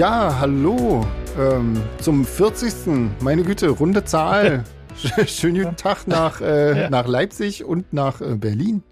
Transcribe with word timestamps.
Ja, 0.00 0.34
hallo. 0.40 1.06
Ähm, 1.38 1.78
zum 2.00 2.24
40. 2.24 3.12
Meine 3.20 3.42
Güte, 3.42 3.68
runde 3.68 4.02
Zahl. 4.02 4.64
Schönen 5.26 5.62
guten 5.62 5.76
Tag 5.76 6.06
nach, 6.08 6.40
äh, 6.40 6.84
ja. 6.84 6.88
nach 6.88 7.06
Leipzig 7.06 7.64
und 7.64 7.92
nach 7.92 8.22
äh, 8.22 8.34
Berlin. 8.36 8.82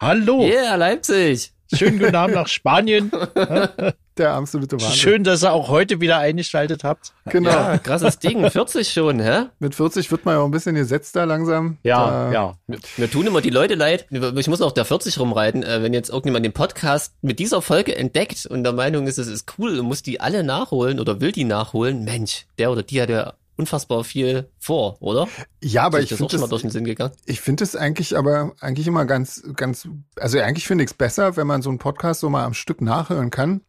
Hallo. 0.00 0.42
Yeah, 0.42 0.76
Leipzig. 0.76 1.52
Schönen 1.74 1.98
guten 1.98 2.14
Abend 2.14 2.36
nach 2.36 2.46
Spanien. 2.46 3.10
Der 4.20 4.34
absolute 4.34 4.76
Wahnsinn. 4.76 4.92
Schön, 4.92 5.24
dass 5.24 5.42
ihr 5.42 5.50
auch 5.50 5.70
heute 5.70 6.02
wieder 6.02 6.18
eingeschaltet 6.18 6.84
habt. 6.84 7.14
Genau. 7.24 7.48
Ja, 7.48 7.78
krasses 7.78 8.18
Ding. 8.18 8.50
40 8.50 8.92
schon, 8.92 9.18
hä? 9.18 9.44
Mit 9.60 9.74
40 9.74 10.10
wird 10.10 10.26
man 10.26 10.34
ja 10.34 10.40
auch 10.42 10.44
ein 10.44 10.50
bisschen 10.50 10.74
gesetzt 10.74 11.16
da 11.16 11.24
langsam. 11.24 11.78
Ja, 11.84 12.28
da 12.28 12.30
ja. 12.30 12.54
Mir 12.98 13.10
tun 13.10 13.26
immer 13.26 13.40
die 13.40 13.48
Leute 13.48 13.76
leid. 13.76 14.04
Ich 14.10 14.48
muss 14.48 14.60
auf 14.60 14.74
der 14.74 14.84
40 14.84 15.18
rumreiten, 15.18 15.62
äh, 15.62 15.82
wenn 15.82 15.94
jetzt 15.94 16.10
irgendjemand 16.10 16.44
den 16.44 16.52
Podcast 16.52 17.14
mit 17.22 17.38
dieser 17.38 17.62
Folge 17.62 17.96
entdeckt 17.96 18.44
und 18.44 18.62
der 18.62 18.74
Meinung 18.74 19.06
ist, 19.06 19.16
es 19.16 19.26
ist 19.26 19.54
cool 19.58 19.78
und 19.78 19.86
muss 19.86 20.02
die 20.02 20.20
alle 20.20 20.44
nachholen 20.44 21.00
oder 21.00 21.22
will 21.22 21.32
die 21.32 21.44
nachholen. 21.44 22.04
Mensch, 22.04 22.44
der 22.58 22.70
oder 22.70 22.82
die 22.82 23.00
hat 23.00 23.08
ja 23.08 23.32
unfassbar 23.56 24.04
viel 24.04 24.50
vor, 24.58 24.98
oder? 25.00 25.28
Ja, 25.62 25.84
aber 25.84 26.00
ich 26.00 26.10
finde 26.10 26.36
das, 26.36 26.48
durch 26.50 26.60
den 26.60 26.70
Sinn 26.70 26.84
gegangen. 26.84 27.12
Ich 27.24 27.40
finde 27.40 27.64
es 27.64 27.74
eigentlich 27.74 28.18
aber 28.18 28.52
eigentlich 28.60 28.86
immer 28.86 29.06
ganz, 29.06 29.42
ganz, 29.56 29.88
also 30.16 30.38
eigentlich 30.38 30.66
finde 30.66 30.84
ich 30.84 30.90
es 30.90 30.94
besser, 30.94 31.36
wenn 31.36 31.46
man 31.46 31.62
so 31.62 31.70
einen 31.70 31.78
Podcast 31.78 32.20
so 32.20 32.28
mal 32.28 32.44
am 32.44 32.54
Stück 32.54 32.82
nachhören 32.82 33.30
kann. 33.30 33.62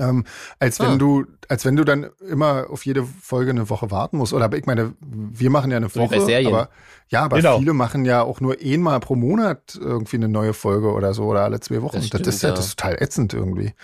Ähm, 0.00 0.24
als 0.58 0.80
ah. 0.80 0.88
wenn 0.88 0.98
du, 0.98 1.26
als 1.48 1.64
wenn 1.64 1.76
du 1.76 1.84
dann 1.84 2.06
immer 2.28 2.66
auf 2.70 2.84
jede 2.84 3.04
Folge 3.04 3.50
eine 3.50 3.68
Woche 3.68 3.90
warten 3.90 4.16
musst. 4.16 4.32
Oder 4.32 4.52
ich 4.52 4.66
meine, 4.66 4.94
wir 5.00 5.50
machen 5.50 5.70
ja 5.70 5.76
eine 5.76 5.94
Woche, 5.94 6.16
aber 6.46 6.70
ja, 7.10 7.24
aber 7.24 7.38
genau. 7.38 7.58
viele 7.58 7.72
machen 7.72 8.04
ja 8.04 8.22
auch 8.22 8.40
nur 8.40 8.56
einmal 8.64 9.00
pro 9.00 9.16
Monat 9.16 9.76
irgendwie 9.80 10.16
eine 10.16 10.28
neue 10.28 10.54
Folge 10.54 10.92
oder 10.92 11.12
so 11.12 11.24
oder 11.24 11.42
alle 11.42 11.58
zwei 11.58 11.82
Wochen. 11.82 11.96
Das, 11.96 12.06
stimmt, 12.06 12.26
das 12.26 12.36
ist 12.36 12.42
ja, 12.42 12.50
ja, 12.50 12.54
das 12.54 12.66
ist 12.66 12.78
total 12.78 13.02
ätzend 13.02 13.34
irgendwie. 13.34 13.74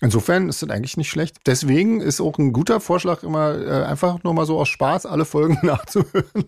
Insofern 0.00 0.48
ist 0.48 0.60
das 0.60 0.70
eigentlich 0.70 0.96
nicht 0.96 1.08
schlecht. 1.08 1.36
Deswegen 1.46 2.00
ist 2.00 2.20
auch 2.20 2.36
ein 2.38 2.52
guter 2.52 2.80
Vorschlag 2.80 3.22
immer 3.22 3.56
äh, 3.56 3.84
einfach 3.84 4.24
nur 4.24 4.34
mal 4.34 4.44
so 4.44 4.58
aus 4.58 4.68
Spaß 4.68 5.06
alle 5.06 5.24
Folgen 5.24 5.58
nachzuhören. 5.62 6.44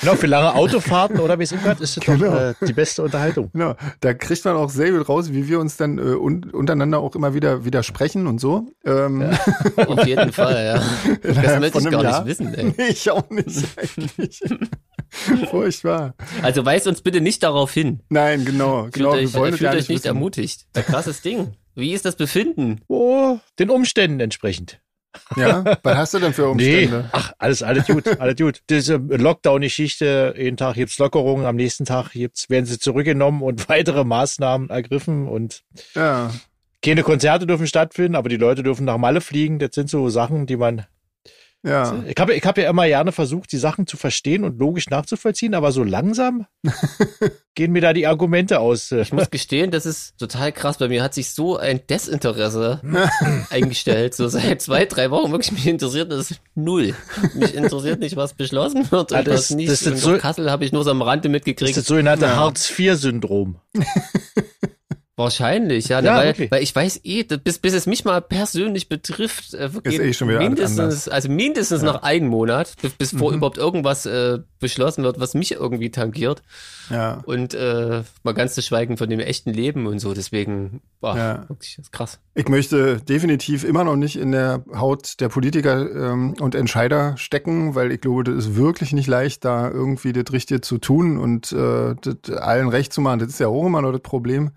Genau, 0.00 0.16
für 0.16 0.26
lange 0.26 0.54
Autofahrten 0.54 1.20
oder 1.20 1.38
wie 1.38 1.44
es 1.44 1.50
gehört, 1.50 1.80
ist 1.80 1.96
das 1.96 2.04
genau. 2.04 2.30
doch 2.30 2.40
äh, 2.40 2.54
die 2.66 2.72
beste 2.72 3.02
Unterhaltung. 3.02 3.50
Genau, 3.52 3.74
da 4.00 4.14
kriegt 4.14 4.44
man 4.44 4.56
auch 4.56 4.70
sehr 4.70 4.90
gut 4.90 5.08
raus, 5.08 5.32
wie 5.32 5.48
wir 5.48 5.60
uns 5.60 5.76
dann 5.76 5.98
äh, 5.98 6.02
un 6.02 6.50
untereinander 6.50 6.98
auch 6.98 7.14
immer 7.14 7.34
wieder 7.34 7.64
widersprechen 7.64 8.26
und 8.26 8.40
so. 8.40 8.66
Ähm. 8.84 9.22
Ja, 9.22 9.86
auf 9.86 10.06
jeden 10.06 10.32
Fall, 10.32 10.64
ja. 10.64 11.20
Das 11.22 11.60
möchte 11.60 11.78
ich 11.78 11.90
gar 11.90 12.02
Jahr. 12.02 12.24
nicht 12.24 12.38
wissen, 12.38 12.54
ey. 12.54 12.74
Nee, 12.76 12.88
ich 12.88 13.10
auch 13.10 13.28
nicht 13.30 13.48
eigentlich. 13.76 14.42
Furchtbar. 15.50 16.14
Also 16.42 16.64
weist 16.64 16.86
uns 16.86 17.00
bitte 17.00 17.20
nicht 17.20 17.42
darauf 17.42 17.72
hin. 17.72 18.00
Nein, 18.08 18.44
genau. 18.44 18.88
genau 18.90 19.12
fühlt 19.12 19.34
euch, 19.36 19.56
fühlt 19.56 19.70
euch 19.70 19.74
nicht, 19.74 19.88
nicht 19.90 20.06
ermutigt. 20.06 20.66
Ein 20.74 20.84
krasses 20.84 21.22
Ding. 21.22 21.54
Wie 21.76 21.92
ist 21.92 22.04
das 22.04 22.16
Befinden? 22.16 22.80
Oh, 22.88 23.38
den 23.58 23.70
Umständen 23.70 24.20
entsprechend. 24.20 24.80
Ja, 25.36 25.64
was 25.82 25.96
hast 25.96 26.14
du 26.14 26.18
denn 26.18 26.32
für 26.32 26.48
Umstände? 26.50 27.02
Nee, 27.02 27.08
ach, 27.12 27.32
alles, 27.38 27.62
alles 27.62 27.86
gut, 27.86 28.06
alles 28.20 28.36
gut. 28.36 28.62
Diese 28.70 28.96
Lockdown-Geschichte, 28.96 30.34
jeden 30.36 30.56
Tag 30.56 30.74
gibt's 30.74 30.98
Lockerungen, 30.98 31.46
am 31.46 31.56
nächsten 31.56 31.84
Tag 31.84 32.12
gibt's, 32.12 32.50
werden 32.50 32.66
sie 32.66 32.78
zurückgenommen 32.78 33.42
und 33.42 33.68
weitere 33.68 34.04
Maßnahmen 34.04 34.70
ergriffen 34.70 35.28
und 35.28 35.62
ja. 35.94 36.30
keine 36.82 37.02
Konzerte 37.02 37.46
dürfen 37.46 37.66
stattfinden, 37.66 38.16
aber 38.16 38.28
die 38.28 38.36
Leute 38.36 38.62
dürfen 38.62 38.84
nach 38.84 38.98
Malle 38.98 39.20
fliegen. 39.20 39.58
Das 39.58 39.70
sind 39.74 39.88
so 39.88 40.08
Sachen, 40.08 40.46
die 40.46 40.56
man 40.56 40.86
ja. 41.64 42.04
Ich 42.06 42.16
habe 42.18 42.34
ich 42.34 42.44
hab 42.44 42.58
ja 42.58 42.68
immer 42.68 42.86
gerne 42.86 43.10
versucht, 43.10 43.50
die 43.52 43.56
Sachen 43.56 43.86
zu 43.86 43.96
verstehen 43.96 44.44
und 44.44 44.58
logisch 44.58 44.90
nachzuvollziehen, 44.90 45.54
aber 45.54 45.72
so 45.72 45.82
langsam 45.82 46.46
gehen 47.54 47.72
mir 47.72 47.80
da 47.80 47.92
die 47.94 48.06
Argumente 48.06 48.60
aus. 48.60 48.92
Ich 48.92 49.12
muss 49.12 49.30
gestehen, 49.30 49.70
das 49.70 49.86
ist 49.86 50.18
total 50.18 50.52
krass. 50.52 50.76
Bei 50.76 50.88
mir 50.88 51.02
hat 51.02 51.14
sich 51.14 51.30
so 51.30 51.56
ein 51.56 51.80
Desinteresse 51.88 52.80
eingestellt. 53.50 54.14
So 54.14 54.28
seit 54.28 54.60
zwei, 54.60 54.84
drei 54.84 55.10
Wochen 55.10 55.32
wirklich 55.32 55.52
mich 55.52 55.66
interessiert 55.66 56.12
das 56.12 56.34
null. 56.54 56.94
Mich 57.34 57.54
interessiert 57.54 57.98
nicht, 57.98 58.16
was 58.16 58.34
beschlossen 58.34 58.90
wird 58.90 59.12
und 59.12 59.26
das, 59.26 59.34
was 59.34 59.50
nicht. 59.50 59.70
Das 59.70 59.82
ist 59.82 60.02
so, 60.02 60.18
Kassel 60.18 60.50
habe 60.50 60.64
ich 60.66 60.72
nur 60.72 60.84
so 60.84 60.90
am 60.90 61.00
Rande 61.00 61.30
mitgekriegt. 61.30 61.62
Das 61.62 61.70
ist 61.70 61.76
das 61.78 61.86
sogenannte 61.86 62.26
ja. 62.26 62.36
Hartz-IV-Syndrom. 62.36 63.56
Wahrscheinlich, 65.16 65.88
ja, 65.88 66.00
ja 66.00 66.16
weil, 66.16 66.50
weil 66.50 66.62
ich 66.62 66.74
weiß 66.74 67.02
eh, 67.04 67.22
bis, 67.22 67.60
bis 67.60 67.72
es 67.72 67.86
mich 67.86 68.04
mal 68.04 68.20
persönlich 68.20 68.88
betrifft, 68.88 69.54
äh, 69.54 69.70
ist 69.84 70.00
eh 70.00 70.12
schon 70.12 70.28
wieder 70.28 70.40
mindestens, 70.40 71.08
also 71.08 71.28
mindestens 71.28 71.82
ja. 71.82 71.92
noch 71.92 72.02
einen 72.02 72.26
Monat, 72.26 72.74
bis, 72.82 72.92
bis 72.94 73.12
mhm. 73.12 73.18
vor 73.18 73.32
überhaupt 73.32 73.56
irgendwas 73.56 74.06
äh, 74.06 74.40
beschlossen 74.58 75.04
wird, 75.04 75.20
was 75.20 75.34
mich 75.34 75.52
irgendwie 75.52 75.90
tangiert. 75.90 76.42
Ja. 76.90 77.22
Und 77.26 77.54
äh, 77.54 78.02
mal 78.24 78.34
ganz 78.34 78.54
zu 78.54 78.62
schweigen 78.62 78.96
von 78.96 79.08
dem 79.08 79.20
echten 79.20 79.52
Leben 79.52 79.86
und 79.86 80.00
so. 80.00 80.14
Deswegen, 80.14 80.80
boah, 81.00 81.16
ja. 81.16 81.48
wirklich 81.48 81.76
das 81.76 81.86
ist 81.86 81.92
krass. 81.92 82.18
Ich 82.34 82.48
möchte 82.48 83.00
definitiv 83.00 83.62
immer 83.62 83.84
noch 83.84 83.96
nicht 83.96 84.16
in 84.16 84.32
der 84.32 84.64
Haut 84.74 85.20
der 85.20 85.28
Politiker 85.28 85.90
ähm, 85.94 86.34
und 86.40 86.56
Entscheider 86.56 87.16
stecken, 87.18 87.76
weil 87.76 87.92
ich 87.92 88.00
glaube, 88.00 88.24
das 88.24 88.34
ist 88.34 88.56
wirklich 88.56 88.92
nicht 88.92 89.06
leicht, 89.06 89.44
da 89.44 89.70
irgendwie 89.70 90.12
das 90.12 90.32
Richtige 90.32 90.60
zu 90.60 90.78
tun 90.78 91.18
und 91.18 91.52
äh, 91.52 91.94
das 92.00 92.36
allen 92.36 92.68
recht 92.68 92.92
zu 92.92 93.00
machen. 93.00 93.20
Das 93.20 93.28
ist 93.28 93.38
ja 93.38 93.46
auch 93.46 93.64
immer 93.64 93.80
noch 93.80 93.92
das 93.92 94.02
Problem. 94.02 94.50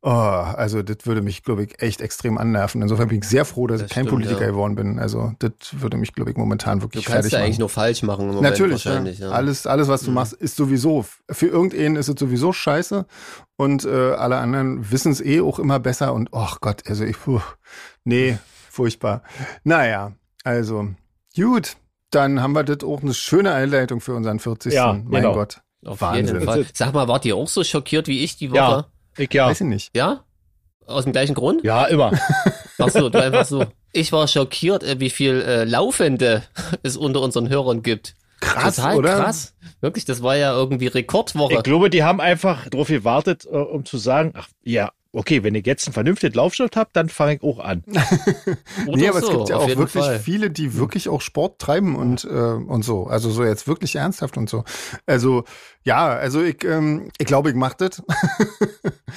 Oh, 0.00 0.10
also 0.10 0.82
das 0.82 0.98
würde 1.06 1.22
mich, 1.22 1.42
glaube 1.42 1.64
ich, 1.64 1.82
echt 1.82 2.00
extrem 2.00 2.38
annerven. 2.38 2.82
Insofern 2.82 3.08
bin 3.08 3.18
ich 3.18 3.24
sehr 3.24 3.44
froh, 3.44 3.66
dass 3.66 3.80
das 3.80 3.90
ich 3.90 3.94
kein 3.94 4.04
stimmt, 4.04 4.22
Politiker 4.22 4.42
ja. 4.42 4.50
geworden 4.52 4.76
bin. 4.76 5.00
Also 5.00 5.32
das 5.40 5.50
würde 5.72 5.96
mich, 5.96 6.12
glaube 6.12 6.30
ich, 6.30 6.36
momentan 6.36 6.82
wirklich 6.82 7.04
du 7.04 7.10
kannst 7.10 7.30
fertig 7.30 7.32
ja 7.32 7.44
eigentlich 7.44 7.58
nur 7.58 7.68
falsch 7.68 8.04
machen. 8.04 8.30
Im 8.30 8.40
Natürlich, 8.40 8.84
ja. 8.84 9.02
ja. 9.02 9.30
Alles, 9.30 9.66
alles, 9.66 9.88
was 9.88 10.02
du 10.02 10.10
mhm. 10.10 10.14
machst, 10.14 10.34
ist 10.34 10.54
sowieso, 10.54 11.04
für 11.28 11.48
irgendeinen 11.48 11.96
ist 11.96 12.08
es 12.08 12.14
sowieso 12.16 12.52
scheiße 12.52 13.06
und 13.56 13.84
äh, 13.86 14.12
alle 14.12 14.36
anderen 14.36 14.88
wissen 14.92 15.10
es 15.10 15.20
eh 15.20 15.40
auch 15.40 15.58
immer 15.58 15.80
besser 15.80 16.14
und 16.14 16.28
oh 16.30 16.52
Gott, 16.60 16.82
also 16.86 17.02
ich, 17.04 17.18
puh, 17.18 17.40
nee, 18.04 18.38
furchtbar. 18.70 19.24
Naja, 19.64 20.12
also 20.44 20.90
gut, 21.34 21.76
dann 22.10 22.40
haben 22.40 22.52
wir 22.52 22.62
das 22.62 22.86
auch 22.86 23.02
eine 23.02 23.14
schöne 23.14 23.52
Einleitung 23.52 24.00
für 24.00 24.14
unseren 24.14 24.38
40. 24.38 24.72
Ja, 24.72 24.92
mein 24.92 25.22
genau. 25.22 25.34
Gott. 25.34 25.60
Auf 25.84 26.00
Wahnsinn. 26.00 26.26
jeden 26.26 26.42
Fall. 26.42 26.66
Sag 26.72 26.94
mal, 26.94 27.08
wart 27.08 27.24
ihr 27.24 27.34
auch 27.34 27.48
so 27.48 27.64
schockiert 27.64 28.06
wie 28.06 28.22
ich 28.22 28.36
die 28.36 28.52
Woche? 28.52 28.58
Ja. 28.58 28.86
Ich 29.18 29.32
ja. 29.32 29.46
Weiß 29.46 29.60
ich 29.60 29.66
nicht. 29.66 29.96
Ja? 29.96 30.24
Aus 30.86 31.04
dem 31.04 31.12
gleichen 31.12 31.34
Grund? 31.34 31.64
Ja, 31.64 31.84
immer. 31.84 32.12
Ach 32.78 32.88
so, 32.88 33.08
du 33.08 33.22
einfach 33.22 33.44
so. 33.46 33.66
Ich 33.90 34.12
war 34.12 34.28
schockiert, 34.28 34.82
äh, 34.82 35.00
wie 35.00 35.08
viel 35.08 35.40
äh, 35.40 35.64
Laufende 35.64 36.42
es 36.82 36.98
unter 36.98 37.22
unseren 37.22 37.48
Hörern 37.48 37.82
gibt. 37.82 38.14
Krass, 38.40 38.76
Total 38.76 38.96
oder? 38.96 39.16
krass. 39.16 39.54
Wirklich, 39.80 40.04
das 40.04 40.22
war 40.22 40.36
ja 40.36 40.52
irgendwie 40.52 40.88
Rekordwoche. 40.88 41.54
Ich 41.54 41.62
glaube, 41.62 41.88
die 41.88 42.04
haben 42.04 42.20
einfach 42.20 42.68
darauf 42.68 42.88
gewartet, 42.88 43.46
äh, 43.46 43.56
um 43.56 43.86
zu 43.86 43.96
sagen, 43.96 44.34
ach 44.36 44.48
ja, 44.62 44.92
okay, 45.12 45.42
wenn 45.42 45.54
ich 45.54 45.66
jetzt 45.66 45.86
einen 45.86 45.94
vernünftigen 45.94 46.34
Laufschritt 46.34 46.76
habe, 46.76 46.90
dann 46.92 47.08
fange 47.08 47.36
ich 47.36 47.42
auch 47.42 47.58
an. 47.58 47.82
nee, 48.86 49.08
aber 49.08 49.20
so, 49.20 49.26
es 49.26 49.36
gibt 49.36 49.48
ja 49.48 49.56
auch 49.56 49.68
wirklich 49.68 50.04
Fall. 50.04 50.18
viele, 50.18 50.50
die 50.50 50.74
wirklich 50.74 51.08
auch 51.08 51.20
Sport 51.20 51.58
treiben 51.58 51.96
und, 51.96 52.24
äh, 52.24 52.28
und 52.28 52.84
so. 52.84 53.06
Also 53.06 53.30
so 53.30 53.44
jetzt 53.44 53.66
wirklich 53.66 53.96
ernsthaft 53.96 54.36
und 54.36 54.50
so. 54.50 54.64
Also 55.06 55.44
ja, 55.84 56.08
also 56.08 56.42
ich, 56.42 56.62
ähm, 56.64 57.10
ich 57.18 57.26
glaube, 57.26 57.48
ich 57.50 57.56
mache 57.56 57.76
das. 57.78 58.02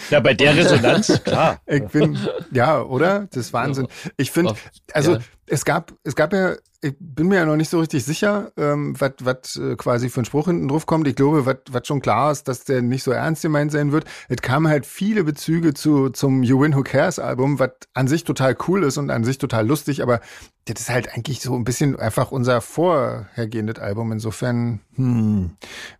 ja, 0.09 0.21
bei 0.21 0.33
der 0.33 0.55
Resonanz, 0.55 1.21
klar. 1.23 1.59
Ich 1.67 1.83
bin, 1.85 2.17
ja, 2.51 2.81
oder? 2.81 3.27
Das 3.31 3.45
ist 3.45 3.53
Wahnsinn. 3.53 3.87
Ich 4.17 4.31
finde, 4.31 4.55
also 4.93 5.15
ja. 5.15 5.19
Es 5.47 5.65
gab, 5.65 5.93
es 6.03 6.15
gab 6.15 6.33
ja 6.33 6.55
ich 6.83 6.95
bin 6.99 7.27
mir 7.27 7.35
ja 7.35 7.45
noch 7.45 7.57
nicht 7.57 7.69
so 7.69 7.79
richtig 7.79 8.03
sicher, 8.03 8.51
ähm, 8.57 8.95
was 8.99 9.55
äh, 9.55 9.75
quasi 9.75 10.09
für 10.09 10.21
ein 10.21 10.25
Spruch 10.25 10.47
hinten 10.47 10.67
drauf 10.67 10.87
kommt. 10.87 11.07
Ich 11.07 11.15
glaube, 11.15 11.45
was 11.45 11.87
schon 11.87 12.01
klar 12.01 12.31
ist, 12.31 12.47
dass 12.47 12.63
der 12.63 12.81
nicht 12.81 13.03
so 13.03 13.11
ernst 13.11 13.43
gemeint 13.43 13.71
sein 13.71 13.91
wird. 13.91 14.05
Es 14.29 14.41
kamen 14.41 14.67
halt 14.67 14.87
viele 14.87 15.23
Bezüge 15.23 15.75
zu 15.75 16.09
zum 16.09 16.41
You 16.41 16.59
Win 16.59 16.75
Who 16.75 16.81
Cares 16.81 17.19
Album, 17.19 17.59
was 17.59 17.71
an 17.93 18.07
sich 18.07 18.23
total 18.23 18.57
cool 18.67 18.83
ist 18.83 18.97
und 18.97 19.11
an 19.11 19.23
sich 19.23 19.37
total 19.37 19.67
lustig, 19.67 20.01
aber 20.01 20.21
das 20.65 20.81
ist 20.81 20.89
halt 20.89 21.13
eigentlich 21.13 21.41
so 21.41 21.55
ein 21.55 21.63
bisschen 21.63 21.99
einfach 21.99 22.31
unser 22.31 22.61
vorhergehendes 22.61 23.77
Album. 23.79 24.11
Insofern, 24.11 24.79
hm, 24.95 25.51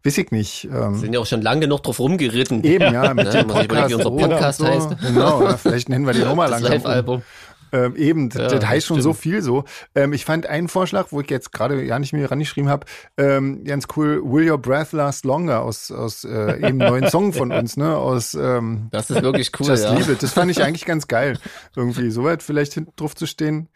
weiß 0.04 0.18
ich 0.18 0.32
nicht. 0.32 0.66
Ähm, 0.66 0.96
sind 0.96 1.14
ja 1.14 1.20
auch 1.20 1.26
schon 1.28 1.44
lange 1.44 1.62
genug 1.62 1.84
drauf 1.84 2.00
rumgeritten. 2.00 2.64
Eben, 2.64 2.92
ja, 2.92 3.14
mit 3.14 3.32
ja, 3.32 3.44
dem 3.44 3.48
Podcast, 3.48 3.90
wie 3.90 3.96
unser 3.96 4.12
Podcast 4.12 4.60
so. 4.60 4.68
heißt. 4.68 4.90
Genau, 5.02 5.48
vielleicht 5.58 5.90
nennen 5.90 6.08
wir 6.08 6.14
den 6.14 6.24
nochmal 6.24 6.50
langsam. 6.50 6.72
Live-Album. 6.72 7.22
Ähm, 7.72 7.96
eben, 7.96 8.30
ja, 8.30 8.48
das, 8.48 8.66
heißt 8.66 8.88
schon 8.88 9.02
so 9.02 9.14
viel 9.14 9.42
so. 9.42 9.64
Ähm, 9.96 10.14
ich 10.14 10.26
fand 10.26 10.46
einen 10.46 10.68
Vorschlag, 10.68 11.08
wo 11.12 11.22
ich 11.22 11.30
jetzt 11.30 11.52
gerade 11.52 11.84
ja 11.84 12.00
nicht 12.00 12.14
mehr 12.14 12.30
rangeschrieben 12.30 12.70
habe, 12.70 12.86
ähm, 13.18 13.64
ganz 13.64 13.88
cool, 13.96 14.22
Will 14.24 14.50
Your 14.50 14.58
Breath 14.58 14.92
Last 14.92 15.26
Longer 15.26 15.62
aus, 15.62 15.92
aus 15.92 16.24
äh, 16.24 16.68
eben 16.68 16.78
neuen 16.78 17.10
Song 17.10 17.34
von 17.34 17.52
uns, 17.52 17.78
ne? 17.78 17.96
Aus 17.96 18.34
ähm, 18.34 18.88
Das 18.92 19.10
ist 19.10 19.22
wirklich 19.22 19.52
cool. 19.60 19.68
Just 19.68 19.84
ja. 19.86 19.98
It. 19.98 20.24
Das 20.24 20.34
fand 20.34 20.52
ich 20.52 20.64
eigentlich 20.64 20.86
ganz 20.86 21.08
geil. 21.08 21.38
Irgendwie 21.76 22.12
so 22.12 22.24
weit 22.24 22.44
vielleicht 22.44 22.74
hinten 22.74 22.94
drauf 22.96 23.16
zu 23.16 23.26
stehen. 23.26 23.70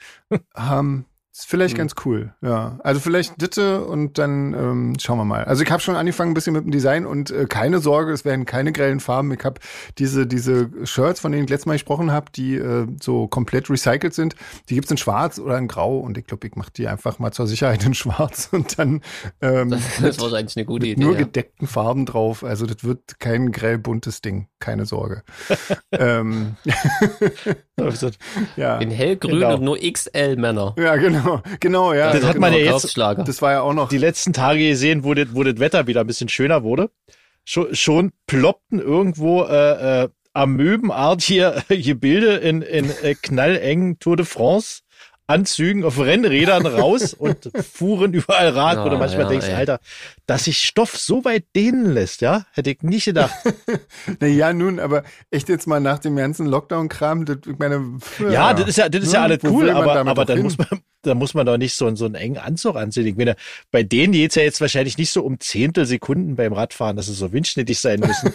Ähm, 0.56 1.06
ist 1.40 1.48
vielleicht 1.48 1.74
mhm. 1.76 1.80
ganz 1.80 1.96
cool, 2.06 2.34
ja. 2.42 2.80
Also 2.84 3.02
vielleicht 3.02 3.42
Ditte 3.42 3.84
und 3.84 4.18
dann 4.18 4.54
ähm, 4.54 4.94
schauen 5.00 5.18
wir 5.18 5.26
mal. 5.26 5.44
Also 5.44 5.64
ich 5.64 5.72
habe 5.72 5.82
schon 5.82 5.96
angefangen 5.96 6.32
ein 6.32 6.34
bisschen 6.34 6.54
mit 6.54 6.64
dem 6.64 6.72
Design 6.72 7.06
und 7.06 7.30
äh, 7.30 7.46
keine 7.46 7.80
Sorge, 7.80 8.14
es 8.14 8.24
werden 8.24 8.46
keine 8.46 8.72
grellen 8.72 9.02
Farben. 9.02 9.34
Ich 9.34 9.44
habe 9.44 9.60
diese 9.98 10.28
diese 10.28 10.70
Shirts, 10.86 11.20
von 11.20 11.34
denen 11.34 11.44
ich 11.44 11.50
letztes 11.50 11.66
Mal 11.66 11.74
gesprochen 11.74 12.12
habe, 12.12 12.32
die 12.34 12.56
äh, 12.56 12.88
so 13.02 13.28
komplett 13.28 13.70
recycelt 13.70 14.14
sind. 14.14 14.36
Die 14.70 14.76
gibt's 14.76 14.92
in 14.92 14.98
Schwarz 14.98 15.38
oder 15.38 15.58
in 15.58 15.68
Grau 15.68 16.00
und 16.00 16.18
ich 16.18 16.26
glaube, 16.26 16.48
ich 16.48 16.56
mache 16.56 16.72
die 16.72 16.88
einfach 16.88 17.20
mal 17.20 17.32
zur 17.32 17.48
Sicherheit 17.48 17.86
in 17.86 17.94
Schwarz 17.94 18.48
und 18.52 18.80
dann 18.80 19.02
ähm, 19.42 19.72
das, 19.72 19.82
das 20.02 20.20
war 20.22 20.32
eigentlich 20.34 20.56
eine 20.56 20.66
gute 20.66 20.88
Idee. 20.88 21.02
Nur 21.02 21.14
ja. 21.14 21.20
gedeckten 21.20 21.68
Farben 21.68 22.06
drauf. 22.06 22.46
Also 22.46 22.66
das 22.66 22.86
wird 22.86 23.20
kein 23.20 23.52
grell 23.52 23.78
buntes 23.78 24.22
Ding, 24.22 24.48
keine 24.60 24.86
Sorge. 24.86 25.24
ähm, 25.92 26.56
ja. 28.56 28.77
In 28.77 28.89
hellgrün 28.89 29.31
genau. 29.31 29.56
und 29.56 29.63
nur 29.63 29.77
XL 29.77 30.38
Männer. 30.38 30.75
Ja, 30.77 30.95
genau, 30.95 31.42
genau, 31.60 31.94
ja. 31.94 32.12
Das 32.12 32.24
hat 32.24 32.36
genau. 32.36 32.48
man 32.48 32.54
ja 32.54 32.60
jetzt, 32.60 32.98
das 32.98 33.42
war 33.42 33.51
ja 33.51 33.62
auch 33.62 33.74
noch. 33.74 33.89
Die 33.89 33.98
letzten 33.98 34.33
Tage 34.33 34.68
gesehen, 34.69 35.04
wo 35.04 35.13
das, 35.13 35.27
wo 35.33 35.44
das 35.44 35.60
Wetter 35.60 35.88
wieder 35.88 36.01
ein 36.01 36.07
bisschen 36.07 36.30
schöner 36.30 36.63
wurde. 36.63 36.89
Schon, 37.44 37.75
schon 37.75 38.12
ploppten 38.27 38.80
irgendwo 38.80 39.44
äh, 39.44 40.04
äh, 40.04 40.10
amöbenartige 40.33 41.63
Gebilde 41.69 42.38
in, 42.38 42.62
in 42.62 42.89
äh, 43.04 43.16
knallengen 43.16 44.00
Tour 44.00 44.18
de 44.18 44.25
France 44.25 44.81
Anzügen 45.27 45.83
auf 45.83 46.00
Rennrädern 46.00 46.66
raus 46.66 47.13
und 47.18 47.51
fuhren 47.74 48.13
überall 48.13 48.50
Rad, 48.50 48.86
wo 48.86 48.89
du 48.89 48.98
manchmal 48.98 49.24
ja, 49.24 49.30
denkst, 49.30 49.48
ey. 49.48 49.56
Alter, 49.56 49.80
dass 50.25 50.45
sich 50.45 50.60
Stoff 50.60 50.98
so 50.98 51.25
weit 51.25 51.45
dehnen 51.56 51.94
lässt, 51.94 52.22
ja, 52.22 52.45
hätte 52.51 52.72
ich 52.72 52.81
nicht 52.83 53.06
gedacht. 53.06 53.33
naja, 54.19 54.54
nun, 54.54 54.80
aber 54.80 55.04
echt 55.31 55.50
jetzt 55.50 55.68
mal 55.68 55.80
nach 55.80 56.00
dem 56.00 56.16
ganzen 56.16 56.45
Lockdown-Kram, 56.45 57.25
ich 57.45 57.57
meine, 57.57 57.98
ja, 58.19 58.31
ja, 58.31 58.54
das 58.54 58.68
ist 58.69 58.77
ja, 58.77 58.89
das 58.89 59.04
ist 59.04 59.13
ja 59.13 59.24
alles 59.24 59.39
cool, 59.44 59.69
aber, 59.69 59.95
aber 60.06 60.25
dann 60.25 60.42
muss 60.42 60.57
man, 60.57 60.68
da 61.01 61.16
muss 61.16 61.33
man 61.33 61.45
doch 61.45 61.57
nicht 61.57 61.75
so, 61.75 61.94
so 61.95 62.06
einen 62.06 62.16
engen 62.16 62.38
Anzug 62.38 62.75
anziehen. 62.75 63.06
Ich 63.07 63.16
meine, 63.16 63.36
bei 63.72 63.83
denen 63.83 64.13
geht's 64.13 64.36
ja 64.36 64.44
jetzt 64.44 64.62
wahrscheinlich 64.62 64.98
nicht 64.98 65.12
so 65.12 65.24
um 65.24 65.39
Zehntelsekunden 65.39 66.36
beim 66.36 66.54
Radfahren, 66.54 66.95
dass 66.95 67.07
es 67.07 67.18
so 67.18 67.31
windschnittig 67.31 67.80
sein 67.80 68.00
müssen. 68.00 68.33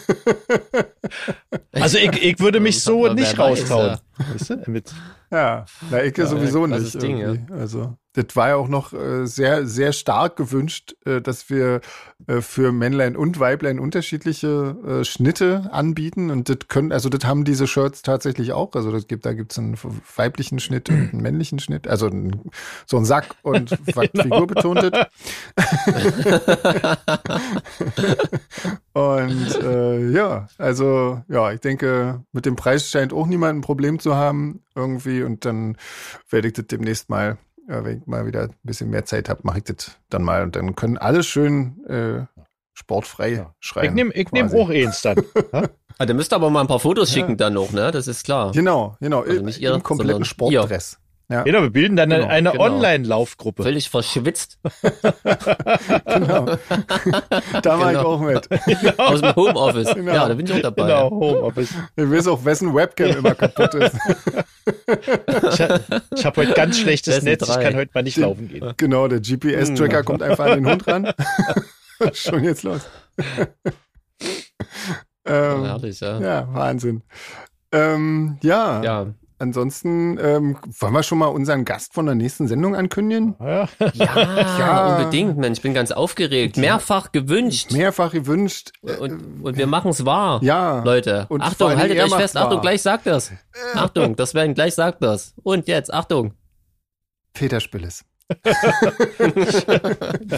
also 1.73 1.99
ich, 1.99 2.23
ich 2.23 2.39
würde 2.41 2.61
mich 2.61 2.81
so 2.81 3.13
nicht 3.13 3.39
raustrauen. 3.39 3.99
Weißt 4.19 4.51
du? 4.51 4.71
Mit 4.71 4.93
ja, 5.31 5.65
na, 5.91 6.03
ich 6.05 6.17
ja, 6.17 6.27
sowieso 6.27 6.67
nicht. 6.67 7.01
Ding, 7.03 7.19
ja. 7.19 7.35
Also, 7.51 7.97
das 8.13 8.35
war 8.35 8.49
ja 8.49 8.57
auch 8.57 8.67
noch 8.69 8.93
äh, 8.93 9.25
sehr, 9.27 9.67
sehr 9.67 9.93
stark 9.93 10.35
gewünscht, 10.37 10.97
äh, 11.05 11.21
dass 11.21 11.49
wir 11.49 11.81
äh, 12.27 12.41
für 12.41 12.73
Männlein 12.73 13.17
und 13.17 13.39
Weiblein 13.39 13.79
unterschiedliche 13.79 14.77
äh, 14.85 15.05
Schnitte 15.05 15.69
anbieten. 15.71 16.31
Und 16.31 16.49
das 16.49 16.59
können, 16.67 16.91
also 16.91 17.09
das 17.09 17.25
haben 17.25 17.45
diese 17.45 17.69
Shirts 17.69 18.03
tatsächlich 18.03 18.53
auch. 18.53 18.73
Also 18.75 18.91
das 18.91 19.07
gibt, 19.07 19.27
da 19.27 19.33
gibt's 19.33 19.59
einen 19.59 19.79
weiblichen 20.17 20.59
Schnitt 20.59 20.89
und 20.89 21.11
einen 21.13 21.23
männlichen 21.23 21.61
Schnitt. 21.61 21.87
Also 21.87 22.09
ein, 22.09 22.51
so 22.87 22.97
ein 22.97 23.05
Sack 23.05 23.37
und 23.43 23.71
was 23.95 24.11
genau. 24.11 24.23
Figur 24.25 24.47
betont 24.49 24.81
und 28.93 29.63
äh, 29.63 30.11
ja, 30.11 30.49
also 30.59 31.23
ja, 31.29 31.53
ich 31.53 31.61
denke, 31.61 32.25
mit 32.33 32.45
dem 32.45 32.57
Preis 32.57 32.91
scheint 32.91 33.13
auch 33.13 33.27
niemand 33.27 33.59
ein 33.59 33.63
Problem 33.63 34.01
zu 34.01 34.17
haben 34.17 34.65
irgendwie. 34.75 35.23
Und 35.23 35.45
dann 35.45 35.77
werde 36.29 36.49
ich 36.49 36.55
das 36.55 36.67
demnächst 36.67 37.09
mal 37.09 37.39
ja, 37.71 37.85
wenn 37.85 37.99
ich 37.99 38.07
mal 38.07 38.27
wieder 38.27 38.43
ein 38.43 38.55
bisschen 38.65 38.91
mehr 38.91 39.05
Zeit 39.05 39.29
habe, 39.29 39.41
mache 39.45 39.59
ich 39.59 39.65
das 39.65 39.93
dann 40.09 40.23
mal. 40.23 40.43
Und 40.43 40.57
dann 40.57 40.75
können 40.75 40.99
alle 40.99 41.23
schön 41.23 41.85
äh, 41.87 42.27
sportfrei 42.75 43.35
ja. 43.35 43.55
schreiben. 43.61 43.87
Ich 43.89 43.95
nehme 43.95 44.13
ich 44.13 44.33
nehm 44.33 44.53
auch 44.53 44.69
eins 44.69 45.03
dann. 45.03 45.23
ah, 45.53 46.07
dann 46.07 46.17
müsst 46.17 46.33
ihr 46.33 46.37
aber 46.37 46.51
mal 46.51 46.63
ein 46.63 46.67
paar 46.67 46.81
Fotos 46.81 47.13
schicken 47.13 47.37
dann 47.37 47.55
noch, 47.55 47.71
ne? 47.71 47.93
Das 47.93 48.09
ist 48.09 48.25
klar. 48.25 48.51
Genau, 48.53 48.97
genau. 49.01 49.23
Also 49.23 49.43
nicht 49.43 49.61
ihr, 49.61 49.73
Im 49.73 49.83
kompletten 49.83 50.25
Sportdress. 50.25 50.99
Ja. 51.31 51.45
Genau, 51.45 51.63
wir 51.63 51.71
bilden 51.71 51.95
dann 51.95 52.11
genau, 52.11 52.27
eine 52.27 52.51
genau. 52.51 52.65
Online-Laufgruppe. 52.65 53.63
Völlig 53.63 53.89
verschwitzt. 53.89 54.59
genau. 56.05 56.57
da 57.63 57.79
war 57.79 57.89
genau. 57.89 57.91
ich 57.91 57.99
auch 57.99 58.21
mit. 58.21 58.49
Genau. 58.67 58.93
Aus 58.97 59.21
dem 59.21 59.37
Homeoffice. 59.37 59.95
Genau. 59.95 60.13
Ja, 60.13 60.27
da 60.27 60.35
bin 60.35 60.47
ich 60.47 60.53
auch 60.53 60.61
dabei. 60.61 60.83
Genau, 60.83 61.11
Homeoffice. 61.11 61.73
Ich 61.95 62.11
weiß 62.11 62.27
auch, 62.27 62.45
wessen 62.45 62.75
Webcam 62.75 63.11
immer 63.11 63.37
kaputt 63.37 63.75
ist. 63.75 63.97
ich 65.53 65.61
habe 65.61 65.85
hab 66.25 66.37
heute 66.37 66.53
ganz 66.53 66.79
schlechtes 66.81 67.15
Wessen 67.15 67.27
Netz, 67.27 67.47
drei. 67.47 67.61
ich 67.61 67.61
kann 67.69 67.77
heute 67.77 67.91
mal 67.95 68.03
nicht 68.03 68.17
die, 68.17 68.23
laufen 68.23 68.49
gehen. 68.49 68.75
Genau, 68.77 69.07
der 69.07 69.21
GPS-Tracker 69.21 69.99
hm. 69.99 70.05
kommt 70.05 70.23
einfach 70.23 70.47
an 70.47 70.65
den 70.65 70.69
Hund 70.69 70.85
ran. 70.89 71.13
Schon 72.13 72.43
jetzt 72.43 72.65
los. 72.65 72.81
ähm, 75.25 75.65
herrlich, 75.65 76.01
ja. 76.01 76.21
Ja, 76.21 76.49
Wahnsinn. 76.53 77.03
Ähm, 77.71 78.39
ja. 78.43 78.83
Ja, 78.83 79.07
Ansonsten 79.41 80.19
ähm, 80.19 80.59
wollen 80.79 80.93
wir 80.93 81.03
schon 81.03 81.19
mal 81.19 81.27
unseren 81.27 81.65
Gast 81.65 81.95
von 81.95 82.05
der 82.05 82.15
nächsten 82.15 82.47
Sendung 82.47 82.77
ankündigen? 82.77 83.37
Ja, 83.41 83.69
ja, 83.95 84.59
ja. 84.59 84.97
unbedingt, 84.97 85.39
Mensch. 85.39 85.59
Ich 85.59 85.63
bin 85.63 85.73
ganz 85.73 85.93
aufgeregt. 85.93 86.59
Mehrfach 86.59 87.11
gewünscht. 87.11 87.73
Mehrfach 87.73 88.13
gewünscht. 88.13 88.73
Und, 88.83 89.43
und 89.43 89.57
wir 89.57 89.67
machen 89.67 89.93
es 89.93 90.05
wahr. 90.05 90.41
Ja. 90.43 90.83
Leute. 90.85 91.25
Und 91.31 91.41
Achtung, 91.41 91.75
haltet 91.75 91.99
euch 91.99 92.15
fest. 92.15 92.35
Wahr. 92.35 92.45
Achtung, 92.45 92.61
gleich 92.61 92.83
sagt 92.83 93.07
das. 93.07 93.31
Äh. 93.31 93.35
Achtung, 93.75 94.15
das 94.15 94.35
werden 94.35 94.55
gleich 94.55 94.75
sagt 94.75 95.03
das. 95.03 95.35
Und 95.43 95.69
jetzt, 95.69 95.93
Achtung. 95.93 96.35
Peter 97.33 97.61
Spilles 97.61 98.05
yeah, 99.21 99.37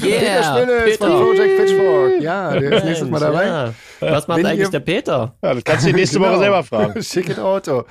Peter 0.01 0.43
Spinnes 0.43 0.97
von 0.97 1.11
Project 1.11 1.57
Pitchfork. 1.59 2.23
Ja, 2.23 2.59
der 2.59 2.73
ist 2.73 2.85
nächstes 2.85 3.11
Mal 3.11 3.21
dabei. 3.21 3.47
Ja. 3.47 3.75
Was 4.01 4.27
macht 4.29 4.39
Wenn 4.39 4.47
eigentlich 4.47 4.61
ihr, 4.61 4.71
der 4.71 4.81
Peter? 4.81 5.37
Ja, 5.43 5.55
das 5.55 5.65
kannst 5.65 5.87
du 5.87 5.93
nächste 5.93 6.19
genau. 6.19 6.31
Woche 6.31 6.39
selber 6.39 6.65
fragen. 6.65 7.03
Schicket 7.03 7.39
Auto. 7.39 7.85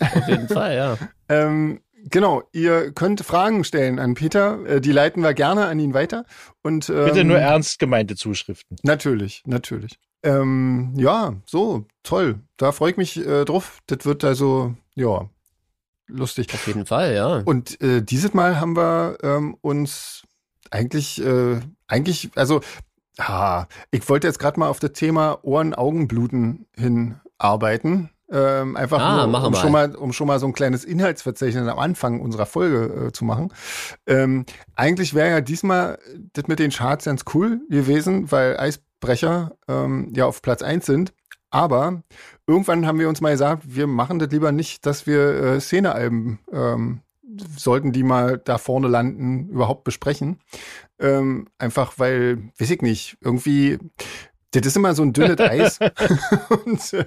Auf 0.00 0.28
jeden 0.28 0.48
Fall, 0.48 0.74
ja. 0.74 0.96
ähm, 1.28 1.80
genau, 2.08 2.42
ihr 2.52 2.92
könnt 2.92 3.20
Fragen 3.20 3.62
stellen 3.64 3.98
an 3.98 4.14
Peter. 4.14 4.64
Äh, 4.66 4.80
die 4.80 4.92
leiten 4.92 5.22
wir 5.22 5.34
gerne 5.34 5.66
an 5.66 5.78
ihn 5.78 5.92
weiter. 5.92 6.24
Und, 6.62 6.88
ähm, 6.88 7.04
Bitte 7.04 7.24
nur 7.24 7.38
ernst 7.38 7.78
gemeinte 7.78 8.16
Zuschriften. 8.16 8.78
Natürlich, 8.82 9.42
natürlich. 9.44 9.98
Ähm, 10.22 10.94
ja, 10.96 11.34
so, 11.44 11.84
toll. 12.04 12.36
Da 12.56 12.72
freue 12.72 12.92
ich 12.92 12.96
mich 12.96 13.18
äh, 13.18 13.44
drauf. 13.44 13.80
Das 13.86 14.06
wird 14.06 14.24
also, 14.24 14.74
ja, 14.94 15.28
lustig. 16.12 16.52
Auf 16.52 16.66
jeden 16.66 16.86
Fall, 16.86 17.14
ja. 17.14 17.42
Und 17.44 17.80
äh, 17.80 18.02
dieses 18.02 18.34
Mal 18.34 18.60
haben 18.60 18.76
wir 18.76 19.18
ähm, 19.22 19.56
uns 19.60 20.22
eigentlich, 20.70 21.24
äh, 21.24 21.60
eigentlich, 21.86 22.30
also, 22.34 22.60
ah, 23.18 23.66
ich 23.90 24.08
wollte 24.08 24.26
jetzt 24.26 24.38
gerade 24.38 24.58
mal 24.58 24.68
auf 24.68 24.80
das 24.80 24.92
Thema 24.92 25.38
Ohren-Augenbluten 25.42 26.66
hinarbeiten. 26.76 28.10
Ähm, 28.30 28.76
einfach 28.76 28.98
ah, 28.98 29.26
nur, 29.26 29.46
um, 29.46 29.54
schon 29.54 29.72
mal, 29.72 29.94
um 29.94 30.14
schon 30.14 30.26
mal 30.26 30.38
so 30.38 30.46
ein 30.46 30.54
kleines 30.54 30.84
Inhaltsverzeichnis 30.84 31.68
am 31.68 31.78
Anfang 31.78 32.20
unserer 32.20 32.46
Folge 32.46 33.08
äh, 33.08 33.12
zu 33.12 33.26
machen. 33.26 33.52
Ähm, 34.06 34.46
eigentlich 34.74 35.12
wäre 35.12 35.28
ja 35.28 35.40
diesmal 35.42 35.98
das 36.32 36.46
mit 36.46 36.58
den 36.58 36.70
Charts 36.70 37.04
ganz 37.04 37.24
cool 37.34 37.60
gewesen, 37.68 38.32
weil 38.32 38.58
Eisbrecher 38.58 39.52
ähm, 39.68 40.10
ja 40.14 40.24
auf 40.24 40.40
Platz 40.40 40.62
eins 40.62 40.86
sind. 40.86 41.12
Aber 41.52 42.02
irgendwann 42.46 42.86
haben 42.86 42.98
wir 42.98 43.08
uns 43.08 43.20
mal 43.20 43.30
gesagt, 43.30 43.62
wir 43.66 43.86
machen 43.86 44.18
das 44.18 44.30
lieber 44.30 44.52
nicht, 44.52 44.86
dass 44.86 45.06
wir 45.06 45.20
äh, 45.20 45.60
Szenealben, 45.60 46.38
ähm, 46.50 47.02
sollten 47.56 47.92
die 47.92 48.02
mal 48.02 48.38
da 48.38 48.58
vorne 48.58 48.88
landen, 48.88 49.48
überhaupt 49.48 49.84
besprechen. 49.84 50.38
Ähm, 50.98 51.48
einfach 51.58 51.94
weil, 51.98 52.50
weiß 52.58 52.70
ich 52.70 52.80
nicht, 52.80 53.18
irgendwie, 53.20 53.78
das 54.52 54.66
ist 54.66 54.76
immer 54.76 54.94
so 54.94 55.02
ein 55.02 55.12
dünnes 55.12 55.38
Eis. 55.40 55.78
und 56.64 56.92
äh, 56.94 57.04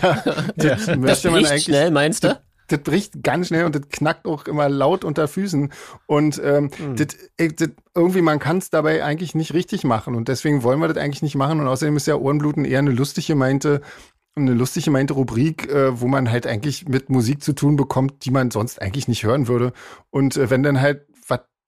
da, 0.00 0.24
das 0.56 0.86
ja. 0.86 0.96
möchte 0.96 1.06
das 1.06 1.24
man 1.24 1.44
eigentlich. 1.44 1.64
schnell, 1.64 1.90
meinst 1.90 2.24
du? 2.24 2.40
Das 2.68 2.80
bricht 2.80 3.22
ganz 3.22 3.48
schnell 3.48 3.64
und 3.64 3.74
das 3.74 3.88
knackt 3.90 4.26
auch 4.26 4.46
immer 4.46 4.68
laut 4.68 5.04
unter 5.04 5.28
Füßen. 5.28 5.72
Und 6.06 6.40
ähm, 6.44 6.70
mhm. 6.78 6.96
das, 6.96 7.08
äh, 7.36 7.52
das, 7.52 7.70
irgendwie, 7.94 8.22
man 8.22 8.38
kann 8.38 8.58
es 8.58 8.70
dabei 8.70 9.04
eigentlich 9.04 9.34
nicht 9.34 9.54
richtig 9.54 9.84
machen. 9.84 10.14
Und 10.14 10.28
deswegen 10.28 10.62
wollen 10.62 10.80
wir 10.80 10.88
das 10.88 11.02
eigentlich 11.02 11.22
nicht 11.22 11.36
machen. 11.36 11.60
Und 11.60 11.68
außerdem 11.68 11.96
ist 11.96 12.06
ja 12.06 12.16
Ohrenbluten 12.16 12.64
eher 12.64 12.80
eine 12.80 12.90
lustige 12.90 13.34
meinte, 13.34 13.80
eine 14.36 14.52
lustige 14.52 14.90
meinte 14.90 15.14
Rubrik, 15.14 15.70
äh, 15.70 16.00
wo 16.00 16.08
man 16.08 16.30
halt 16.30 16.46
eigentlich 16.46 16.88
mit 16.88 17.08
Musik 17.08 17.42
zu 17.42 17.52
tun 17.52 17.76
bekommt, 17.76 18.24
die 18.24 18.30
man 18.30 18.50
sonst 18.50 18.82
eigentlich 18.82 19.08
nicht 19.08 19.24
hören 19.24 19.46
würde. 19.48 19.72
Und 20.10 20.36
äh, 20.36 20.50
wenn 20.50 20.62
dann 20.62 20.80
halt 20.80 21.06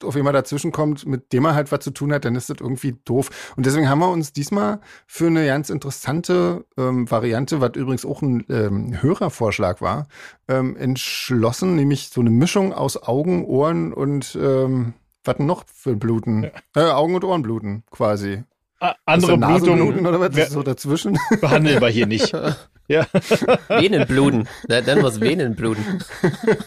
auf 0.05 0.15
jemand 0.17 0.35
dazwischen 0.35 0.73
kommt, 0.73 1.07
mit 1.07 1.33
dem 1.33 1.45
er 1.45 1.55
halt 1.55 1.73
was 1.73 1.81
zu 1.81 1.91
tun 1.91 2.13
hat, 2.13 2.25
dann 2.25 2.35
ist 2.35 2.51
das 2.51 2.59
irgendwie 2.61 2.97
doof. 3.05 3.53
Und 3.57 3.67
deswegen 3.67 3.89
haben 3.89 4.01
wir 4.01 4.11
uns 4.11 4.33
diesmal 4.33 4.81
für 5.07 5.27
eine 5.27 5.47
ganz 5.47 5.71
interessante 5.71 6.65
ähm, 6.77 7.11
Variante, 7.11 7.61
was 7.61 7.73
übrigens 7.77 8.05
auch 8.05 8.23
ein 8.23 8.45
ähm, 8.49 9.03
Hörervorschlag 9.03 9.81
war, 9.81 10.09
ähm, 10.49 10.77
entschlossen, 10.77 11.77
nämlich 11.77 12.09
so 12.09 12.21
eine 12.21 12.31
Mischung 12.31 12.73
aus 12.73 13.03
Augen, 13.03 13.45
Ohren 13.45 13.93
und 13.93 14.39
ähm, 14.41 14.95
was 15.25 15.39
noch 15.39 15.65
für 15.67 15.97
Bluten? 15.97 16.45
Ja. 16.45 16.51
Äh, 16.89 16.91
Augen 16.93 17.15
und 17.15 17.25
Ohrenbluten 17.25 17.83
quasi. 17.91 18.45
A 18.79 18.95
andere 19.07 19.39
Blutungen 19.39 20.07
oder 20.07 20.21
was? 20.21 20.51
so 20.51 20.63
dazwischen? 20.63 21.19
Behandeln 21.41 21.81
wir 21.81 21.89
hier 21.89 22.07
nicht. 22.07 22.33
Ja. 22.89 23.07
Venenbluten. 23.69 24.49
Dann 24.69 25.03
was 25.03 25.21
Venenbluten. 25.21 26.03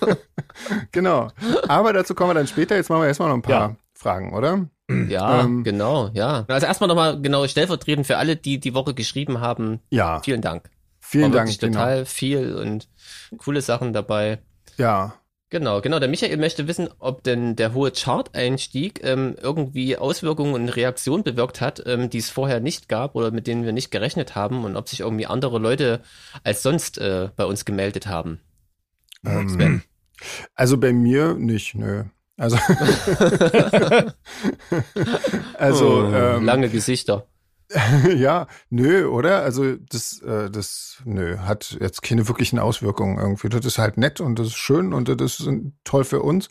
genau. 0.92 1.30
Aber 1.68 1.94
dazu 1.94 2.16
kommen 2.16 2.32
wir 2.32 2.36
dann 2.36 2.48
später. 2.48 2.76
Jetzt 2.76 2.90
machen 2.90 3.02
wir 3.02 3.08
erstmal 3.08 3.30
noch 3.30 3.36
ein 3.36 3.42
paar 3.42 3.70
ja. 3.70 3.76
Fragen, 3.94 4.34
oder? 4.34 4.68
Ja, 5.08 5.42
ähm, 5.42 5.64
genau, 5.64 6.10
ja. 6.14 6.46
Also 6.48 6.66
erstmal 6.66 6.88
nochmal 6.88 7.22
genau 7.22 7.46
stellvertretend 7.48 8.08
für 8.08 8.18
alle, 8.18 8.36
die 8.36 8.60
die 8.60 8.74
Woche 8.74 8.96
geschrieben 8.96 9.40
haben. 9.40 9.82
Ja. 9.92 10.20
Vielen 10.24 10.42
Dank. 10.42 10.70
Vielen 11.00 11.32
War 11.32 11.46
Dank. 11.46 11.60
Total 11.60 11.96
genau. 11.96 12.06
viel 12.06 12.56
und 12.56 12.90
coole 13.38 13.62
Sachen 13.62 13.94
dabei. 13.94 14.40
Ja. 14.78 15.14
Genau, 15.52 15.82
genau. 15.82 15.98
Der 15.98 16.10
Michael 16.10 16.38
möchte 16.38 16.68
wissen, 16.68 16.90
ob 17.00 17.24
denn 17.24 17.56
der 17.56 17.74
hohe 17.74 17.92
Chart-Einstieg 17.92 19.04
ähm, 19.04 19.36
irgendwie 19.42 19.98
Auswirkungen 19.98 20.54
und 20.54 20.70
Reaktionen 20.70 21.24
bewirkt 21.24 21.60
hat, 21.60 21.82
ähm, 21.88 22.12
die 22.12 22.20
es 22.20 22.30
vorher 22.30 22.60
nicht 22.60 22.88
gab 22.88 23.16
oder 23.16 23.32
mit 23.32 23.48
denen 23.48 23.66
wir 23.66 23.72
nicht 23.72 23.90
gerechnet 23.90 24.36
haben 24.36 24.64
und 24.64 24.76
ob 24.76 24.88
sich 24.88 25.00
irgendwie 25.00 25.26
andere 25.26 25.58
Leute 25.58 26.02
als 26.44 26.62
sonst 26.62 27.00
äh, 27.00 27.30
bei 27.36 27.46
uns 27.46 27.66
gemeldet 27.66 28.06
haben. 28.06 28.40
Ähm, 29.26 29.82
also 30.54 30.78
bei 30.78 30.94
mir 30.94 31.34
nicht, 31.34 31.74
nö. 31.74 32.04
Also, 32.38 32.58
also 35.58 35.90
oh, 35.90 36.14
ähm, 36.14 36.46
lange 36.46 36.70
Gesichter. 36.70 37.26
ja, 38.16 38.48
nö, 38.70 39.06
oder? 39.08 39.44
Also 39.44 39.76
das, 39.76 40.22
äh, 40.22 40.50
das, 40.50 41.02
nö, 41.06 41.38
hat 41.40 41.78
jetzt 41.80 42.02
keine 42.02 42.28
wirklichen 42.28 42.60
Auswirkungen 42.60 43.18
irgendwie. 43.18 43.50
Das 43.50 43.66
ist 43.66 43.78
halt 43.78 43.98
nett 43.98 44.20
und 44.22 44.40
das 44.40 44.48
ist 44.48 44.58
schön 44.58 44.94
und 44.94 45.08
das 45.08 45.40
ist 45.40 45.50
toll 45.84 46.04
für 46.04 46.22
uns. 46.22 46.50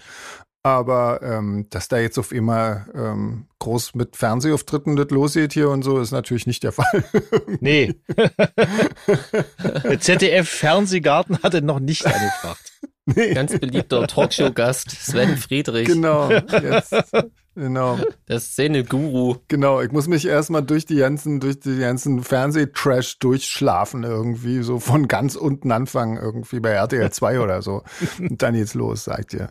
Aber 0.62 1.22
ähm, 1.22 1.66
dass 1.70 1.88
da 1.88 1.98
jetzt 1.98 2.18
auf 2.18 2.32
immer 2.32 2.86
ähm, 2.94 3.46
groß 3.58 3.94
mit 3.94 4.16
Fernsehauftritten 4.16 4.96
das 4.96 5.08
losgeht 5.10 5.52
hier 5.52 5.70
und 5.70 5.82
so, 5.82 5.98
ist 5.98 6.10
natürlich 6.10 6.46
nicht 6.46 6.62
der 6.62 6.72
Fall. 6.78 7.04
nee. 7.60 7.94
der 9.84 10.00
ZDF-Fernsehgarten 10.00 11.42
hatte 11.42 11.62
noch 11.62 11.80
nicht 11.80 12.06
angefragt. 12.06 12.72
Nee. 13.16 13.32
Ganz 13.32 13.58
beliebter 13.58 14.06
Talkshow-Gast 14.06 14.90
Sven 14.90 15.38
Friedrich. 15.38 15.86
Genau, 15.86 16.30
jetzt, 16.30 16.94
genau. 17.58 17.98
Der 18.28 18.40
Szene-Guru. 18.40 19.36
Genau, 19.48 19.80
ich 19.80 19.92
muss 19.92 20.08
mich 20.08 20.26
erstmal 20.26 20.62
durch 20.62 20.86
die 20.86 20.96
ganzen, 20.96 21.40
durch 21.40 21.60
die 21.60 21.78
ganzen 21.78 22.22
Fernsehtrash 22.22 23.18
durchschlafen 23.18 24.04
irgendwie, 24.04 24.62
so 24.62 24.78
von 24.78 25.08
ganz 25.08 25.36
unten 25.36 25.72
anfangen 25.72 26.16
irgendwie 26.16 26.60
bei 26.60 26.70
RTL 26.70 27.10
2 27.10 27.40
oder 27.40 27.62
so. 27.62 27.82
Und 28.18 28.42
dann 28.42 28.54
geht's 28.54 28.74
los, 28.74 29.04
sagt 29.04 29.34
ihr 29.34 29.48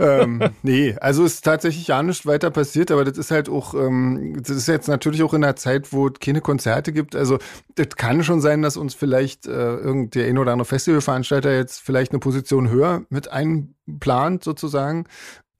ähm, 0.00 0.40
nee, 0.62 0.96
also 1.00 1.24
ist 1.24 1.44
tatsächlich 1.44 1.88
ja 1.88 2.02
nichts 2.02 2.24
weiter 2.24 2.50
passiert, 2.50 2.90
aber 2.90 3.04
das 3.04 3.18
ist 3.18 3.30
halt 3.30 3.48
auch, 3.48 3.74
ähm, 3.74 4.34
das 4.42 4.56
ist 4.56 4.66
jetzt 4.66 4.88
natürlich 4.88 5.22
auch 5.22 5.34
in 5.34 5.44
einer 5.44 5.56
Zeit, 5.56 5.92
wo 5.92 6.08
es 6.08 6.14
keine 6.20 6.40
Konzerte 6.40 6.92
gibt. 6.92 7.14
Also 7.14 7.38
das 7.74 7.90
kann 7.96 8.24
schon 8.24 8.40
sein, 8.40 8.62
dass 8.62 8.78
uns 8.78 8.94
vielleicht 8.94 9.46
äh, 9.46 9.76
irgend 9.76 10.14
der 10.14 10.26
ein 10.26 10.38
oder 10.38 10.52
andere 10.52 10.64
Festivalveranstalter 10.64 11.54
jetzt 11.54 11.80
vielleicht 11.80 12.12
eine 12.12 12.18
Position 12.18 12.70
höher 12.70 13.02
mit 13.10 13.30
einplant 13.30 14.42
sozusagen. 14.42 15.04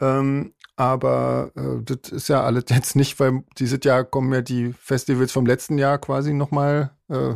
Ähm, 0.01 0.55
aber 0.81 1.53
äh, 1.57 1.83
das 1.85 2.11
ist 2.11 2.29
ja 2.29 2.43
alles 2.43 2.65
jetzt 2.71 2.97
nicht, 2.97 3.21
weil 3.21 3.45
dieses 3.59 3.81
Jahr 3.85 4.03
kommen 4.03 4.33
ja 4.33 4.41
die 4.41 4.73
Festivals 4.73 5.31
vom 5.31 5.45
letzten 5.45 5.77
Jahr 5.77 5.99
quasi 5.99 6.33
nochmal 6.33 6.93
äh, 7.11 7.35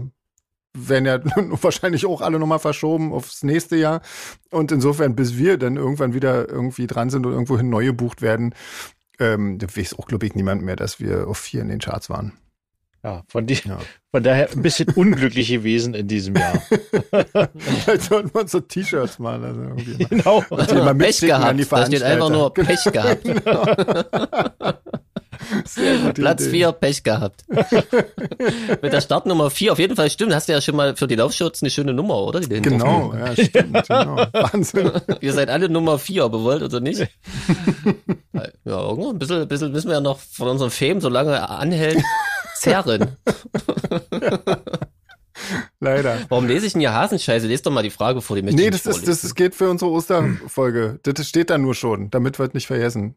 werden 0.72 1.04
ja 1.04 1.20
wahrscheinlich 1.62 2.06
auch 2.06 2.22
alle 2.22 2.38
nochmal 2.38 2.58
verschoben 2.58 3.12
aufs 3.12 3.42
nächste 3.42 3.76
Jahr. 3.76 4.00
Und 4.50 4.72
insofern, 4.72 5.14
bis 5.14 5.36
wir 5.36 5.58
dann 5.58 5.76
irgendwann 5.76 6.14
wieder 6.14 6.48
irgendwie 6.48 6.86
dran 6.86 7.10
sind 7.10 7.26
und 7.26 7.32
irgendwohin 7.32 7.68
neu 7.68 7.84
gebucht 7.84 8.22
werden, 8.22 8.54
ähm, 9.18 9.60
weiß 9.60 9.98
auch, 9.98 10.06
glaube 10.06 10.24
ich, 10.24 10.34
niemand 10.34 10.62
mehr, 10.62 10.76
dass 10.76 10.98
wir 10.98 11.28
auf 11.28 11.36
vier 11.36 11.60
in 11.60 11.68
den 11.68 11.80
Charts 11.80 12.08
waren. 12.08 12.32
Ja, 13.04 13.22
von, 13.28 13.46
die, 13.46 13.54
ja. 13.54 13.78
von 14.10 14.22
daher 14.22 14.50
ein 14.50 14.62
bisschen 14.62 14.88
unglücklich 14.94 15.48
gewesen 15.48 15.92
in 15.92 16.08
diesem 16.08 16.34
Jahr. 16.36 16.54
Vielleicht 17.56 18.02
sollten 18.04 18.32
wir 18.32 18.40
uns 18.40 18.52
so 18.52 18.60
T-Shirts 18.60 19.18
malen. 19.18 19.44
Also 19.44 19.60
irgendwie 19.60 20.04
genau. 20.10 20.42
Mal 20.48 20.94
Pech 20.94 21.20
gehabt. 21.20 21.60
Da 21.70 21.86
steht 21.86 22.02
einfach 22.02 22.30
nur 22.30 22.52
Pech 22.54 22.84
gehabt. 22.84 23.24
genau. 23.24 23.64
Platz 26.14 26.46
4, 26.46 26.72
Pech 26.72 27.02
gehabt. 27.02 27.44
Mit 28.80 28.92
der 28.92 29.00
Startnummer 29.02 29.50
4, 29.50 29.72
auf 29.72 29.78
jeden 29.78 29.96
Fall 29.96 30.08
stimmt, 30.08 30.34
hast 30.34 30.48
du 30.48 30.52
ja 30.52 30.60
schon 30.62 30.74
mal 30.74 30.96
für 30.96 31.06
die 31.06 31.16
Laufschutz 31.16 31.62
eine 31.62 31.70
schöne 31.70 31.92
Nummer, 31.92 32.16
oder? 32.22 32.40
Die 32.40 32.62
genau, 32.62 33.12
ja, 33.12 33.32
stimmt, 33.32 33.86
genau. 33.86 34.16
Wahnsinn. 34.32 34.90
Ihr 35.20 35.32
seid 35.34 35.50
alle 35.50 35.68
Nummer 35.68 35.98
4, 35.98 36.24
ob 36.24 36.32
ihr 36.32 36.42
wollt 36.42 36.62
oder 36.62 36.80
nicht. 36.80 37.00
ja, 38.32 38.48
irgendwo 38.64 39.10
ein 39.10 39.18
bisschen, 39.18 39.42
ein 39.42 39.48
bisschen 39.48 39.72
müssen 39.72 39.88
wir 39.88 39.96
ja 39.96 40.00
noch 40.00 40.18
von 40.18 40.48
unserem 40.48 40.70
Fame, 40.70 41.02
solange 41.02 41.46
anhält, 41.50 42.02
zerren. 42.64 43.16
Leider. 45.80 46.18
Warum 46.28 46.46
lese 46.46 46.66
ich 46.66 46.72
denn 46.72 46.80
hier 46.80 46.94
Hasenscheiße? 46.94 47.46
Lest 47.46 47.66
doch 47.66 47.70
mal 47.70 47.82
die 47.82 47.90
Frage 47.90 48.20
vor, 48.20 48.36
die 48.36 48.42
möchte 48.42 48.60
Nee, 48.60 48.70
das, 48.70 48.86
ist, 48.86 49.06
das 49.06 49.34
geht 49.34 49.54
für 49.54 49.68
unsere 49.68 49.90
Osterfolge. 49.90 51.00
Das 51.02 51.28
steht 51.28 51.50
da 51.50 51.58
nur 51.58 51.74
schon, 51.74 52.10
damit 52.10 52.38
wir 52.38 52.46
es 52.46 52.54
nicht 52.54 52.66
vergessen. 52.66 53.16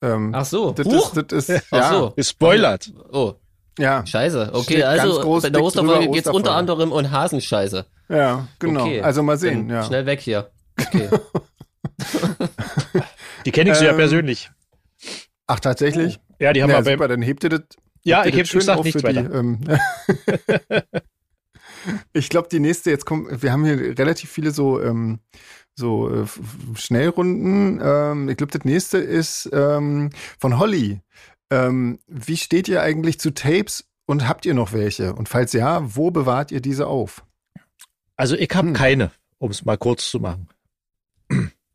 Ähm, 0.00 0.32
Ach 0.34 0.44
so. 0.44 0.72
Das 0.72 0.86
Huch. 0.86 1.16
ist, 1.16 1.32
das 1.32 1.48
ist, 1.48 1.70
ja. 1.72 1.80
Ach 1.80 1.92
so. 1.92 2.12
Gespoilert. 2.16 2.92
Oh. 3.12 3.34
Ja. 3.78 4.06
Scheiße. 4.06 4.50
Okay, 4.52 4.82
also 4.82 5.40
bei 5.40 5.50
der 5.50 5.62
Osterfolge 5.62 6.08
geht 6.10 6.26
es 6.26 6.32
unter 6.32 6.52
anderem 6.52 6.92
um 6.92 7.10
Hasenscheiße. 7.10 7.86
Ja, 8.08 8.48
genau. 8.58 8.82
Okay. 8.82 9.02
Also 9.02 9.22
mal 9.22 9.38
sehen. 9.38 9.68
ja. 9.68 9.84
Schnell 9.84 10.06
weg 10.06 10.20
hier. 10.20 10.50
Okay. 10.80 11.08
die 13.44 13.52
kenne 13.52 13.72
ich 13.72 13.78
ähm, 13.78 13.86
ja 13.86 13.92
persönlich. 13.92 14.50
Ach, 15.46 15.60
tatsächlich? 15.60 16.20
Ja, 16.40 16.52
die 16.52 16.62
haben 16.62 16.70
ja, 16.70 16.84
wir 16.84 16.92
super, 16.92 17.08
dann 17.08 17.22
hebt 17.22 17.44
ihr 17.44 17.50
das. 17.50 17.62
Ja, 18.08 18.24
ich 18.24 18.34
heb 18.36 18.48
gesagt 18.48 18.84
nichts 18.84 19.02
weiter. 19.02 19.22
Die, 19.22 19.34
ähm, 19.34 19.60
ich 22.12 22.28
glaube, 22.28 22.48
die 22.50 22.60
nächste, 22.60 22.90
jetzt 22.90 23.04
kommt, 23.04 23.42
wir 23.42 23.52
haben 23.52 23.64
hier 23.64 23.98
relativ 23.98 24.30
viele 24.30 24.50
so 24.50 24.80
ähm, 24.82 25.20
so 25.78 26.10
äh, 26.10 26.26
Schnellrunden. 26.74 27.80
Ähm, 27.82 28.28
ich 28.28 28.36
glaube, 28.36 28.52
das 28.52 28.64
nächste 28.64 28.98
ist 28.98 29.48
ähm, 29.52 30.10
von 30.38 30.58
Holly. 30.58 31.00
Ähm, 31.50 31.98
wie 32.06 32.36
steht 32.36 32.68
ihr 32.68 32.82
eigentlich 32.82 33.20
zu 33.20 33.32
Tapes 33.32 33.84
und 34.06 34.28
habt 34.28 34.44
ihr 34.44 34.54
noch 34.54 34.72
welche? 34.72 35.14
Und 35.14 35.28
falls 35.28 35.52
ja, 35.52 35.80
wo 35.96 36.10
bewahrt 36.10 36.50
ihr 36.50 36.60
diese 36.60 36.86
auf? 36.86 37.24
Also 38.16 38.34
ich 38.34 38.50
habe 38.54 38.68
hm. 38.68 38.74
keine, 38.74 39.10
um 39.38 39.50
es 39.50 39.64
mal 39.64 39.78
kurz 39.78 40.10
zu 40.10 40.18
machen. 40.18 40.48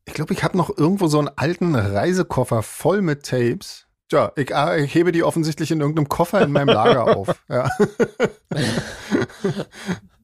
Ich 0.06 0.14
glaube, 0.14 0.34
ich 0.34 0.44
habe 0.44 0.58
noch 0.58 0.78
irgendwo 0.78 1.08
so 1.08 1.20
einen 1.20 1.30
alten 1.36 1.76
Reisekoffer 1.76 2.62
voll 2.62 3.02
mit 3.02 3.26
Tapes. 3.26 3.88
Ja, 4.14 4.32
ich, 4.36 4.56
ah, 4.56 4.78
ich, 4.78 4.94
hebe 4.94 5.12
die 5.12 5.24
offensichtlich 5.24 5.72
in 5.72 5.82
irgendeinem 5.82 6.08
Koffer 6.08 6.42
in 6.42 6.52
meinem 6.52 6.68
Lager 6.68 7.18
auf. 7.18 7.44
Ja. 7.50 7.68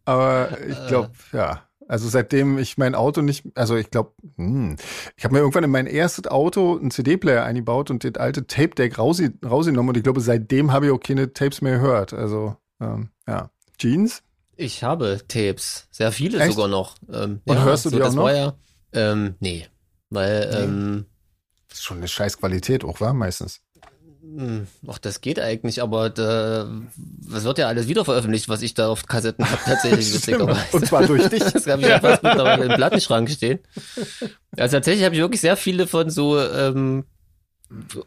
Aber 0.06 0.58
ich 0.68 0.88
glaube, 0.88 1.12
ja. 1.34 1.64
Also 1.88 2.08
seitdem 2.08 2.60
ich 2.60 2.78
mein 2.78 2.94
Auto 2.94 3.22
nicht, 3.22 3.46
also 3.56 3.76
ich 3.76 3.90
glaube, 3.90 4.12
hm, 4.36 4.76
ich 5.18 5.24
habe 5.24 5.34
mir 5.34 5.40
irgendwann 5.40 5.64
in 5.64 5.72
mein 5.72 5.88
erstes 5.88 6.28
Auto 6.28 6.78
einen 6.78 6.92
CD-Player 6.92 7.44
eingebaut 7.44 7.90
und 7.90 8.04
das 8.04 8.14
alte 8.14 8.46
Tape-Deck 8.46 9.00
rausge 9.00 9.34
rausgenommen 9.44 9.90
und 9.90 9.98
ich 9.98 10.04
glaube, 10.04 10.22
seitdem 10.22 10.72
habe 10.72 10.86
ich 10.86 10.92
auch 10.92 11.00
keine 11.00 11.34
Tapes 11.34 11.62
mehr 11.62 11.80
gehört. 11.80 12.14
Also 12.14 12.56
ähm, 12.80 13.10
ja, 13.28 13.50
Jeans? 13.80 14.22
Ich 14.56 14.84
habe 14.84 15.20
Tapes, 15.28 15.88
sehr 15.90 16.12
viele 16.12 16.40
Echt? 16.40 16.54
sogar 16.54 16.68
noch. 16.68 16.96
Ähm, 17.12 17.42
und 17.46 17.56
ja, 17.56 17.64
hörst 17.64 17.86
du 17.86 17.90
so, 17.90 17.98
die 17.98 18.04
auch 18.04 18.14
noch? 18.14 18.30
Ja, 18.30 18.54
ähm, 18.94 19.34
nee, 19.40 19.66
weil 20.12 20.48
nee. 20.48 20.58
ähm, 20.58 21.06
das 21.70 21.80
ist 21.80 21.86
schon 21.86 21.98
eine 21.98 22.08
scheiß 22.08 22.38
Qualität 22.38 22.84
auch, 22.84 23.00
war 23.00 23.14
meistens. 23.14 23.62
Hm, 24.36 24.68
ach, 24.88 25.00
das 25.00 25.22
geht 25.22 25.40
eigentlich, 25.40 25.82
aber 25.82 26.10
da, 26.10 26.70
was 27.28 27.44
wird 27.46 27.58
ja 27.58 27.68
alles 27.68 27.88
wieder 27.88 28.06
veröffentlicht, 28.06 28.48
was 28.48 28.62
ich 28.62 28.74
da 28.74 28.90
auf 28.90 29.06
Kassetten 29.06 29.50
habe, 29.50 29.62
tatsächlich 29.66 30.14
witzigerweise. 30.14 30.60
Und 30.72 30.86
zwar 30.86 31.06
durch 31.08 31.28
dich. 31.30 31.44
Das 31.54 31.66
habe 31.68 31.82
ich 31.82 31.88
ja 31.88 32.00
fast 32.00 32.22
mittlerweile 32.22 32.66
im 32.66 32.74
Plattenschrank 32.74 33.30
stehen. 33.30 33.60
Also 34.56 34.78
tatsächlich 34.78 35.04
habe 35.04 35.16
ich 35.16 35.22
wirklich 35.22 35.42
sehr 35.42 35.58
viele 35.58 35.88
von 35.88 36.10
so 36.10 36.40
ähm, 36.40 37.06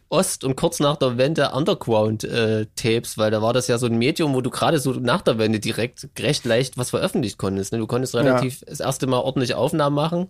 Ost 0.09 0.43
und 0.43 0.55
kurz 0.55 0.79
nach 0.79 0.97
der 0.97 1.17
Wende 1.17 1.51
Underground-Tapes, 1.51 3.13
äh, 3.13 3.17
weil 3.17 3.31
da 3.31 3.41
war 3.41 3.53
das 3.53 3.67
ja 3.67 3.77
so 3.77 3.87
ein 3.87 3.97
Medium, 3.97 4.33
wo 4.33 4.41
du 4.41 4.49
gerade 4.49 4.79
so 4.79 4.93
nach 4.93 5.21
der 5.21 5.37
Wende 5.37 5.59
direkt 5.59 6.07
recht 6.19 6.45
leicht 6.45 6.77
was 6.77 6.91
veröffentlicht 6.91 7.37
konntest. 7.37 7.73
Ne? 7.73 7.79
Du 7.79 7.87
konntest 7.87 8.15
relativ 8.15 8.61
ja. 8.61 8.67
das 8.69 8.79
erste 8.79 9.07
Mal 9.07 9.19
ordentliche 9.19 9.57
Aufnahmen 9.57 9.95
machen 9.95 10.29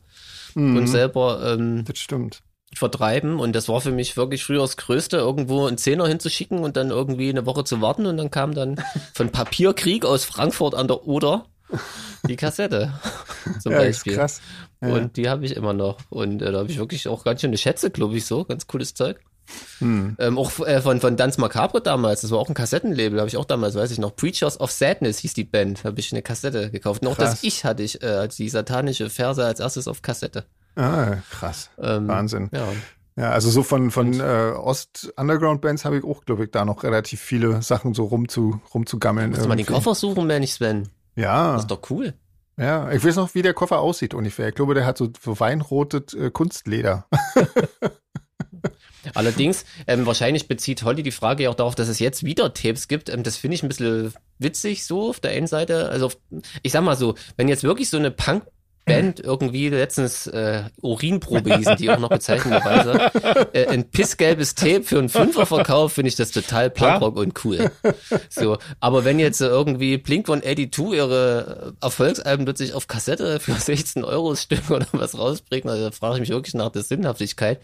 mhm. 0.56 0.78
und 0.78 0.88
selber 0.88 1.54
ähm, 1.54 1.86
das 1.86 2.00
stimmt 2.00 2.42
vertreiben. 2.80 3.40
Und 3.40 3.56
das 3.56 3.70
war 3.70 3.82
für 3.82 3.92
mich 3.92 4.18
wirklich 4.18 4.44
früher 4.44 4.62
das 4.62 4.78
Größte, 4.78 5.18
irgendwo 5.18 5.66
einen 5.66 5.78
Zehner 5.78 6.08
hinzuschicken 6.08 6.60
und 6.60 6.78
dann 6.78 6.90
irgendwie 6.90 7.30
eine 7.30 7.46
Woche 7.46 7.64
zu 7.64 7.82
warten. 7.82 8.06
Und 8.06 8.18
dann 8.18 8.32
kam 8.32 8.54
dann 8.54 8.82
von 9.14 9.30
Papierkrieg 9.30 10.06
aus 10.06 10.26
Frankfurt 10.26 10.76
an 10.76 10.88
der 10.88 11.08
Oder 11.08 11.46
die 12.28 12.36
Kassette 12.36 12.94
zum 13.60 13.72
ja, 13.72 13.80
Beispiel. 13.80 14.16
krass. 14.16 14.42
Ja. 14.82 14.90
Und 14.90 15.18
die 15.18 15.30
habe 15.30 15.46
ich 15.46 15.56
immer 15.56 15.74
noch. 15.74 15.98
Und 16.10 16.42
äh, 16.42 16.52
da 16.52 16.60
habe 16.60 16.72
ich 16.72 16.78
wirklich 16.78 17.08
auch 17.08 17.24
ganz 17.24 17.42
schöne 17.42 17.58
Schätze, 17.58 17.90
glaube 17.90 18.18
ich, 18.18 18.26
so. 18.26 18.46
Ganz 18.46 18.68
cooles 18.68 18.94
Zeug. 18.94 19.20
Hm. 19.80 20.16
Ähm, 20.20 20.38
auch 20.38 20.60
äh, 20.66 20.82
von, 20.82 21.02
von 21.02 21.18
Dance 21.18 21.40
Macabre 21.40 21.82
damals, 21.82 22.22
das 22.22 22.32
war 22.32 22.40
auch 22.40 22.48
ein 22.48 22.54
Kassettenlabel, 22.54 23.20
habe 23.20 23.28
ich 23.28 23.36
auch 23.36 23.46
damals, 23.46 23.76
weiß 23.76 23.92
ich 23.92 24.00
noch. 24.00 24.16
Preachers 24.16 24.60
of 24.60 24.72
Sadness 24.72 25.20
hieß 25.20 25.34
die 25.34 25.44
Band, 25.44 25.84
habe 25.84 26.00
ich 26.00 26.12
eine 26.12 26.22
Kassette 26.22 26.72
gekauft. 26.72 27.02
Und 27.02 27.10
auch 27.10 27.18
Krass. 27.18 27.32
das 27.32 27.44
Ich 27.44 27.66
hatte 27.66 27.84
ich, 27.84 28.02
äh, 28.02 28.28
die 28.28 28.50
satanische 28.50 29.10
Verse 29.10 29.44
als 29.44 29.60
erstes 29.60 29.88
auf 29.88 30.02
Kassette. 30.02 30.46
Ah, 30.76 31.18
krass. 31.30 31.70
Ähm, 31.80 32.08
Wahnsinn. 32.08 32.50
Ja. 32.54 32.68
Ja, 33.16 33.30
also 33.30 33.52
so 33.52 33.62
von, 33.62 33.92
von 33.92 34.20
äh, 34.20 34.54
Ost-Underground-Bands 34.56 35.86
habe 35.86 36.00
ich 36.00 36.04
auch, 36.04 36.26
glaube 36.26 36.46
ich, 36.46 36.52
da 36.52 36.66
noch 36.66 36.84
relativ 36.84 37.22
viele 37.22 37.62
Sachen 37.62 37.94
so 37.94 38.06
rumzu, 38.06 38.60
rumzugammeln. 38.74 39.30
Musst 39.30 39.44
du 39.44 39.48
mal 39.48 39.56
den 39.56 39.68
Koffer 39.68 39.94
suchen, 39.94 40.28
wenn 40.28 40.42
ich 40.42 40.54
Sven. 40.54 40.90
Ja. 41.16 41.54
Das 41.54 41.64
ist 41.64 41.72
doch 41.72 41.92
cool. 41.92 42.16
Ja, 42.58 42.92
ich 42.92 43.04
weiß 43.04 43.16
noch, 43.16 43.36
wie 43.36 43.42
der 43.42 43.54
Koffer 43.54 43.80
aussieht 43.80 44.14
ungefähr. 44.14 44.50
Ich 44.50 44.56
glaube, 44.56 44.74
der 44.74 44.86
hat 44.86 44.98
so, 44.98 45.10
so 45.24 45.40
weinrotes 45.40 46.14
äh, 46.16 46.32
Kunstleder. 46.32 47.08
Allerdings, 49.16 49.66
ähm, 49.86 50.06
wahrscheinlich 50.06 50.48
bezieht 50.48 50.84
Holly 50.84 51.04
die 51.04 51.12
Frage 51.12 51.44
ja 51.44 51.50
auch 51.50 51.56
darauf, 51.56 51.76
dass 51.76 51.90
es 51.90 52.00
jetzt 52.00 52.24
wieder 52.24 52.54
Tapes 52.54 52.88
gibt. 52.88 53.10
Ähm, 53.10 53.24
das 53.24 53.38
finde 53.38 53.56
ich 53.56 53.64
ein 53.64 53.70
bisschen 53.70 54.14
witzig 54.40 54.86
so 54.86 55.10
auf 55.10 55.20
der 55.20 55.32
einen 55.32 55.48
Seite. 55.48 55.90
Also, 55.90 56.08
auf, 56.08 56.18
ich 56.62 56.72
sag 56.72 56.84
mal 56.84 56.96
so, 56.96 57.16
wenn 57.38 57.48
jetzt 57.48 57.64
wirklich 57.64 57.90
so 57.90 57.98
eine 57.98 58.12
Punk 58.12 58.44
Band 58.86 59.22
irgendwie 59.22 59.70
letztens 59.70 60.28
äh, 60.28 60.64
Urinprobe 60.82 61.58
hießen 61.58 61.78
die 61.78 61.90
auch 61.90 62.00
noch 62.00 62.10
bezeichnenderweise. 62.10 63.12
äh, 63.54 63.68
ein 63.68 63.90
pissgelbes 63.90 64.56
Tape 64.56 64.84
für 64.84 65.00
einen 65.00 65.10
Fünfer 65.10 65.46
verkauft, 65.46 65.96
finde 65.96 66.10
ich 66.10 66.16
das 66.16 66.32
total 66.32 66.70
Punkrock 66.70 67.16
und 67.16 67.46
cool. 67.46 67.72
So, 68.30 68.58
aber 68.80 69.06
wenn 69.06 69.20
jetzt 69.20 69.40
irgendwie 69.40 69.98
Blink 69.98 70.30
182 70.30 70.98
ihre 70.98 71.74
Erfolgsalben 71.82 72.46
plötzlich 72.46 72.74
auf 72.74 72.88
Kassette 72.88 73.40
für 73.40 73.54
16 73.54 74.04
Euro 74.04 74.36
Stück 74.36 74.70
oder 74.70 74.88
was 74.92 75.18
rausbringt, 75.18 75.66
also 75.68 75.86
da 75.86 75.92
frage 75.92 76.16
ich 76.16 76.22
mich 76.22 76.30
wirklich 76.30 76.54
nach 76.54 76.70
der 76.70 76.84
Sinnhaftigkeit, 76.84 77.62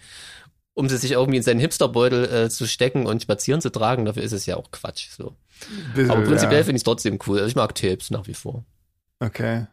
um 0.73 0.87
sie 0.87 0.97
sich 0.97 1.11
irgendwie 1.11 1.37
in 1.37 1.43
seinen 1.43 1.59
Hipsterbeutel 1.59 2.45
äh, 2.45 2.49
zu 2.49 2.65
stecken 2.65 3.05
und 3.05 3.21
spazieren 3.21 3.59
zu 3.59 3.69
tragen, 3.69 4.05
dafür 4.05 4.23
ist 4.23 4.31
es 4.31 4.45
ja 4.45 4.55
auch 4.55 4.71
Quatsch. 4.71 5.09
So. 5.09 5.35
Bisschen, 5.93 6.11
Aber 6.11 6.21
prinzipiell 6.21 6.61
ja. 6.61 6.63
finde 6.63 6.77
ich 6.77 6.81
es 6.81 6.83
trotzdem 6.85 7.19
cool. 7.27 7.39
Also 7.39 7.49
ich 7.49 7.55
mag 7.55 7.75
Tapes 7.75 8.11
nach 8.11 8.27
wie 8.27 8.33
vor. 8.33 8.63
Okay. 9.19 9.67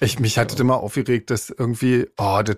Ich, 0.00 0.18
mich 0.18 0.38
hat 0.38 0.52
ja. 0.52 0.60
immer 0.60 0.78
aufgeregt, 0.78 1.30
dass 1.30 1.50
irgendwie, 1.50 2.06
oh, 2.18 2.40
das, 2.44 2.56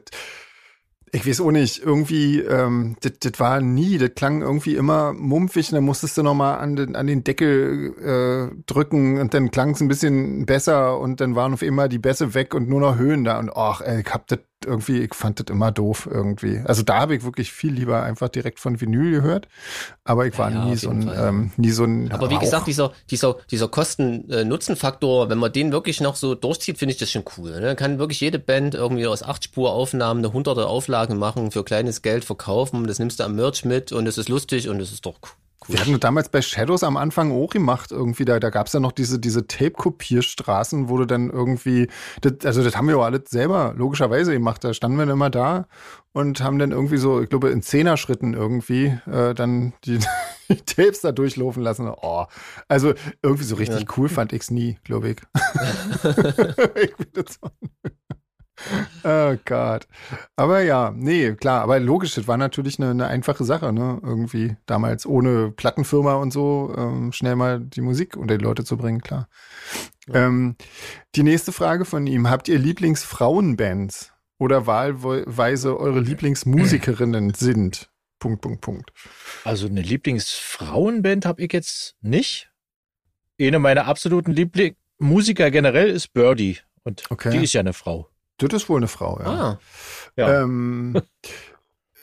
ich 1.14 1.26
weiß 1.26 1.42
auch 1.42 1.50
nicht, 1.50 1.82
irgendwie, 1.82 2.40
ähm, 2.40 2.96
das, 3.02 3.12
das 3.20 3.38
war 3.38 3.60
nie, 3.60 3.98
das 3.98 4.14
klang 4.14 4.40
irgendwie 4.40 4.76
immer 4.76 5.12
mumpfig 5.12 5.68
und 5.68 5.74
dann 5.74 5.84
musstest 5.84 6.16
du 6.16 6.22
nochmal 6.22 6.58
an 6.58 6.76
den, 6.76 6.96
an 6.96 7.06
den 7.06 7.22
Deckel 7.22 8.50
äh, 8.52 8.62
drücken 8.64 9.20
und 9.20 9.34
dann 9.34 9.50
klang 9.50 9.70
es 9.70 9.80
ein 9.82 9.88
bisschen 9.88 10.46
besser 10.46 10.98
und 10.98 11.20
dann 11.20 11.36
waren 11.36 11.52
auf 11.52 11.62
einmal 11.62 11.90
die 11.90 11.98
Bässe 11.98 12.32
weg 12.32 12.54
und 12.54 12.68
nur 12.68 12.80
noch 12.80 12.96
Höhen 12.96 13.24
da 13.24 13.38
und 13.38 13.50
ach, 13.54 13.82
ey, 13.82 14.00
ich 14.00 14.12
hab 14.12 14.26
das 14.28 14.38
irgendwie, 14.66 15.00
ich 15.00 15.14
fand 15.14 15.40
das 15.40 15.46
immer 15.50 15.70
doof 15.70 16.08
irgendwie. 16.10 16.60
Also 16.64 16.82
da 16.82 17.00
habe 17.00 17.14
ich 17.14 17.24
wirklich 17.24 17.52
viel 17.52 17.72
lieber 17.72 18.02
einfach 18.02 18.28
direkt 18.28 18.60
von 18.60 18.80
Vinyl 18.80 19.10
gehört, 19.10 19.48
aber 20.04 20.26
ich 20.26 20.38
war 20.38 20.50
ja, 20.50 20.64
nie, 20.64 20.76
so 20.76 20.90
ein, 20.90 21.10
ähm, 21.14 21.52
nie 21.56 21.70
so 21.70 21.84
ein. 21.84 22.10
Aber 22.12 22.30
wie 22.30 22.34
Rauch. 22.34 22.40
gesagt, 22.40 22.66
dieser, 22.66 22.92
dieser, 23.10 23.36
dieser 23.50 23.68
Kosten-Nutzen-Faktor, 23.68 25.28
wenn 25.28 25.38
man 25.38 25.52
den 25.52 25.72
wirklich 25.72 26.00
noch 26.00 26.16
so 26.16 26.34
durchzieht, 26.34 26.78
finde 26.78 26.92
ich 26.92 26.98
das 26.98 27.10
schon 27.10 27.24
cool. 27.36 27.60
Ne? 27.60 27.76
Kann 27.76 27.98
wirklich 27.98 28.20
jede 28.20 28.38
Band 28.38 28.74
irgendwie 28.74 29.06
aus 29.06 29.22
acht 29.22 29.44
Spur 29.44 29.72
Aufnahmen 29.72 30.20
eine 30.20 30.32
hunderte 30.32 30.66
Auflage 30.66 31.14
machen, 31.14 31.50
für 31.50 31.64
kleines 31.64 32.02
Geld 32.02 32.24
verkaufen, 32.24 32.86
das 32.86 32.98
nimmst 32.98 33.20
du 33.20 33.24
am 33.24 33.36
Merch 33.36 33.64
mit 33.64 33.92
und 33.92 34.06
es 34.06 34.18
ist 34.18 34.28
lustig 34.28 34.68
und 34.68 34.80
es 34.80 34.92
ist 34.92 35.06
doch 35.06 35.20
cool. 35.68 35.74
Wir 35.74 35.80
hatten 35.80 36.00
damals 36.00 36.28
bei 36.28 36.42
Shadows 36.42 36.82
am 36.82 36.96
Anfang 36.96 37.32
auch 37.32 37.50
gemacht, 37.50 37.92
irgendwie, 37.92 38.24
da, 38.24 38.38
da 38.40 38.50
gab 38.50 38.66
es 38.66 38.72
ja 38.72 38.80
noch 38.80 38.92
diese, 38.92 39.18
diese 39.18 39.46
Tape-Kopierstraßen, 39.46 40.88
wo 40.88 40.98
du 40.98 41.06
dann 41.06 41.30
irgendwie, 41.30 41.88
das, 42.20 42.44
also 42.44 42.62
das 42.62 42.76
haben 42.76 42.88
wir 42.88 42.96
ja 42.96 43.02
alle 43.02 43.22
selber 43.26 43.74
logischerweise 43.76 44.32
gemacht. 44.32 44.64
Da 44.64 44.74
standen 44.74 44.98
wir 44.98 45.06
dann 45.06 45.14
immer 45.14 45.30
da 45.30 45.66
und 46.12 46.42
haben 46.42 46.58
dann 46.58 46.72
irgendwie 46.72 46.98
so, 46.98 47.20
ich 47.22 47.28
glaube, 47.28 47.50
in 47.50 47.62
Zehner-Schritten 47.62 48.34
irgendwie 48.34 48.98
äh, 49.10 49.34
dann 49.34 49.72
die, 49.84 49.98
die 50.48 50.56
Tapes 50.56 51.00
da 51.00 51.12
durchlaufen 51.12 51.62
lassen. 51.62 51.88
Oh, 51.88 52.26
also 52.68 52.94
irgendwie 53.22 53.44
so 53.44 53.56
richtig 53.56 53.82
ja. 53.82 53.88
cool 53.96 54.08
fand 54.08 54.32
ich's 54.32 54.50
nie, 54.50 54.78
glaube 54.84 55.10
ich. 55.10 55.16
ich 56.82 56.94
oh 59.04 59.36
Gott. 59.44 59.86
Aber 60.36 60.62
ja, 60.62 60.92
nee, 60.94 61.32
klar, 61.32 61.62
aber 61.62 61.80
logisch, 61.80 62.14
das 62.14 62.28
war 62.28 62.36
natürlich 62.36 62.78
eine, 62.78 62.90
eine 62.90 63.06
einfache 63.06 63.44
Sache, 63.44 63.72
ne? 63.72 64.00
Irgendwie 64.02 64.56
damals 64.66 65.06
ohne 65.06 65.50
Plattenfirma 65.50 66.14
und 66.14 66.32
so 66.32 66.74
ähm, 66.76 67.12
schnell 67.12 67.36
mal 67.36 67.60
die 67.60 67.80
Musik 67.80 68.16
unter 68.16 68.38
die 68.38 68.44
Leute 68.44 68.64
zu 68.64 68.76
bringen, 68.76 69.00
klar. 69.00 69.28
Ja. 70.08 70.26
Ähm, 70.26 70.56
die 71.14 71.22
nächste 71.22 71.52
Frage 71.52 71.84
von 71.84 72.06
ihm: 72.06 72.28
Habt 72.28 72.48
ihr 72.48 72.58
Lieblingsfrauenbands 72.58 74.12
oder 74.38 74.66
wahlweise 74.66 75.78
eure 75.78 76.00
Lieblingsmusikerinnen 76.00 77.34
sind? 77.34 77.90
Punkt, 78.18 78.40
Punkt, 78.40 78.60
Punkt. 78.60 78.92
Also 79.44 79.66
eine 79.66 79.82
Lieblingsfrauenband 79.82 81.26
habe 81.26 81.42
ich 81.42 81.52
jetzt 81.52 81.96
nicht. 82.00 82.50
Eine 83.40 83.58
meiner 83.58 83.86
absoluten 83.86 84.30
Lieblingsmusiker 84.30 85.50
generell 85.50 85.90
ist 85.90 86.12
Birdie. 86.12 86.58
Und 86.84 87.10
okay. 87.10 87.30
die 87.30 87.44
ist 87.44 87.52
ja 87.52 87.60
eine 87.60 87.72
Frau. 87.72 88.11
Das 88.38 88.52
ist 88.52 88.68
wohl 88.68 88.78
eine 88.78 88.88
Frau, 88.88 89.20
ja. 89.20 89.26
Ah. 89.26 89.58
ja. 90.16 90.42
Ähm, 90.42 91.00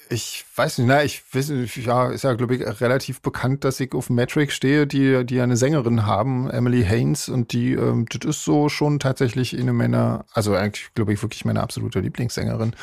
ich 0.09 0.43
weiß 0.55 0.79
nicht, 0.79 0.87
na, 0.87 1.03
ich 1.03 1.23
weiß 1.33 1.49
nicht, 1.49 1.77
ja, 1.77 2.09
ist 2.09 2.23
ja, 2.23 2.33
glaube 2.33 2.55
ich, 2.55 2.81
relativ 2.81 3.21
bekannt, 3.21 3.63
dass 3.63 3.79
ich 3.79 3.93
auf 3.93 4.09
Metric 4.09 4.51
stehe, 4.51 4.87
die, 4.87 5.23
die 5.23 5.39
eine 5.39 5.55
Sängerin 5.55 6.05
haben, 6.07 6.49
Emily 6.49 6.83
Haynes, 6.83 7.29
und 7.29 7.53
die, 7.53 7.73
ähm, 7.73 8.07
das 8.09 8.27
ist 8.27 8.43
so 8.43 8.69
schon 8.69 8.99
tatsächlich 8.99 9.57
eine 9.57 9.71
meiner, 9.71 10.25
also 10.33 10.55
eigentlich, 10.55 10.89
glaube 10.95 11.13
ich, 11.13 11.21
wirklich 11.21 11.45
meine 11.45 11.61
absolute 11.61 11.99
Lieblingssängerin. 11.99 12.75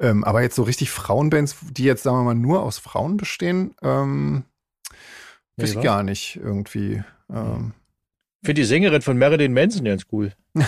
Ähm, 0.00 0.24
aber 0.24 0.40
jetzt 0.40 0.56
so 0.56 0.62
richtig 0.62 0.90
Frauenbands, 0.90 1.56
die 1.70 1.84
jetzt, 1.84 2.04
sagen 2.04 2.16
wir 2.16 2.24
mal, 2.24 2.34
nur 2.34 2.62
aus 2.62 2.78
Frauen 2.78 3.18
bestehen, 3.18 3.74
ähm, 3.82 4.44
nee, 5.56 5.64
weiß 5.64 5.74
ich 5.74 5.82
gar 5.82 6.02
nicht 6.02 6.40
irgendwie. 6.42 7.02
Ähm. 7.30 7.74
Ich 8.40 8.46
finde 8.46 8.62
die 8.62 8.66
Sängerin 8.66 9.02
von 9.02 9.18
Marilyn 9.18 9.52
Manson 9.52 9.84
ganz 9.84 10.06
cool. 10.10 10.32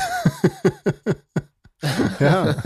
ja. 2.20 2.56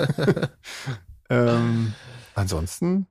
ähm, 1.31 1.93
ansonsten, 2.35 3.07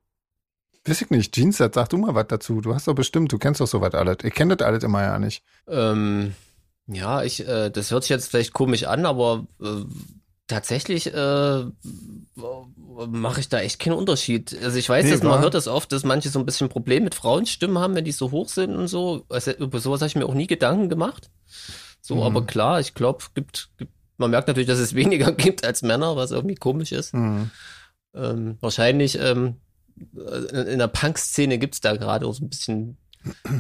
weiß 0.86 1.02
ich 1.02 1.10
nicht. 1.10 1.34
Jeans, 1.34 1.58
sag 1.58 1.90
du 1.90 1.98
mal 1.98 2.16
was 2.16 2.28
dazu. 2.28 2.62
Du 2.62 2.74
hast 2.74 2.88
doch 2.88 2.96
bestimmt, 2.96 3.32
du 3.32 3.38
kennst 3.38 3.62
doch 3.62 3.68
sowas 3.68 3.94
alles. 3.94 4.18
Ihr 4.24 4.32
kennt 4.32 4.52
das 4.52 4.66
alles 4.66 4.84
immer 4.84 5.04
ja 5.04 5.20
nicht. 5.20 5.44
Ähm, 5.68 6.34
ja, 6.88 7.24
ich, 7.24 7.48
äh, 7.48 7.70
das 7.70 7.92
hört 7.92 8.04
sich 8.04 8.10
jetzt 8.10 8.30
vielleicht 8.30 8.54
komisch 8.54 8.86
an, 8.86 9.06
aber 9.06 9.46
äh, 9.62 9.84
tatsächlich 10.48 11.14
äh, 11.14 11.66
mache 13.08 13.40
ich 13.42 13.50
da 13.50 13.60
echt 13.60 13.80
keinen 13.80 13.98
Unterschied. 13.98 14.58
Also 14.64 14.78
ich 14.78 14.88
weiß, 14.88 15.06
nee, 15.06 15.12
dass 15.12 15.24
man 15.24 15.42
hört 15.42 15.54
das 15.54 15.68
oft, 15.68 15.92
dass 15.92 16.06
manche 16.06 16.30
so 16.30 16.40
ein 16.40 16.46
bisschen 16.46 16.70
Problem 16.70 17.04
mit 17.04 17.16
Frauenstimmen 17.16 17.78
haben, 17.78 17.96
wenn 17.96 18.06
die 18.06 18.14
so 18.14 18.32
hoch 18.32 18.48
sind 18.48 18.76
und 18.76 18.88
so. 18.88 19.26
Also, 19.30 19.52
über 19.52 19.80
sowas 19.80 20.02
habe 20.02 20.08
ich 20.08 20.16
mir 20.16 20.26
auch 20.26 20.34
nie 20.34 20.48
Gedanken 20.48 20.90
gemacht. 20.90 21.30
So, 22.02 22.16
mhm. 22.16 22.22
aber 22.22 22.46
klar, 22.46 22.80
ich 22.80 22.94
glaube, 22.94 23.26
gibt, 23.34 23.70
gibt 23.78 23.92
man 24.18 24.32
merkt 24.32 24.48
natürlich, 24.48 24.68
dass 24.68 24.80
es 24.80 24.96
weniger 24.96 25.32
gibt 25.32 25.66
als 25.66 25.82
Männer, 25.82 26.16
was 26.16 26.32
irgendwie 26.32 26.56
komisch 26.56 26.92
ist. 26.92 27.14
Mhm. 27.14 27.52
Ähm, 28.16 28.58
wahrscheinlich 28.62 29.20
ähm, 29.20 29.56
in 29.96 30.80
der 30.80 30.88
Punk-Szene 30.88 31.58
gibt's 31.58 31.82
da 31.82 31.96
gerade 31.96 32.26
auch 32.26 32.34
so 32.34 32.46
ein 32.46 32.50
bisschen 32.50 32.98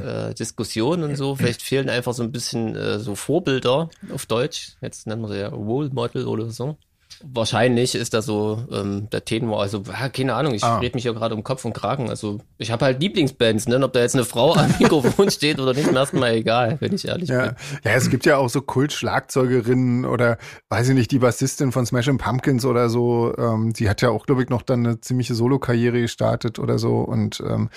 äh, 0.03 0.33
Diskussionen 0.33 1.03
und 1.03 1.15
so. 1.15 1.35
Vielleicht 1.35 1.61
fehlen 1.61 1.89
einfach 1.89 2.13
so 2.13 2.23
ein 2.23 2.31
bisschen 2.31 2.75
äh, 2.75 2.99
so 2.99 3.15
Vorbilder 3.15 3.89
auf 4.13 4.25
Deutsch. 4.25 4.77
Jetzt 4.81 5.07
nennen 5.07 5.21
wir 5.21 5.29
sie 5.29 5.39
ja 5.39 5.49
Role 5.49 5.89
Model 5.89 6.27
oder 6.27 6.49
so. 6.49 6.77
Wahrscheinlich 7.23 7.95
ist 7.95 8.13
da 8.13 8.21
so 8.21 8.65
ähm, 8.71 9.09
der 9.09 9.25
Tenor, 9.25 9.61
also 9.61 9.83
ja, 9.87 10.09
keine 10.09 10.35
Ahnung, 10.35 10.53
ich 10.53 10.63
ah. 10.63 10.79
rede 10.79 10.95
mich 10.95 11.03
ja 11.03 11.13
gerade 11.13 11.35
um 11.35 11.43
Kopf 11.43 11.65
und 11.65 11.73
Kragen. 11.73 12.09
Also 12.09 12.39
ich 12.57 12.71
habe 12.71 12.85
halt 12.85 13.01
Lieblingsbands, 13.01 13.67
ne? 13.67 13.83
ob 13.83 13.93
da 13.93 14.01
jetzt 14.01 14.15
eine 14.15 14.25
Frau 14.25 14.53
am 14.53 14.73
Mikrofon 14.79 15.31
steht 15.31 15.59
oder 15.59 15.73
nicht, 15.73 15.91
mir 15.91 15.97
erstmal 15.97 16.33
egal, 16.33 16.77
wenn 16.79 16.93
ich 16.93 17.07
ehrlich 17.07 17.29
ja. 17.29 17.47
bin. 17.47 17.55
Ja, 17.83 17.91
es 17.91 18.09
gibt 18.09 18.25
ja 18.25 18.37
auch 18.37 18.49
so 18.49 18.61
Kult-Schlagzeugerinnen 18.61 20.05
oder 20.05 20.37
weiß 20.69 20.89
ich 20.89 20.95
nicht, 20.95 21.11
die 21.11 21.19
Bassistin 21.19 21.71
von 21.71 21.85
Smashing 21.85 22.17
Pumpkins 22.17 22.65
oder 22.65 22.89
so, 22.89 23.33
ähm, 23.37 23.73
die 23.73 23.89
hat 23.89 24.01
ja 24.01 24.09
auch, 24.09 24.25
glaube 24.25 24.43
ich, 24.43 24.49
noch 24.49 24.61
dann 24.61 24.85
eine 24.85 25.01
ziemliche 25.01 25.35
Solo-Karriere 25.35 26.01
gestartet 26.01 26.59
oder 26.59 26.79
so 26.79 26.99
und 26.99 27.41
ähm, 27.41 27.69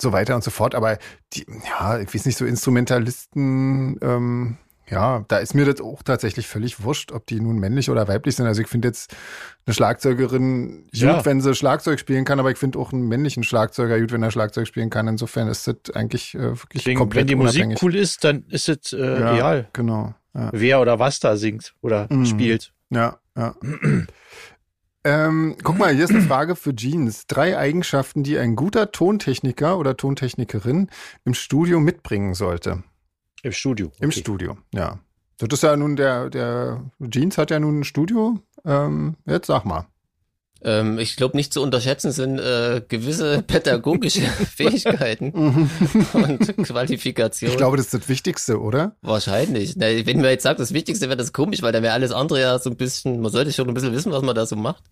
so 0.00 0.12
weiter 0.12 0.34
und 0.34 0.44
so 0.44 0.50
fort. 0.50 0.74
Aber 0.74 0.98
die, 1.32 1.46
ja, 1.68 1.98
ich 2.00 2.14
weiß 2.14 2.26
nicht, 2.26 2.38
so 2.38 2.44
Instrumentalisten, 2.44 3.98
ähm, 4.02 4.58
ja, 4.90 5.24
da 5.28 5.38
ist 5.38 5.54
mir 5.54 5.64
das 5.64 5.80
auch 5.80 6.02
tatsächlich 6.02 6.46
völlig 6.46 6.82
wurscht, 6.82 7.12
ob 7.12 7.26
die 7.26 7.40
nun 7.40 7.58
männlich 7.58 7.88
oder 7.88 8.06
weiblich 8.06 8.36
sind. 8.36 8.46
Also 8.46 8.60
ich 8.60 8.68
finde 8.68 8.88
jetzt 8.88 9.16
eine 9.64 9.72
Schlagzeugerin 9.74 10.84
gut, 10.84 10.92
ja. 10.92 11.24
wenn 11.24 11.40
sie 11.40 11.54
Schlagzeug 11.54 11.98
spielen 11.98 12.24
kann, 12.24 12.38
aber 12.38 12.50
ich 12.50 12.58
finde 12.58 12.78
auch 12.78 12.92
einen 12.92 13.08
männlichen 13.08 13.44
Schlagzeuger 13.44 13.98
gut, 13.98 14.12
wenn 14.12 14.22
er 14.22 14.30
Schlagzeug 14.30 14.66
spielen 14.66 14.90
kann. 14.90 15.08
Insofern 15.08 15.48
ist 15.48 15.66
das 15.66 15.94
eigentlich 15.94 16.34
äh, 16.34 16.50
wirklich 16.50 16.82
Deswegen, 16.82 16.98
komplett 16.98 17.22
Wenn 17.22 17.26
die 17.28 17.34
unabhängig. 17.34 17.66
Musik 17.68 17.82
cool 17.82 17.96
ist, 17.96 18.24
dann 18.24 18.44
ist 18.48 18.68
es 18.68 18.92
äh, 18.92 18.98
ja, 18.98 19.34
egal. 19.34 19.68
Genau. 19.72 20.14
Ja. 20.34 20.50
Wer 20.52 20.80
oder 20.80 20.98
was 20.98 21.20
da 21.20 21.36
singt 21.36 21.74
oder 21.80 22.06
mhm. 22.10 22.26
spielt. 22.26 22.72
Ja, 22.90 23.18
ja. 23.36 23.54
ähm, 25.04 25.56
guck 25.62 25.78
mal, 25.78 25.94
hier 25.94 26.04
ist 26.04 26.10
eine 26.10 26.20
Frage 26.20 26.56
für 26.56 26.74
Jeans. 26.74 27.26
Drei 27.26 27.56
Eigenschaften, 27.56 28.22
die 28.22 28.36
ein 28.38 28.54
guter 28.54 28.92
Tontechniker 28.92 29.78
oder 29.78 29.96
Tontechnikerin 29.96 30.90
im 31.24 31.34
Studio 31.34 31.80
mitbringen 31.80 32.34
sollte. 32.34 32.82
Im 33.44 33.52
Studio. 33.52 33.88
Okay. 33.88 33.96
Im 34.00 34.10
Studio, 34.10 34.56
ja. 34.72 34.98
Das 35.38 35.48
ist 35.52 35.62
ja 35.62 35.76
nun 35.76 35.96
der, 35.96 36.30
der 36.30 36.90
Jeans 37.10 37.36
hat 37.36 37.50
ja 37.50 37.60
nun 37.60 37.80
ein 37.80 37.84
Studio. 37.84 38.38
Ähm, 38.64 39.16
jetzt 39.26 39.48
sag 39.48 39.64
mal. 39.64 39.86
Ähm, 40.64 40.98
ich 40.98 41.16
glaube, 41.16 41.36
nicht 41.36 41.52
zu 41.52 41.62
unterschätzen 41.62 42.10
sind 42.10 42.38
äh, 42.38 42.82
gewisse 42.88 43.42
pädagogische 43.46 44.22
Fähigkeiten 44.56 45.32
mhm. 45.34 45.70
und 46.12 46.56
Qualifikationen. 46.66 47.52
Ich 47.52 47.58
glaube, 47.58 47.76
das 47.76 47.86
ist 47.86 47.94
das 47.94 48.08
Wichtigste, 48.08 48.60
oder? 48.60 48.96
Wahrscheinlich. 49.02 49.76
Na, 49.76 49.86
wenn 49.86 50.20
man 50.20 50.30
jetzt 50.30 50.42
sagt, 50.42 50.60
das 50.60 50.72
Wichtigste 50.72 51.08
wäre 51.08 51.16
das 51.18 51.32
komisch, 51.32 51.62
weil 51.62 51.72
dann 51.72 51.82
wäre 51.82 51.92
alles 51.92 52.12
andere 52.12 52.40
ja 52.40 52.58
so 52.58 52.70
ein 52.70 52.76
bisschen, 52.76 53.20
man 53.20 53.30
sollte 53.30 53.52
schon 53.52 53.68
ein 53.68 53.74
bisschen 53.74 53.92
wissen, 53.92 54.10
was 54.10 54.22
man 54.22 54.34
da 54.34 54.46
so 54.46 54.56
macht. 54.56 54.82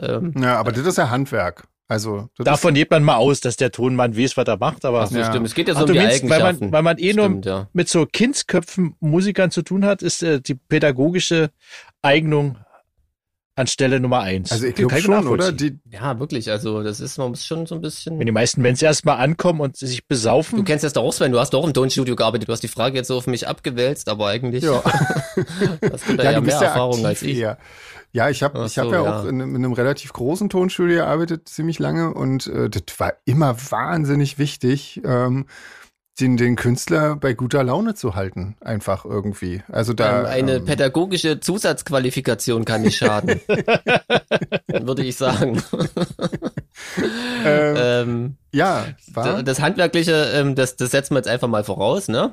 Ähm, 0.00 0.34
ja, 0.40 0.58
aber 0.58 0.72
das 0.72 0.86
ist 0.86 0.98
ja 0.98 1.10
Handwerk. 1.10 1.68
Also 1.88 2.30
davon 2.38 2.72
geht 2.72 2.90
man 2.90 3.04
mal 3.04 3.16
aus, 3.16 3.40
dass 3.40 3.58
der 3.58 3.70
Tonmann 3.70 4.16
weiß, 4.16 4.38
was 4.38 4.48
er 4.48 4.56
macht, 4.56 4.86
aber 4.86 5.06
so, 5.06 5.18
ja. 5.18 5.26
stimmt. 5.26 5.46
Es 5.46 5.54
geht 5.54 5.68
ja 5.68 5.74
so 5.74 5.80
Ach, 5.80 5.88
um 5.88 5.92
die 5.92 5.98
meinst, 5.98 6.22
Eigenschaften. 6.22 6.44
Weil 6.44 6.54
man, 6.54 6.72
weil 6.72 6.82
man 6.82 6.98
eh 6.98 7.12
stimmt, 7.12 7.44
nur 7.44 7.54
ja. 7.54 7.68
mit 7.74 7.90
so 7.90 8.06
Kindsköpfen 8.06 8.94
Musikern 9.00 9.50
zu 9.50 9.60
tun 9.60 9.84
hat, 9.84 10.00
ist 10.00 10.22
äh, 10.22 10.40
die 10.40 10.54
pädagogische 10.54 11.50
Eignung 12.00 12.56
an 13.54 13.66
Stelle 13.66 14.00
Nummer 14.00 14.20
eins. 14.20 14.50
Also 14.50 14.66
ich 14.66 14.74
glaube 14.74 15.00
schon, 15.00 15.26
oder? 15.26 15.52
Die 15.52 15.78
ja, 15.90 16.18
wirklich. 16.18 16.50
Also 16.50 16.82
das 16.82 17.00
ist 17.00 17.18
man 17.18 17.30
muss 17.30 17.44
schon 17.44 17.66
so 17.66 17.74
ein 17.74 17.82
bisschen. 17.82 18.18
Wenn 18.18 18.26
die 18.26 18.32
meisten 18.32 18.62
Bands 18.62 18.80
erstmal 18.80 19.18
ankommen 19.18 19.60
und 19.60 19.76
sich 19.76 20.06
besaufen. 20.06 20.58
Du 20.58 20.64
kennst 20.64 20.84
das 20.84 20.94
doch 20.94 21.02
auch, 21.02 21.12
Sven. 21.12 21.32
Du 21.32 21.38
hast 21.38 21.50
doch 21.50 21.66
im 21.66 21.74
Tonstudio 21.74 22.16
gearbeitet. 22.16 22.48
Du 22.48 22.52
hast 22.52 22.62
die 22.62 22.68
Frage 22.68 22.96
jetzt 22.96 23.08
so 23.08 23.16
auf 23.16 23.26
mich 23.26 23.46
abgewälzt, 23.46 24.08
aber 24.08 24.28
eigentlich 24.28 24.64
ja. 24.64 24.82
hast 25.92 26.08
du 26.08 26.16
da 26.16 26.24
ja, 26.24 26.30
ja 26.32 26.40
mehr 26.40 26.56
Erfahrung 26.56 27.04
als 27.04 27.22
ich. 27.22 27.38
Eher. 27.38 27.58
Ja, 28.14 28.28
ich 28.28 28.42
habe 28.42 28.64
ich 28.66 28.78
hab 28.78 28.86
ja, 28.86 29.04
ja, 29.04 29.20
auch 29.20 29.24
in, 29.24 29.40
in, 29.40 29.54
einem 29.54 29.72
relativ 29.72 30.12
großen 30.12 30.50
Tonstudio 30.50 30.96
gearbeitet, 30.96 31.48
ziemlich 31.48 31.78
lange 31.78 32.12
und 32.12 32.46
äh, 32.46 32.68
das 32.68 32.82
war 32.98 33.14
immer 33.24 33.56
wahnsinnig 33.70 34.38
wichtig, 34.38 35.00
ähm, 35.04 35.46
den, 36.20 36.36
den 36.36 36.56
Künstler 36.56 37.16
bei 37.16 37.32
guter 37.32 37.64
Laune 37.64 37.94
zu 37.94 38.14
halten, 38.14 38.56
einfach 38.60 39.04
irgendwie. 39.04 39.62
Also 39.70 39.94
da 39.94 40.20
ähm, 40.20 40.26
eine 40.26 40.54
ähm, 40.56 40.64
pädagogische 40.64 41.40
Zusatzqualifikation 41.40 42.64
kann 42.64 42.82
nicht 42.82 42.96
schaden, 42.98 43.40
würde 44.68 45.04
ich 45.04 45.16
sagen. 45.16 45.62
ähm, 47.44 47.76
ähm, 47.76 48.36
ja, 48.52 48.86
war? 49.12 49.42
das 49.42 49.60
handwerkliche, 49.60 50.30
ähm, 50.34 50.54
das, 50.54 50.76
das 50.76 50.90
setzen 50.90 51.14
wir 51.14 51.18
jetzt 51.18 51.28
einfach 51.28 51.48
mal 51.48 51.64
voraus, 51.64 52.08
ne? 52.08 52.32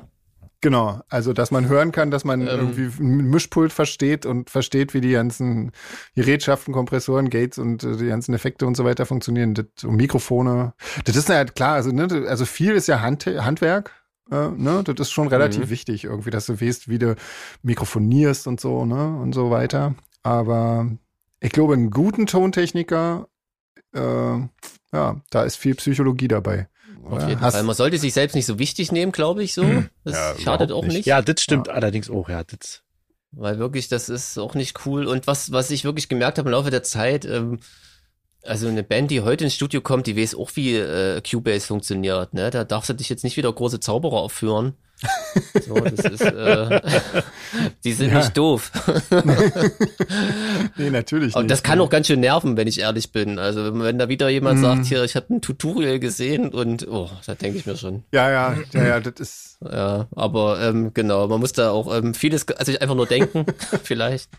Genau, 0.62 1.00
also 1.08 1.32
dass 1.32 1.50
man 1.50 1.68
hören 1.68 1.90
kann, 1.90 2.10
dass 2.10 2.24
man 2.24 2.42
ähm, 2.42 2.48
irgendwie 2.48 3.02
ein 3.02 3.30
Mischpult 3.30 3.72
versteht 3.72 4.26
und 4.26 4.50
versteht, 4.50 4.92
wie 4.92 5.00
die 5.00 5.12
ganzen 5.12 5.72
Gerätschaften, 6.14 6.74
Kompressoren, 6.74 7.30
Gates 7.30 7.58
und 7.58 7.82
äh, 7.82 7.96
die 7.96 8.08
ganzen 8.08 8.34
Effekte 8.34 8.66
und 8.66 8.76
so 8.76 8.84
weiter 8.84 9.06
funktionieren. 9.06 9.54
Das, 9.54 9.66
und 9.84 9.96
Mikrofone. 9.96 10.74
Das 11.04 11.16
ist 11.16 11.30
ja 11.30 11.44
klar, 11.46 11.74
also, 11.74 11.92
ne, 11.92 12.26
also 12.28 12.44
viel 12.44 12.72
ist 12.72 12.88
ja 12.88 13.00
Hand, 13.00 13.24
Handwerk. 13.26 13.92
Äh, 14.30 14.48
ne, 14.50 14.84
das 14.84 15.08
ist 15.08 15.12
schon 15.12 15.28
relativ 15.28 15.66
mhm. 15.66 15.70
wichtig, 15.70 16.04
irgendwie, 16.04 16.30
dass 16.30 16.46
du 16.46 16.60
weißt, 16.60 16.88
wie 16.88 16.98
du 16.98 17.16
mikrofonierst 17.62 18.46
und 18.46 18.60
so, 18.60 18.84
ne, 18.84 19.18
und 19.18 19.32
so 19.32 19.50
weiter. 19.50 19.94
Aber 20.22 20.90
ich 21.40 21.52
glaube, 21.52 21.72
einen 21.72 21.90
guten 21.90 22.26
Tontechniker, 22.26 23.28
äh, 23.94 24.00
ja, 24.92 25.20
da 25.30 25.42
ist 25.42 25.56
viel 25.56 25.74
Psychologie 25.74 26.28
dabei. 26.28 26.68
Auf 27.04 27.28
jeden 27.28 27.40
Hast 27.40 27.54
Fall. 27.54 27.62
Man 27.62 27.74
sollte 27.74 27.98
sich 27.98 28.12
selbst 28.12 28.34
nicht 28.34 28.46
so 28.46 28.58
wichtig 28.58 28.92
nehmen, 28.92 29.12
glaube 29.12 29.42
ich, 29.42 29.54
so. 29.54 29.62
Hm. 29.62 29.88
Das 30.04 30.14
ja, 30.14 30.34
schadet 30.38 30.72
auch 30.72 30.84
nicht. 30.84 30.96
nicht. 30.98 31.06
Ja, 31.06 31.22
das 31.22 31.40
stimmt 31.40 31.68
ja. 31.68 31.74
allerdings 31.74 32.10
auch, 32.10 32.28
ja. 32.28 32.44
Das. 32.44 32.82
Weil 33.32 33.58
wirklich, 33.58 33.88
das 33.88 34.08
ist 34.08 34.38
auch 34.38 34.54
nicht 34.54 34.86
cool. 34.86 35.06
Und 35.06 35.26
was, 35.26 35.52
was 35.52 35.70
ich 35.70 35.84
wirklich 35.84 36.08
gemerkt 36.08 36.38
habe 36.38 36.48
im 36.48 36.52
Laufe 36.52 36.70
der 36.70 36.82
Zeit, 36.82 37.24
ähm, 37.24 37.60
also 38.42 38.68
eine 38.68 38.82
Band, 38.82 39.10
die 39.10 39.20
heute 39.20 39.44
ins 39.44 39.54
Studio 39.54 39.80
kommt, 39.80 40.06
die 40.06 40.16
weiß 40.16 40.34
auch, 40.34 40.50
wie 40.54 40.76
äh, 40.76 41.20
Cubase 41.20 41.66
funktioniert. 41.66 42.34
Ne? 42.34 42.50
Da 42.50 42.64
darfst 42.64 42.88
du 42.90 42.94
dich 42.94 43.08
jetzt 43.08 43.24
nicht 43.24 43.36
wieder 43.36 43.52
große 43.52 43.80
Zauberer 43.80 44.16
aufführen. 44.16 44.74
So, 45.66 45.74
das 45.74 46.04
ist, 46.04 46.20
äh, 46.20 46.80
die 47.84 47.92
sind 47.92 48.10
ja. 48.10 48.18
nicht 48.18 48.36
doof. 48.36 48.70
nee, 50.76 50.90
natürlich 50.90 51.34
Und 51.34 51.50
das 51.50 51.62
kann 51.62 51.80
auch 51.80 51.90
ganz 51.90 52.06
schön 52.06 52.20
nerven, 52.20 52.56
wenn 52.56 52.68
ich 52.68 52.80
ehrlich 52.80 53.12
bin. 53.12 53.38
Also 53.38 53.78
wenn 53.78 53.98
da 53.98 54.08
wieder 54.08 54.28
jemand 54.28 54.60
mm. 54.60 54.62
sagt, 54.62 54.86
hier, 54.86 55.04
ich 55.04 55.16
habe 55.16 55.34
ein 55.34 55.40
Tutorial 55.40 55.98
gesehen 55.98 56.50
und 56.50 56.86
oh, 56.88 57.10
da 57.26 57.34
denke 57.34 57.58
ich 57.58 57.66
mir 57.66 57.76
schon. 57.76 58.04
Ja, 58.12 58.30
ja, 58.30 58.56
ja, 58.72 58.86
ja, 58.86 59.00
das 59.00 59.14
ist. 59.18 59.58
Ja, 59.64 60.06
aber 60.14 60.60
ähm, 60.60 60.92
genau, 60.94 61.28
man 61.28 61.40
muss 61.40 61.52
da 61.52 61.70
auch 61.70 61.94
ähm, 61.94 62.14
vieles, 62.14 62.46
also 62.48 62.72
einfach 62.78 62.94
nur 62.94 63.06
denken, 63.06 63.46
vielleicht. 63.82 64.30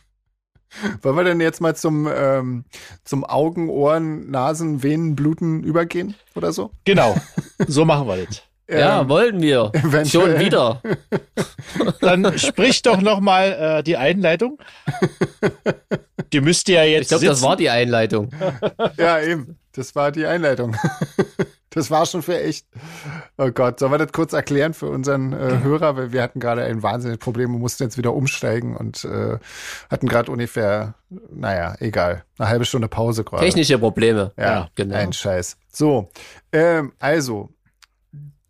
Wollen 1.01 1.17
wir 1.17 1.23
denn 1.25 1.41
jetzt 1.41 1.59
mal 1.59 1.75
zum, 1.75 2.07
ähm, 2.07 2.63
zum 3.03 3.25
Augen, 3.25 3.69
Ohren, 3.69 4.31
Nasen, 4.31 4.83
Venen, 4.83 5.15
Bluten 5.15 5.63
übergehen 5.63 6.15
oder 6.33 6.53
so? 6.53 6.71
Genau, 6.85 7.15
so 7.67 7.83
machen 7.83 8.07
wir 8.07 8.25
das. 8.25 8.41
Ja, 8.71 9.01
ähm, 9.01 9.09
wollen 9.09 9.41
wir. 9.41 9.71
Schon 10.05 10.39
wieder. 10.39 10.81
Dann 12.01 12.37
sprich 12.37 12.81
doch 12.81 13.01
noch 13.01 13.19
mal 13.19 13.79
äh, 13.79 13.83
die 13.83 13.97
Einleitung. 13.97 14.59
Die 16.31 16.41
müsste 16.41 16.73
ja 16.73 16.83
jetzt. 16.83 17.03
Ich 17.03 17.07
glaube, 17.09 17.25
das 17.25 17.41
war 17.41 17.55
die 17.55 17.69
Einleitung. 17.69 18.29
ja, 18.97 19.19
eben. 19.19 19.57
Das 19.73 19.95
war 19.95 20.11
die 20.11 20.25
Einleitung. 20.25 20.75
Das 21.73 21.89
war 21.89 22.05
schon 22.05 22.21
für 22.21 22.37
echt. 22.37 22.67
Oh 23.37 23.49
Gott, 23.49 23.79
sollen 23.79 23.93
wir 23.93 23.97
das 23.97 24.11
kurz 24.11 24.33
erklären 24.33 24.73
für 24.73 24.87
unseren 24.87 25.31
äh, 25.31 25.63
Hörer? 25.63 25.95
Weil 25.95 26.11
wir 26.11 26.21
hatten 26.21 26.41
gerade 26.41 26.65
ein 26.65 26.83
wahnsinniges 26.83 27.23
Problem 27.23 27.55
und 27.55 27.61
mussten 27.61 27.83
jetzt 27.83 27.97
wieder 27.97 28.13
umsteigen 28.13 28.75
und 28.75 29.05
äh, 29.05 29.37
hatten 29.89 30.07
gerade 30.09 30.29
ungefähr, 30.33 30.95
naja, 31.09 31.75
egal, 31.79 32.25
eine 32.37 32.49
halbe 32.49 32.65
Stunde 32.65 32.89
Pause 32.89 33.23
gerade. 33.23 33.45
Technische 33.45 33.79
Probleme. 33.79 34.33
Ja, 34.35 34.43
ja, 34.43 34.69
genau. 34.75 34.95
Ein 34.95 35.13
Scheiß. 35.13 35.55
So, 35.71 36.09
ähm, 36.51 36.91
also, 36.99 37.49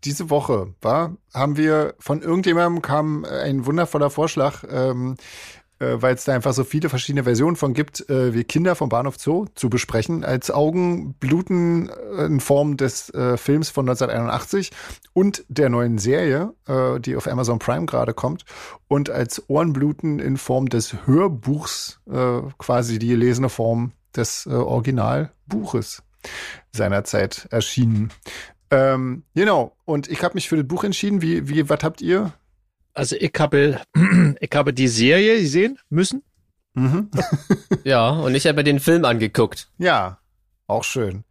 diese 0.04 0.30
Woche 0.30 0.74
war, 0.82 1.16
haben 1.34 1.58
wir 1.58 1.96
von 2.00 2.22
irgendjemandem 2.22 2.82
kam 2.82 3.26
ein 3.26 3.66
wundervoller 3.66 4.10
Vorschlag, 4.10 4.64
ähm, 4.70 5.16
äh, 5.82 6.02
weil 6.02 6.16
es 6.16 6.26
da 6.26 6.34
einfach 6.34 6.54
so 6.54 6.64
viele 6.64 6.90
verschiedene 6.90 7.24
Versionen 7.24 7.56
von 7.56 7.74
gibt, 7.74 8.08
äh, 8.10 8.34
wie 8.34 8.44
Kinder 8.44 8.76
vom 8.76 8.90
Bahnhof 8.90 9.18
Zoo 9.18 9.48
zu 9.56 9.70
besprechen, 9.70 10.24
als 10.24 10.52
Augenbluten 10.52 11.90
äh, 11.90 12.26
in 12.26 12.40
Form 12.40 12.78
des 12.78 13.10
äh, 13.14 13.38
Films 13.38 13.70
von 13.70 13.90
1981 13.90 14.72
und 15.14 15.44
der 15.50 15.70
neuen 15.70 15.98
Serie, 15.98 16.54
äh, 16.68 17.00
die 17.00 17.16
auf 17.16 17.28
Amazon 17.28 17.60
Prime 17.60 17.86
gerade 17.86 18.14
kommt, 18.14 18.46
und 18.88 19.10
als 19.10 19.50
Ohrenbluten 19.50 20.20
in 20.20 20.38
Form 20.38 20.70
des 20.70 20.96
Hörbuchs, 21.06 22.00
äh, 22.12 22.42
quasi 22.58 23.00
die 23.00 23.08
gelesene 23.08 23.50
Form 23.50 23.94
des 24.16 24.46
äh, 24.46 24.54
Originalbuches 24.54 26.04
seinerzeit 26.72 27.48
erschienen. 27.50 28.12
Ähm, 28.72 29.24
genau. 29.36 29.76
Und 29.86 30.08
ich 30.08 30.24
habe 30.24 30.36
mich 30.36 30.48
für 30.50 30.58
das 30.58 30.68
Buch 30.68 30.84
entschieden. 30.84 31.22
Wie, 31.22 31.48
wie, 31.50 31.70
was 31.70 31.84
habt 31.84 32.02
ihr? 32.02 32.34
Also 32.94 33.16
ich 33.18 33.34
habe, 33.38 33.82
ich 34.40 34.52
habe 34.54 34.74
die 34.74 34.88
Serie 34.88 35.40
gesehen 35.40 35.78
müssen. 35.90 36.24
Mhm. 36.74 37.12
ja, 37.84 38.10
und 38.10 38.34
ich 38.34 38.48
habe 38.48 38.64
den 38.64 38.80
Film 38.80 39.04
angeguckt. 39.06 39.70
Ja, 39.78 40.20
auch 40.68 40.86
schön. 40.86 41.26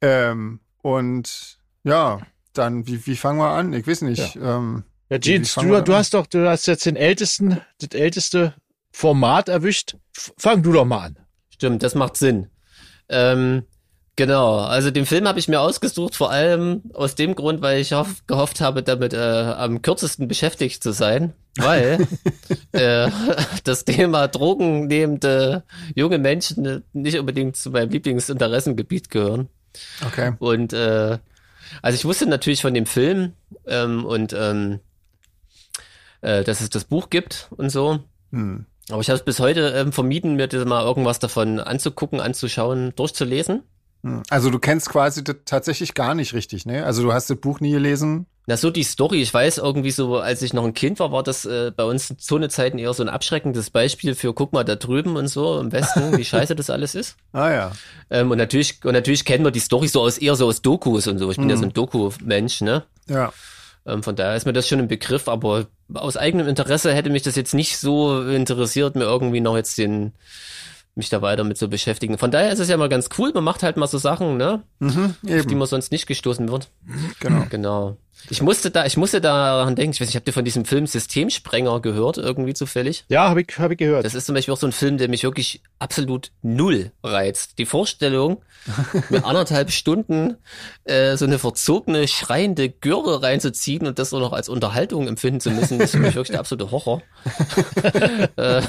Ähm, 0.00 0.60
und 0.80 1.58
ja, 1.84 2.20
dann, 2.54 2.86
wie, 2.86 3.06
wie 3.06 3.16
fangen 3.16 3.38
wir 3.38 3.50
an? 3.50 3.72
Ich 3.74 3.86
weiß 3.86 4.02
nicht. 4.02 4.34
Ja, 4.34 4.56
ähm, 4.56 4.84
ja 5.10 5.18
Jeans, 5.18 5.54
du, 5.54 5.80
du 5.82 5.94
hast 5.94 6.14
doch, 6.14 6.26
du 6.26 6.48
hast 6.48 6.66
jetzt 6.66 6.86
den 6.86 6.96
ältesten, 6.96 7.60
das 7.78 7.90
älteste 7.92 8.54
Format 8.90 9.48
erwischt. 9.48 9.96
Fang 10.12 10.62
du 10.62 10.72
doch 10.72 10.84
mal 10.84 11.06
an. 11.06 11.18
Stimmt, 11.50 11.82
das 11.82 11.94
macht 11.94 12.16
Sinn. 12.16 12.48
Ähm, 13.08 13.64
Genau, 14.16 14.58
also 14.58 14.90
den 14.90 15.06
Film 15.06 15.26
habe 15.26 15.38
ich 15.38 15.48
mir 15.48 15.60
ausgesucht, 15.60 16.16
vor 16.16 16.30
allem 16.30 16.82
aus 16.92 17.14
dem 17.14 17.34
Grund, 17.34 17.62
weil 17.62 17.80
ich 17.80 17.92
hoff, 17.92 18.26
gehofft 18.26 18.60
habe, 18.60 18.82
damit 18.82 19.14
äh, 19.14 19.16
am 19.16 19.80
kürzesten 19.80 20.28
beschäftigt 20.28 20.82
zu 20.82 20.92
sein, 20.92 21.32
weil 21.56 22.06
äh, 22.72 23.10
das 23.64 23.86
Thema 23.86 24.28
drogennehmende 24.28 25.62
junge 25.94 26.18
Menschen 26.18 26.84
nicht 26.92 27.18
unbedingt 27.18 27.56
zu 27.56 27.70
meinem 27.70 27.88
Lieblingsinteressengebiet 27.88 29.08
gehören. 29.08 29.48
Okay. 30.06 30.34
Und 30.38 30.74
äh, 30.74 31.18
also 31.80 31.96
ich 31.96 32.04
wusste 32.04 32.26
natürlich 32.26 32.60
von 32.60 32.74
dem 32.74 32.84
Film 32.84 33.32
ähm, 33.66 34.04
und 34.04 34.34
ähm, 34.34 34.80
äh, 36.20 36.44
dass 36.44 36.60
es 36.60 36.68
das 36.68 36.84
Buch 36.84 37.08
gibt 37.08 37.48
und 37.56 37.70
so. 37.70 38.00
Hm. 38.30 38.66
Aber 38.90 39.00
ich 39.00 39.08
habe 39.08 39.18
es 39.18 39.24
bis 39.24 39.40
heute 39.40 39.68
ähm, 39.70 39.92
vermieden, 39.92 40.36
mir 40.36 40.48
das 40.48 40.66
mal 40.66 40.84
irgendwas 40.84 41.18
davon 41.18 41.60
anzugucken, 41.60 42.20
anzuschauen, 42.20 42.92
durchzulesen. 42.94 43.62
Hm. 44.02 44.22
Also 44.30 44.50
du 44.50 44.58
kennst 44.58 44.88
quasi 44.88 45.22
das 45.22 45.36
tatsächlich 45.44 45.94
gar 45.94 46.14
nicht 46.14 46.34
richtig, 46.34 46.66
ne? 46.66 46.84
Also 46.84 47.02
du 47.02 47.12
hast 47.12 47.30
das 47.30 47.38
Buch 47.38 47.60
nie 47.60 47.72
gelesen. 47.72 48.26
Na 48.46 48.56
so 48.56 48.70
die 48.70 48.82
Story, 48.82 49.22
ich 49.22 49.32
weiß 49.32 49.58
irgendwie 49.58 49.92
so, 49.92 50.18
als 50.18 50.42
ich 50.42 50.52
noch 50.52 50.64
ein 50.64 50.74
Kind 50.74 50.98
war, 50.98 51.12
war 51.12 51.22
das 51.22 51.44
äh, 51.44 51.70
bei 51.74 51.84
uns 51.84 52.12
zu 52.18 52.34
einer 52.34 52.48
Zeiten 52.48 52.78
eher 52.78 52.92
so 52.92 53.04
ein 53.04 53.08
abschreckendes 53.08 53.70
Beispiel 53.70 54.16
für 54.16 54.34
guck 54.34 54.52
mal 54.52 54.64
da 54.64 54.74
drüben 54.74 55.14
und 55.14 55.28
so 55.28 55.60
im 55.60 55.70
Westen, 55.70 56.16
wie 56.18 56.24
scheiße 56.24 56.56
das 56.56 56.68
alles 56.68 56.94
ist. 56.94 57.16
Ah 57.32 57.50
ja. 57.50 57.72
Ähm, 58.10 58.30
und 58.30 58.36
natürlich 58.36 58.84
und 58.84 58.92
natürlich 58.92 59.24
kennen 59.24 59.44
wir 59.44 59.52
die 59.52 59.60
Story 59.60 59.88
so 59.88 60.02
aus 60.02 60.18
eher 60.18 60.34
so 60.34 60.46
aus 60.46 60.60
Dokus 60.60 61.06
und 61.06 61.18
so. 61.18 61.30
Ich 61.30 61.36
bin 61.36 61.46
mhm. 61.46 61.50
ja 61.50 61.56
so 61.56 61.62
ein 61.62 61.68
hm. 61.68 61.74
Doku-Mensch, 61.74 62.60
ne? 62.60 62.82
Ja. 63.08 63.32
Ähm, 63.86 64.02
von 64.02 64.16
daher 64.16 64.36
ist 64.36 64.44
mir 64.44 64.52
das 64.52 64.68
schon 64.68 64.80
ein 64.80 64.88
Begriff, 64.88 65.28
aber 65.28 65.66
aus 65.94 66.16
eigenem 66.16 66.48
Interesse 66.48 66.92
hätte 66.92 67.10
mich 67.10 67.22
das 67.22 67.36
jetzt 67.36 67.54
nicht 67.54 67.78
so 67.78 68.22
interessiert, 68.22 68.96
mir 68.96 69.04
irgendwie 69.04 69.40
noch 69.40 69.56
jetzt 69.56 69.78
den 69.78 70.12
mich 70.94 71.08
da 71.08 71.22
weiter 71.22 71.44
mit 71.44 71.56
so 71.56 71.68
beschäftigen. 71.68 72.18
Von 72.18 72.30
daher 72.30 72.52
ist 72.52 72.58
es 72.58 72.68
ja 72.68 72.76
mal 72.76 72.88
ganz 72.88 73.08
cool, 73.18 73.32
man 73.32 73.44
macht 73.44 73.62
halt 73.62 73.76
mal 73.76 73.86
so 73.86 73.98
Sachen, 73.98 74.36
ne? 74.36 74.62
Mhm, 74.78 75.14
auf 75.38 75.46
die 75.46 75.54
man 75.54 75.66
sonst 75.66 75.90
nicht 75.92 76.06
gestoßen 76.06 76.50
wird. 76.50 76.70
Genau. 77.20 77.46
Genau. 77.48 77.96
Ich 78.30 78.40
musste 78.40 78.70
da, 78.70 78.86
ich 78.86 78.96
musste 78.96 79.20
daran 79.20 79.74
denken, 79.74 79.92
ich 79.92 80.00
weiß 80.00 80.08
nicht, 80.08 80.16
habt 80.16 80.26
ihr 80.26 80.32
von 80.32 80.44
diesem 80.44 80.64
Film 80.64 80.86
Systemsprenger 80.86 81.80
gehört, 81.80 82.18
irgendwie 82.18 82.54
zufällig? 82.54 83.04
Ja, 83.08 83.28
habe 83.28 83.42
ich, 83.42 83.58
hab 83.58 83.70
ich 83.70 83.78
gehört. 83.78 84.04
Das 84.04 84.14
ist 84.14 84.26
zum 84.26 84.34
Beispiel 84.34 84.54
auch 84.54 84.58
so 84.58 84.66
ein 84.66 84.72
Film, 84.72 84.98
der 84.98 85.08
mich 85.08 85.24
wirklich 85.24 85.60
absolut 85.78 86.30
null 86.42 86.92
reizt. 87.02 87.58
Die 87.58 87.66
Vorstellung, 87.66 88.42
mir 89.10 89.24
anderthalb 89.24 89.70
Stunden 89.72 90.36
äh, 90.84 91.16
so 91.16 91.24
eine 91.24 91.38
verzogene, 91.38 92.06
schreiende 92.06 92.68
Göre 92.68 93.22
reinzuziehen 93.22 93.86
und 93.86 93.98
das 93.98 94.10
so 94.10 94.20
noch 94.20 94.32
als 94.32 94.48
Unterhaltung 94.48 95.08
empfinden 95.08 95.40
zu 95.40 95.50
müssen, 95.50 95.80
ist 95.80 95.92
für 95.92 95.98
mich 95.98 96.14
wirklich 96.14 96.30
der 96.30 96.40
absolute 96.40 96.70
Horror. 96.70 97.02
Äh, 98.36 98.62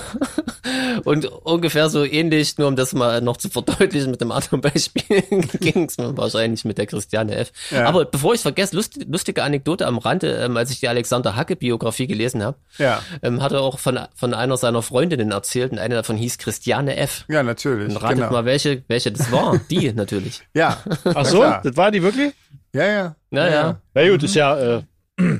und 1.06 1.26
ungefähr 1.26 1.90
so 1.90 2.04
ähnlich, 2.04 2.58
nur 2.58 2.68
um 2.68 2.76
das 2.76 2.94
mal 2.94 3.22
noch 3.22 3.38
zu 3.38 3.50
verdeutlichen 3.50 4.12
mit 4.12 4.22
einem 4.22 4.32
anderen 4.32 4.62
Beispiel, 4.62 5.22
ging 5.60 5.86
es 5.86 5.98
mir 5.98 6.16
wahrscheinlich 6.18 6.66
mit 6.66 6.78
der 6.78 6.86
Christiane 6.86 7.36
F. 7.36 7.52
Ja. 7.72 7.86
Aber 7.86 8.06
bevor 8.06 8.34
ich 8.34 8.40
es 8.40 8.42
vergesse, 8.42 8.76
lustig, 8.76 9.33
lustige 9.34 9.44
Anekdote 9.44 9.88
am 9.88 9.98
Rande, 9.98 10.36
ähm, 10.38 10.58
als 10.58 10.72
ich 10.72 10.80
die 10.80 10.88
Alexander 10.88 11.36
Hacke 11.36 11.56
Biografie 11.56 12.08
gelesen 12.08 12.44
habe, 12.44 12.58
ja. 12.78 13.02
ähm, 13.22 13.42
hat 13.42 13.52
er 13.52 13.62
auch 13.62 13.80
von, 13.80 14.00
von 14.16 14.34
einer 14.34 14.58
seiner 14.58 14.82
Freundinnen 14.82 15.32
erzählt 15.32 15.72
und 15.72 15.80
eine 15.80 15.96
davon 15.96 16.18
hieß 16.18 16.38
Christiane 16.38 16.96
F. 16.98 17.26
Ja, 17.28 17.44
natürlich. 17.44 17.90
Und 17.90 17.98
ratet 17.98 18.18
genau. 18.18 18.32
mal, 18.32 18.46
welche, 18.46 18.84
welche 18.88 19.12
das 19.12 19.32
war. 19.32 19.60
Die 19.70 19.92
natürlich. 19.94 20.42
Ja. 20.54 20.78
Ach 21.06 21.26
so, 21.26 21.42
das 21.42 21.76
war 21.78 21.92
die 21.92 22.04
wirklich? 22.04 22.34
Ja, 22.74 22.86
ja. 22.86 23.16
Naja. 23.30 23.80
Ja, 23.96 24.02
ja. 24.02 24.12
gut, 24.12 24.24
ist 24.24 24.36
ja, 24.36 24.78
äh, 24.78 24.82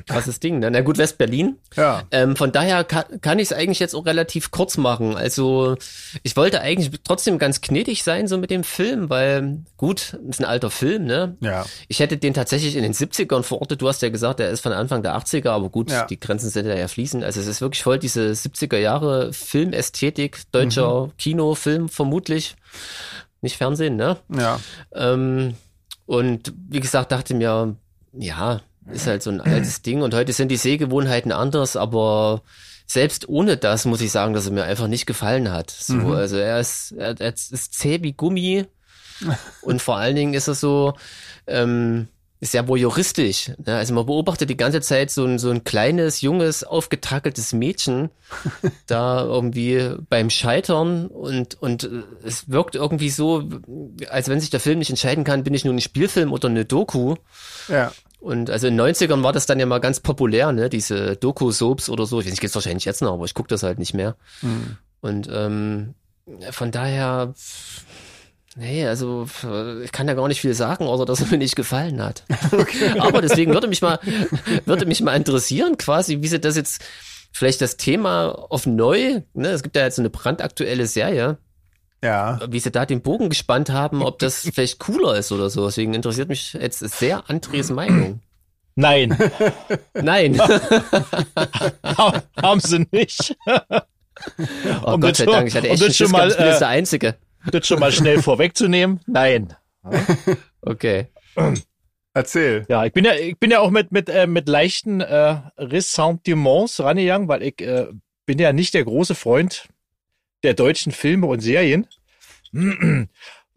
krasses 0.06 0.38
Ding. 0.38 0.60
Ne? 0.60 0.70
Na 0.70 0.82
gut, 0.82 0.98
West-Berlin. 0.98 1.58
Ja. 1.76 2.04
Ähm, 2.10 2.36
von 2.36 2.52
daher 2.52 2.84
kann, 2.84 3.20
kann 3.20 3.38
ich 3.38 3.50
es 3.50 3.52
eigentlich 3.52 3.80
jetzt 3.80 3.94
auch 3.94 4.06
relativ 4.06 4.50
kurz 4.50 4.76
machen. 4.76 5.16
Also 5.16 5.76
ich 6.22 6.36
wollte 6.36 6.60
eigentlich 6.60 7.00
trotzdem 7.02 7.38
ganz 7.38 7.60
gnädig 7.60 8.04
sein 8.04 8.28
so 8.28 8.38
mit 8.38 8.50
dem 8.50 8.62
Film, 8.62 9.10
weil 9.10 9.64
gut, 9.76 10.16
ist 10.28 10.40
ein 10.40 10.44
alter 10.44 10.70
Film, 10.70 11.04
ne? 11.06 11.36
Ja. 11.40 11.66
Ich 11.88 11.98
hätte 11.98 12.16
den 12.16 12.34
tatsächlich 12.34 12.76
in 12.76 12.82
den 12.82 12.94
70ern 12.94 13.42
verortet. 13.42 13.82
Du 13.82 13.88
hast 13.88 14.02
ja 14.02 14.10
gesagt, 14.10 14.38
der 14.38 14.50
ist 14.50 14.60
von 14.60 14.72
Anfang 14.72 15.02
der 15.02 15.16
80er, 15.16 15.50
aber 15.50 15.68
gut, 15.70 15.90
ja. 15.90 16.06
die 16.06 16.20
Grenzen 16.20 16.50
sind 16.50 16.66
ja 16.66 16.88
fließen. 16.88 17.24
Also 17.24 17.40
es 17.40 17.46
ist 17.46 17.60
wirklich 17.60 17.82
voll 17.82 17.98
diese 17.98 18.30
70er 18.30 18.78
Jahre 18.78 19.32
Filmästhetik, 19.32 20.42
deutscher 20.52 21.06
mhm. 21.06 21.16
Kinofilm 21.18 21.88
vermutlich. 21.88 22.54
Nicht 23.40 23.56
Fernsehen, 23.56 23.96
ne? 23.96 24.18
Ja. 24.34 24.60
Ähm, 24.94 25.54
und 26.06 26.52
wie 26.68 26.80
gesagt, 26.80 27.12
dachte 27.12 27.34
mir, 27.34 27.76
ja, 28.12 28.60
ist 28.92 29.06
halt 29.06 29.22
so 29.22 29.30
ein 29.30 29.40
altes 29.40 29.82
Ding 29.82 30.02
und 30.02 30.14
heute 30.14 30.32
sind 30.32 30.50
die 30.50 30.56
Sehgewohnheiten 30.56 31.32
anders, 31.32 31.76
aber 31.76 32.42
selbst 32.86 33.28
ohne 33.28 33.56
das 33.56 33.84
muss 33.86 34.00
ich 34.00 34.10
sagen, 34.10 34.34
dass 34.34 34.46
er 34.46 34.52
mir 34.52 34.64
einfach 34.64 34.88
nicht 34.88 35.06
gefallen 35.06 35.50
hat. 35.50 35.70
So, 35.70 35.94
mhm. 35.94 36.12
also 36.12 36.36
er 36.36 36.60
ist, 36.60 36.92
er, 36.92 37.18
er 37.18 37.32
ist 37.32 37.74
zäh 37.74 38.02
wie 38.02 38.12
Gummi 38.12 38.66
und 39.62 39.80
vor 39.80 39.96
allen 39.96 40.16
Dingen 40.16 40.34
ist 40.34 40.48
er 40.48 40.54
so, 40.54 40.94
ähm, 41.46 42.08
sehr 42.44 42.68
voyeuristisch. 42.68 43.52
Ne? 43.64 43.76
Also 43.76 43.94
man 43.94 44.06
beobachtet 44.06 44.50
die 44.50 44.56
ganze 44.56 44.80
Zeit 44.80 45.10
so 45.10 45.24
ein, 45.24 45.38
so 45.38 45.50
ein 45.50 45.64
kleines, 45.64 46.20
junges, 46.20 46.64
aufgetackeltes 46.64 47.52
Mädchen 47.52 48.10
da 48.86 49.24
irgendwie 49.24 49.94
beim 50.08 50.30
Scheitern 50.30 51.06
und, 51.06 51.60
und 51.60 51.88
es 52.22 52.48
wirkt 52.50 52.74
irgendwie 52.74 53.10
so, 53.10 53.48
als 54.10 54.28
wenn 54.28 54.40
sich 54.40 54.50
der 54.50 54.60
Film 54.60 54.78
nicht 54.78 54.90
entscheiden 54.90 55.24
kann, 55.24 55.44
bin 55.44 55.54
ich 55.54 55.64
nun 55.64 55.76
ein 55.76 55.80
Spielfilm 55.80 56.32
oder 56.32 56.48
eine 56.48 56.64
Doku. 56.64 57.16
Ja. 57.68 57.92
Und 58.24 58.48
also 58.48 58.68
in 58.68 58.78
den 58.78 58.86
90ern 58.86 59.22
war 59.22 59.34
das 59.34 59.44
dann 59.44 59.60
ja 59.60 59.66
mal 59.66 59.80
ganz 59.80 60.00
populär, 60.00 60.50
ne, 60.50 60.70
diese 60.70 61.14
Doku-Soaps 61.14 61.90
oder 61.90 62.06
so. 62.06 62.20
Ich 62.20 62.24
weiß 62.24 62.32
nicht, 62.32 62.40
geht's 62.40 62.54
wahrscheinlich 62.54 62.86
jetzt 62.86 63.02
noch, 63.02 63.12
aber 63.12 63.26
ich 63.26 63.34
gucke 63.34 63.48
das 63.48 63.62
halt 63.62 63.78
nicht 63.78 63.92
mehr. 63.92 64.16
Mhm. 64.40 64.78
Und 65.02 65.28
ähm, 65.30 65.94
von 66.50 66.70
daher, 66.70 67.34
nee, 68.56 68.86
also 68.86 69.26
ich 69.84 69.92
kann 69.92 70.08
ja 70.08 70.14
gar 70.14 70.26
nicht 70.26 70.40
viel 70.40 70.54
sagen, 70.54 70.86
außer 70.86 71.04
dass 71.04 71.20
er 71.20 71.26
mir 71.26 71.36
nicht 71.36 71.54
gefallen 71.54 72.02
hat. 72.02 72.24
Okay. 72.50 72.98
aber 72.98 73.20
deswegen 73.20 73.52
würde 73.52 73.68
mich 73.68 73.82
mal, 73.82 74.00
würde 74.64 74.86
mich 74.86 75.02
mal 75.02 75.14
interessieren, 75.14 75.76
quasi, 75.76 76.22
wie 76.22 76.28
sie 76.28 76.40
das 76.40 76.56
jetzt, 76.56 76.82
vielleicht 77.30 77.60
das 77.60 77.76
Thema 77.76 78.28
auf 78.48 78.64
neu, 78.64 79.20
ne, 79.34 79.48
es 79.48 79.62
gibt 79.62 79.76
ja 79.76 79.82
jetzt 79.82 79.96
so 79.96 80.02
eine 80.02 80.08
brandaktuelle 80.08 80.86
Serie, 80.86 81.36
ja. 82.04 82.38
Wie 82.48 82.60
sie 82.60 82.70
da 82.70 82.86
den 82.86 83.00
Bogen 83.00 83.30
gespannt 83.30 83.70
haben, 83.70 84.02
ob 84.02 84.18
das 84.18 84.40
vielleicht 84.54 84.78
cooler 84.78 85.16
ist 85.16 85.32
oder 85.32 85.50
so. 85.50 85.66
Deswegen 85.66 85.94
interessiert 85.94 86.28
mich 86.28 86.52
jetzt 86.52 86.78
sehr 86.78 87.28
Andres 87.28 87.70
Meinung. 87.70 88.20
Nein. 88.76 89.16
Nein. 89.94 90.38
haben 92.42 92.60
sie 92.60 92.86
nicht. 92.90 93.36
oh 93.46 94.92
um 94.92 95.00
Gott 95.00 95.16
sei 95.16 95.26
Dank, 95.26 95.48
ich 95.48 95.56
hatte 95.56 95.68
echt 95.68 95.80
um 95.80 95.88
das 95.88 95.96
schon 95.96 96.10
mal, 96.10 96.30
äh, 96.30 96.58
der 96.58 96.68
Einzige. 96.68 97.16
Das 97.50 97.66
schon 97.66 97.80
mal 97.80 97.92
schnell 97.92 98.22
vorwegzunehmen. 98.22 99.00
Nein. 99.06 99.54
Okay. 100.62 101.08
Erzähl. 102.14 102.64
Ja, 102.68 102.84
ich 102.84 102.92
bin 102.92 103.04
ja, 103.04 103.14
ich 103.14 103.38
bin 103.38 103.50
ja 103.50 103.60
auch 103.60 103.70
mit, 103.70 103.92
mit, 103.92 104.08
äh, 104.08 104.26
mit 104.26 104.48
leichten 104.48 105.00
äh, 105.00 105.36
Ressentiments 105.58 106.80
rangegangen, 106.80 107.28
weil 107.28 107.42
ich 107.42 107.60
äh, 107.60 107.88
bin 108.26 108.38
ja 108.38 108.52
nicht 108.52 108.74
der 108.74 108.84
große 108.84 109.14
Freund 109.14 109.68
der 110.44 110.54
deutschen 110.54 110.92
Filme 110.92 111.26
und 111.26 111.40
Serien, 111.40 111.86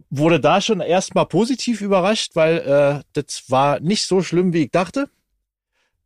wurde 0.09 0.39
da 0.39 0.61
schon 0.61 0.79
erstmal 0.79 1.25
positiv 1.25 1.81
überrascht, 1.81 2.35
weil 2.35 2.57
äh, 2.57 3.03
das 3.13 3.43
war 3.49 3.79
nicht 3.79 4.05
so 4.05 4.21
schlimm, 4.21 4.53
wie 4.53 4.63
ich 4.63 4.71
dachte. 4.71 5.09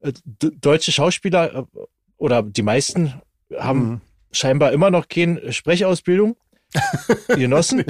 Äh, 0.01 0.13
deutsche 0.25 0.91
Schauspieler 0.91 1.55
äh, 1.55 1.79
oder 2.17 2.43
die 2.43 2.63
meisten 2.63 3.13
haben 3.57 3.79
mhm. 3.79 4.01
scheinbar 4.31 4.71
immer 4.71 4.89
noch 4.89 5.07
keine 5.07 5.53
Sprechausbildung 5.53 6.35
genossen. 7.27 7.83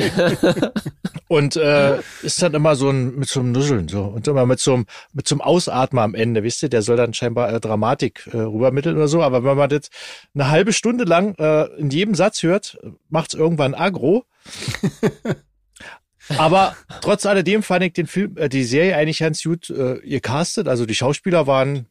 und 1.27 1.55
äh, 1.55 1.99
ist 2.23 2.41
dann 2.41 2.53
immer 2.53 2.75
so 2.75 2.89
ein 2.89 3.15
mit 3.15 3.29
so 3.29 3.39
einem 3.39 3.51
Nuscheln 3.51 3.87
so 3.87 4.03
und 4.03 4.27
immer 4.27 4.45
mit 4.45 4.59
so 4.59 4.73
einem 4.73 4.85
mit 5.13 5.27
so 5.27 5.35
einem 5.35 5.41
Ausatmen 5.41 6.03
am 6.03 6.15
Ende, 6.15 6.43
wisst 6.43 6.63
ihr, 6.63 6.69
der 6.69 6.81
soll 6.81 6.97
dann 6.97 7.13
scheinbar 7.13 7.53
äh, 7.53 7.59
Dramatik 7.59 8.27
äh, 8.33 8.37
rübermitteln 8.37 8.95
oder 8.95 9.07
so, 9.07 9.21
aber 9.21 9.43
wenn 9.43 9.57
man 9.57 9.69
das 9.69 9.89
eine 10.33 10.49
halbe 10.49 10.73
Stunde 10.73 11.03
lang 11.03 11.35
äh, 11.35 11.65
in 11.77 11.89
jedem 11.89 12.15
Satz 12.15 12.43
hört, 12.43 12.79
macht's 13.09 13.33
irgendwann 13.33 13.75
aggro. 13.75 14.25
aber 16.37 16.75
trotz 17.01 17.25
alledem 17.25 17.63
fand 17.63 17.83
ich 17.83 17.93
den 17.93 18.07
Film, 18.07 18.37
äh, 18.37 18.49
die 18.49 18.63
Serie 18.63 18.95
eigentlich 18.95 19.19
ganz 19.19 19.43
gut 19.43 19.69
äh, 19.69 19.99
gecastet. 19.99 20.67
Also 20.67 20.85
die 20.85 20.95
Schauspieler 20.95 21.47
waren, 21.47 21.87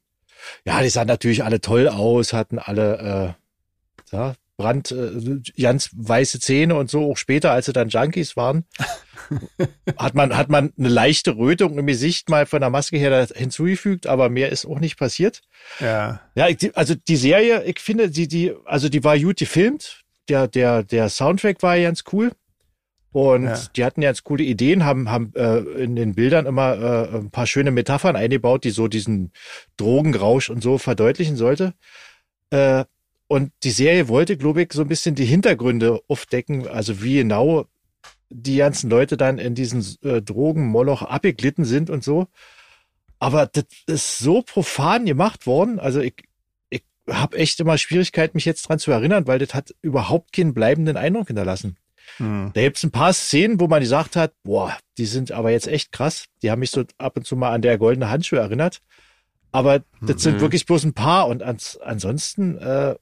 ja, 0.65 0.83
die 0.83 0.89
sahen 0.89 1.09
natürlich 1.09 1.45
alle 1.45 1.61
toll 1.61 1.89
aus, 1.89 2.33
hatten 2.33 2.59
alle 2.59 3.37
äh, 4.13 4.17
ja, 4.17 4.35
Brand, 4.61 4.93
äh, 4.93 5.41
ganz 5.61 5.91
weiße 5.95 6.39
Zähne 6.39 6.75
und 6.75 6.91
so, 6.91 7.11
auch 7.11 7.17
später, 7.17 7.53
als 7.53 7.67
sie 7.67 7.73
dann 7.73 7.89
Junkies 7.89 8.37
waren, 8.37 8.65
hat 9.97 10.15
man, 10.15 10.37
hat 10.37 10.51
man 10.51 10.73
eine 10.79 10.89
leichte 10.89 11.37
Rötung 11.37 11.79
im 11.79 11.87
Gesicht 11.87 12.29
mal 12.29 12.45
von 12.45 12.61
der 12.61 12.69
Maske 12.69 12.99
her 12.99 13.27
hinzugefügt, 13.35 14.07
aber 14.07 14.29
mehr 14.29 14.51
ist 14.51 14.67
auch 14.67 14.79
nicht 14.79 14.99
passiert. 14.99 15.41
Ja. 15.81 16.21
Ja, 16.35 16.49
ich, 16.49 16.77
also 16.77 16.95
die 16.95 17.17
Serie, 17.17 17.65
ich 17.65 17.81
finde, 17.81 18.11
die, 18.11 18.29
die, 18.29 18.53
also 18.67 18.91
die 18.91 19.03
war 19.03 19.19
gut 19.19 19.39
gefilmt. 19.39 20.03
Der, 20.29 20.47
der, 20.47 20.83
der 20.83 21.09
Soundtrack 21.09 21.63
war 21.63 21.79
ganz 21.81 22.05
cool. 22.13 22.33
Und 23.13 23.47
ja. 23.47 23.59
die 23.75 23.85
hatten 23.85 24.03
ganz 24.03 24.23
coole 24.23 24.45
Ideen, 24.45 24.85
haben, 24.85 25.11
haben 25.11 25.33
äh, 25.35 25.59
in 25.59 25.97
den 25.97 26.15
Bildern 26.15 26.47
immer 26.47 26.77
äh, 26.79 27.17
ein 27.17 27.31
paar 27.31 27.47
schöne 27.47 27.71
Metaphern 27.73 28.15
eingebaut, 28.15 28.63
die 28.63 28.71
so 28.71 28.87
diesen 28.87 29.33
Drogenrausch 29.79 30.51
und 30.51 30.63
so 30.63 30.79
verdeutlichen 30.79 31.37
sollte. 31.37 31.75
Äh, 32.51 32.85
und 33.31 33.53
die 33.63 33.71
Serie 33.71 34.09
wollte, 34.09 34.37
glaube 34.37 34.63
ich, 34.63 34.73
so 34.73 34.83
ein 34.83 34.89
bisschen 34.89 35.15
die 35.15 35.25
Hintergründe 35.25 36.03
aufdecken, 36.09 36.67
also 36.67 37.01
wie 37.01 37.19
genau 37.19 37.67
die 38.29 38.57
ganzen 38.57 38.91
Leute 38.91 39.17
dann 39.17 39.39
in 39.39 39.55
diesen 39.55 39.87
äh, 40.03 40.21
Drogenmoloch 40.21 41.03
abgeglitten 41.03 41.65
sind 41.65 41.91
und 41.91 42.03
so. 42.03 42.27
Aber 43.21 43.47
das 43.47 43.67
ist 43.87 44.19
so 44.19 44.43
profan 44.43 45.07
gemacht 45.07 45.47
worden. 45.47 45.79
Also 45.79 46.01
ich, 46.01 46.15
ich 46.71 46.83
habe 47.09 47.37
echt 47.37 47.61
immer 47.61 47.79
Schwierigkeit, 47.79 48.35
mich 48.35 48.47
jetzt 48.47 48.69
dran 48.69 48.81
zu 48.81 48.91
erinnern, 48.91 49.29
weil 49.29 49.39
das 49.39 49.55
hat 49.55 49.77
überhaupt 49.81 50.33
keinen 50.33 50.53
bleibenden 50.53 50.97
Eindruck 50.97 51.29
hinterlassen. 51.29 51.77
Hm. 52.17 52.51
Da 52.53 52.63
gibt's 52.63 52.83
ein 52.83 52.91
paar 52.91 53.13
Szenen, 53.13 53.61
wo 53.61 53.69
man 53.69 53.81
gesagt 53.81 54.17
hat, 54.17 54.33
boah, 54.43 54.77
die 54.99 55.07
sind 55.07 55.31
aber 55.31 55.53
jetzt 55.53 55.69
echt 55.69 55.93
krass. 55.93 56.25
Die 56.43 56.51
haben 56.51 56.59
mich 56.59 56.73
so 56.73 56.83
ab 56.99 57.17
und 57.17 57.29
zu 57.29 57.37
mal 57.37 57.53
an 57.53 57.63
der 57.63 57.79
goldene 57.79 58.11
Handschuhe 58.11 58.41
erinnert. 58.41 58.81
Aber 59.53 59.85
das 60.01 60.17
mhm. 60.17 60.19
sind 60.19 60.41
wirklich 60.41 60.67
bloß 60.67 60.83
ein 60.83 60.95
paar. 60.95 61.29
Und 61.29 61.45
ans, 61.45 61.77
ansonsten 61.77 62.59
äh, 62.59 62.97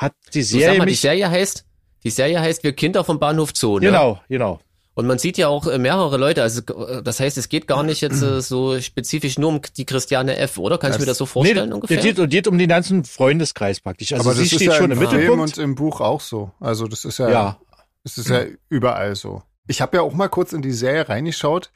hat 0.00 0.14
die 0.32 0.42
Serie. 0.42 0.78
Mal, 0.78 0.86
die 0.86 0.94
Serie 0.94 1.30
heißt, 1.30 1.64
die 2.04 2.10
Serie 2.10 2.40
heißt 2.40 2.64
Wir 2.64 2.72
Kinder 2.72 3.04
vom 3.04 3.18
Bahnhof 3.18 3.50
Zoo. 3.54 3.78
Ne? 3.78 3.86
Genau, 3.86 4.20
genau. 4.28 4.60
Und 4.94 5.06
man 5.06 5.18
sieht 5.18 5.38
ja 5.38 5.48
auch 5.48 5.66
äh, 5.66 5.78
mehrere 5.78 6.16
Leute, 6.16 6.42
also 6.42 6.62
äh, 6.62 7.02
das 7.02 7.20
heißt, 7.20 7.38
es 7.38 7.48
geht 7.48 7.66
gar 7.66 7.82
nicht 7.82 8.00
jetzt 8.00 8.22
äh, 8.22 8.40
so 8.40 8.80
spezifisch 8.80 9.38
nur 9.38 9.50
um 9.50 9.60
die 9.76 9.84
Christiane 9.84 10.36
F., 10.36 10.58
oder? 10.58 10.78
Kannst 10.78 10.98
du 10.98 11.02
mir 11.02 11.06
das 11.06 11.18
so 11.18 11.26
vorstellen 11.26 11.68
nee, 11.68 11.74
ungefähr? 11.74 11.98
Es 11.98 12.02
geht, 12.02 12.30
geht 12.30 12.48
um 12.48 12.58
den 12.58 12.68
ganzen 12.68 13.04
Freundeskreis 13.04 13.80
praktisch. 13.80 14.12
Also 14.12 14.28
Aber 14.28 14.38
sie 14.38 14.46
steht 14.46 14.62
ja 14.62 14.72
schon 14.72 14.90
im, 14.90 14.92
im 14.92 14.98
Mittelpunkt. 14.98 15.26
Film 15.26 15.40
und 15.40 15.58
im 15.58 15.74
Buch 15.74 16.00
auch 16.00 16.20
so. 16.20 16.50
Also 16.60 16.86
das 16.86 17.04
ist 17.04 17.18
ja, 17.18 17.30
ja. 17.30 17.60
das 18.02 18.18
ist 18.18 18.28
ja 18.28 18.44
überall 18.68 19.14
so. 19.14 19.42
Ich 19.68 19.80
habe 19.80 19.98
ja 19.98 20.02
auch 20.02 20.14
mal 20.14 20.28
kurz 20.28 20.52
in 20.52 20.62
die 20.62 20.72
Serie 20.72 21.08
reingeschaut 21.08 21.70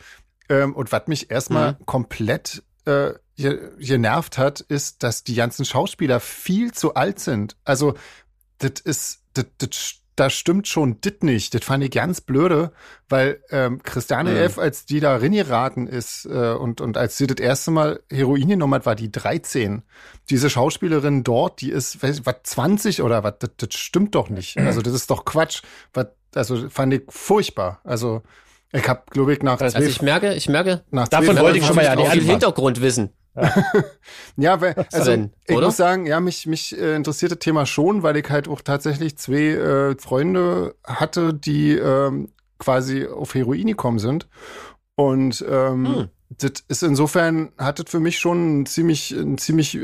ähm, 0.49 0.75
und 0.75 0.93
was 0.93 1.07
mich 1.07 1.31
erstmal 1.31 1.73
mhm. 1.73 1.87
komplett 1.87 2.63
äh, 2.87 3.11
genervt 3.37 4.39
hat, 4.39 4.61
ist, 4.61 5.03
dass 5.03 5.25
die 5.25 5.35
ganzen 5.35 5.65
Schauspieler 5.65 6.21
viel 6.21 6.73
zu 6.73 6.95
alt 6.95 7.19
sind. 7.19 7.57
Also, 7.65 7.95
das 8.59 8.81
ist, 8.85 9.23
das, 9.35 9.47
das, 9.59 9.95
das 10.17 10.33
stimmt 10.33 10.69
schon 10.69 11.01
dit 11.01 11.25
nicht. 11.25 11.55
Das 11.55 11.65
fand 11.65 11.83
ich 11.83 11.91
ganz 11.91 12.21
blöde, 12.21 12.73
weil 13.09 13.43
ähm, 13.51 13.83
Christiane 13.83 14.31
mhm. 14.31 14.37
F., 14.37 14.59
als 14.59 14.87
die 14.87 15.01
da 15.01 15.17
reingeraten 15.17 15.87
ist 15.87 16.27
äh, 16.27 16.53
und, 16.53 16.81
und 16.81 16.97
als 16.97 17.17
sie 17.17 17.27
das 17.27 17.39
erste 17.45 17.71
Mal 17.71 18.01
Heroin 18.11 18.49
genommen 18.49 18.75
hat, 18.75 18.87
war 18.87 18.95
die 18.95 19.11
13. 19.11 19.83
Diese 20.31 20.51
Schauspielerin 20.51 21.25
dort, 21.25 21.61
die 21.61 21.71
ist, 21.71 22.03
weiß, 22.03 22.25
was, 22.27 22.37
20 22.45 23.03
oder 23.03 23.25
was, 23.25 23.35
das, 23.41 23.51
das 23.57 23.75
stimmt 23.75 24.15
doch 24.15 24.29
nicht. 24.29 24.57
Also 24.65 24.81
das 24.83 24.95
ist 24.95 25.11
doch 25.11 25.25
Quatsch. 25.25 25.63
Was, 25.93 26.07
also 26.35 26.69
fand 26.69 26.95
ich 26.95 27.03
furchtbar. 27.09 27.81
Also 27.85 28.23
ich 28.73 28.89
habe, 28.89 29.03
glaube 29.11 29.35
ich, 29.35 29.43
nach 29.43 29.61
Also 29.61 29.79
ich 29.79 30.03
merke, 30.03 30.35
ich 30.35 30.49
merke, 30.49 30.83
nach 30.91 31.07
davon 31.07 31.39
wollte 31.39 31.59
ich 31.59 31.67
schon 31.67 31.77
mal 31.77 31.85
ja 31.85 31.95
nicht 31.95 32.11
Hintergrund 32.11 32.81
wissen. 33.35 33.85
ja, 34.37 34.61
weil, 34.61 34.75
also 34.93 35.11
denn, 35.11 35.33
ich 35.47 35.61
muss 35.61 35.77
sagen, 35.77 36.07
ja, 36.07 36.21
mich, 36.21 36.47
mich 36.47 36.77
äh, 36.79 36.95
interessiert 36.95 37.33
das 37.33 37.39
Thema 37.39 37.67
schon, 37.67 38.03
weil 38.03 38.17
ich 38.17 38.29
halt 38.31 38.49
auch 38.49 38.61
tatsächlich 38.61 39.19
zwei 39.19 39.49
äh, 39.49 39.97
Freunde 39.99 40.75
hatte, 40.85 41.35
die 41.35 41.73
ähm, 41.73 42.31
quasi 42.59 43.07
auf 43.07 43.35
Heroin 43.35 43.67
gekommen 43.67 43.99
sind. 43.99 44.29
Und 44.97 45.45
ähm, 45.49 45.87
hm. 45.87 46.09
das 46.31 46.65
ist 46.69 46.83
insofern, 46.83 47.53
hat 47.59 47.79
das 47.79 47.91
für 47.91 48.01
mich 48.01 48.19
schon 48.19 48.39
einen 48.39 48.67
ziemlich, 48.67 49.15
einen 49.17 49.39
ziemlich 49.39 49.79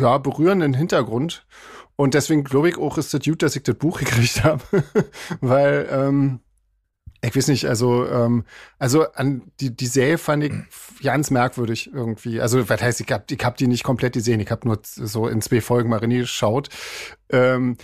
ja, 0.00 0.18
berührenden 0.18 0.74
Hintergrund. 0.74 1.46
Und 1.96 2.14
deswegen 2.14 2.44
glaube 2.44 2.68
ich 2.68 2.76
auch, 2.76 2.98
ist 2.98 3.14
das 3.14 3.22
gut, 3.22 3.42
dass 3.42 3.56
ich 3.56 3.62
das 3.62 3.76
Buch 3.76 3.98
gekriegt 4.00 4.44
habe. 4.44 4.62
weil 5.40 5.88
ähm, 5.90 6.40
ich 7.22 7.34
weiß 7.34 7.48
nicht, 7.48 7.66
also, 7.66 8.06
ähm, 8.06 8.44
also 8.78 9.10
an 9.12 9.42
die, 9.60 9.74
die 9.74 9.86
Serie 9.86 10.18
fand 10.18 10.44
ich 10.44 10.52
ganz 11.02 11.30
merkwürdig 11.30 11.90
irgendwie. 11.92 12.40
Also, 12.40 12.68
was 12.68 12.80
heißt, 12.80 13.00
ich 13.00 13.10
hab, 13.10 13.30
ich 13.30 13.44
hab 13.44 13.56
die 13.56 13.66
nicht 13.66 13.84
komplett 13.84 14.14
gesehen, 14.14 14.40
ich 14.40 14.50
habe 14.50 14.66
nur 14.66 14.80
so 14.82 15.26
in 15.26 15.40
zwei 15.40 15.60
Folgen 15.60 15.88
mal 15.88 16.00
geschaut. 16.00 16.68
Ähm, 17.30 17.76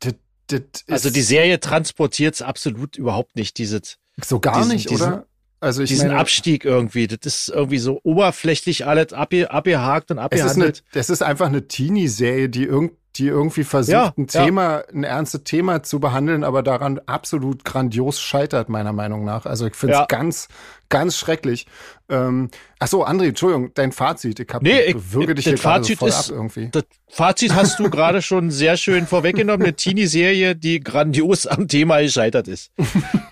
das, 0.00 0.14
das 0.48 0.62
also 0.88 1.10
die 1.10 1.22
Serie 1.22 1.60
transportiert 1.60 2.34
es 2.34 2.42
absolut 2.42 2.96
überhaupt 2.96 3.36
nicht, 3.36 3.58
dieses. 3.58 3.98
So 4.24 4.40
gar 4.40 4.58
diesen, 4.58 4.72
nicht, 4.72 4.90
diesen, 4.90 5.06
oder? 5.06 5.26
Also 5.60 5.82
ich 5.82 5.90
diesen 5.90 6.08
meine, 6.08 6.20
Abstieg 6.20 6.64
irgendwie, 6.64 7.06
das 7.06 7.18
ist 7.24 7.48
irgendwie 7.48 7.78
so 7.78 8.00
oberflächlich 8.04 8.86
alles 8.86 9.12
abge, 9.12 9.50
abgehakt 9.50 10.10
und 10.10 10.18
abgehandelt. 10.18 10.76
Es 10.76 10.78
ist, 10.78 10.84
eine, 10.84 10.92
das 10.92 11.10
ist 11.10 11.22
einfach 11.22 11.46
eine 11.46 11.66
Teenie-Serie, 11.66 12.48
die 12.48 12.64
irgend 12.64 12.92
die 13.18 13.26
irgendwie 13.26 13.64
versucht, 13.64 13.92
ja, 13.92 14.12
ein 14.16 14.26
Thema, 14.26 14.78
ja. 14.78 14.84
ein 14.94 15.04
ernstes 15.04 15.42
Thema 15.44 15.82
zu 15.82 16.00
behandeln, 16.00 16.44
aber 16.44 16.62
daran 16.62 17.00
absolut 17.06 17.64
grandios 17.64 18.20
scheitert, 18.20 18.68
meiner 18.68 18.92
Meinung 18.92 19.24
nach. 19.24 19.44
Also 19.46 19.66
ich 19.66 19.74
finde 19.74 19.94
es 19.94 20.00
ja. 20.00 20.06
ganz, 20.06 20.48
ganz 20.88 21.16
schrecklich. 21.16 21.66
Ähm, 22.08 22.50
ach 22.78 22.86
so, 22.86 23.04
André, 23.04 23.28
Entschuldigung, 23.28 23.72
dein 23.74 23.92
Fazit. 23.92 24.40
Ich 24.40 24.48
hab, 24.52 24.62
nee, 24.62 24.80
ich, 24.82 25.12
würge 25.12 25.34
dich 25.34 25.44
hier 25.44 25.58
Fazit 25.58 25.98
so 25.98 26.06
voll 26.06 26.08
ist, 26.08 26.30
ab 26.30 26.36
irgendwie. 26.36 26.68
Das 26.70 26.84
Fazit 27.08 27.54
hast 27.54 27.78
du 27.78 27.90
gerade 27.90 28.22
schon 28.22 28.50
sehr 28.50 28.76
schön 28.76 29.06
vorweggenommen. 29.06 29.66
Eine 29.66 29.74
Teenie-Serie, 29.74 30.54
die 30.54 30.80
grandios 30.80 31.46
am 31.46 31.68
Thema 31.68 32.00
gescheitert 32.00 32.48
ist. 32.48 32.72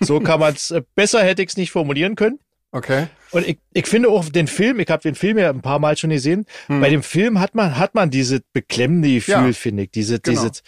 So 0.01 0.19
kann 0.19 0.39
man 0.39 0.53
es, 0.53 0.71
äh, 0.71 0.83
besser 0.95 1.23
hätte 1.23 1.41
ich 1.41 1.49
es 1.49 1.57
nicht 1.57 1.71
formulieren 1.71 2.15
können. 2.15 2.39
Okay. 2.71 3.07
Und 3.31 3.47
ich, 3.47 3.59
ich 3.73 3.87
finde 3.87 4.09
auch 4.09 4.27
den 4.29 4.47
Film, 4.47 4.79
ich 4.79 4.89
habe 4.89 5.01
den 5.01 5.15
Film 5.15 5.37
ja 5.37 5.49
ein 5.49 5.61
paar 5.61 5.79
Mal 5.79 5.97
schon 5.97 6.09
gesehen, 6.09 6.45
hm. 6.67 6.81
bei 6.81 6.89
dem 6.89 7.03
Film 7.03 7.39
hat 7.39 7.55
man, 7.55 7.77
hat 7.77 7.95
man 7.95 8.09
diese 8.09 8.41
beklemmende 8.53 9.13
Gefühl, 9.13 9.33
ja. 9.33 9.53
finde 9.53 9.83
ich, 9.83 9.91
diese, 9.91 10.19
genau. 10.19 10.41
diese, 10.41 10.61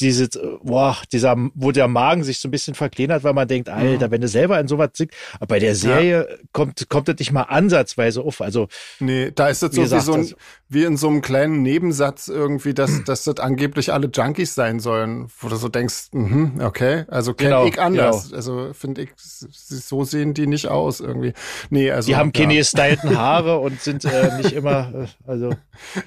diese, 0.00 0.28
boah, 0.62 0.96
dieser, 1.12 1.36
wo 1.54 1.70
der 1.70 1.88
Magen 1.88 2.24
sich 2.24 2.38
so 2.38 2.48
ein 2.48 2.50
bisschen 2.50 2.74
verkleinert, 2.74 3.24
weil 3.24 3.34
man 3.34 3.46
denkt, 3.46 3.68
Alter, 3.68 4.08
mhm. 4.08 4.10
wenn 4.10 4.20
du 4.22 4.28
selber 4.28 4.58
in 4.58 4.68
sowas 4.68 4.90
sitzt, 4.94 5.14
aber 5.36 5.46
bei 5.46 5.58
der 5.58 5.74
Serie 5.74 6.26
ja. 6.28 6.36
kommt, 6.52 6.88
kommt 6.88 7.08
das 7.08 7.18
nicht 7.18 7.32
mal 7.32 7.42
ansatzweise 7.42 8.22
auf. 8.22 8.40
Also. 8.40 8.68
Nee, 9.00 9.30
da 9.34 9.48
ist 9.48 9.62
das 9.62 9.72
so 9.74 9.78
wie, 9.78 9.84
gesagt, 9.84 10.04
so 10.04 10.14
ein, 10.14 10.32
wie 10.68 10.84
in 10.84 10.96
so 10.96 11.08
einem 11.08 11.20
kleinen 11.20 11.62
Nebensatz 11.62 12.28
irgendwie, 12.28 12.72
dass, 12.72 13.04
dass 13.04 13.24
das 13.24 13.38
angeblich 13.38 13.92
alle 13.92 14.08
Junkies 14.08 14.54
sein 14.54 14.80
sollen, 14.80 15.28
wo 15.40 15.48
du 15.48 15.56
so 15.56 15.68
denkst, 15.68 16.08
mh, 16.12 16.64
okay, 16.66 17.04
also 17.08 17.34
kenne 17.34 17.50
genau, 17.50 17.66
ich 17.66 17.80
anders. 17.80 18.24
Genau. 18.24 18.36
Also 18.36 18.72
finde 18.72 19.02
ich, 19.02 19.10
so 19.16 20.04
sehen 20.04 20.32
die 20.32 20.46
nicht 20.46 20.68
aus 20.68 21.00
irgendwie. 21.00 21.34
Nee, 21.68 21.90
also. 21.90 22.06
Die 22.06 22.16
haben 22.16 22.32
keine 22.32 22.54
ja. 22.54 22.60
gestylten 22.60 23.16
Haare 23.18 23.58
und 23.58 23.80
sind 23.80 24.04
äh, 24.06 24.38
nicht 24.38 24.52
immer, 24.52 24.92
äh, 24.94 25.06
also. 25.30 25.50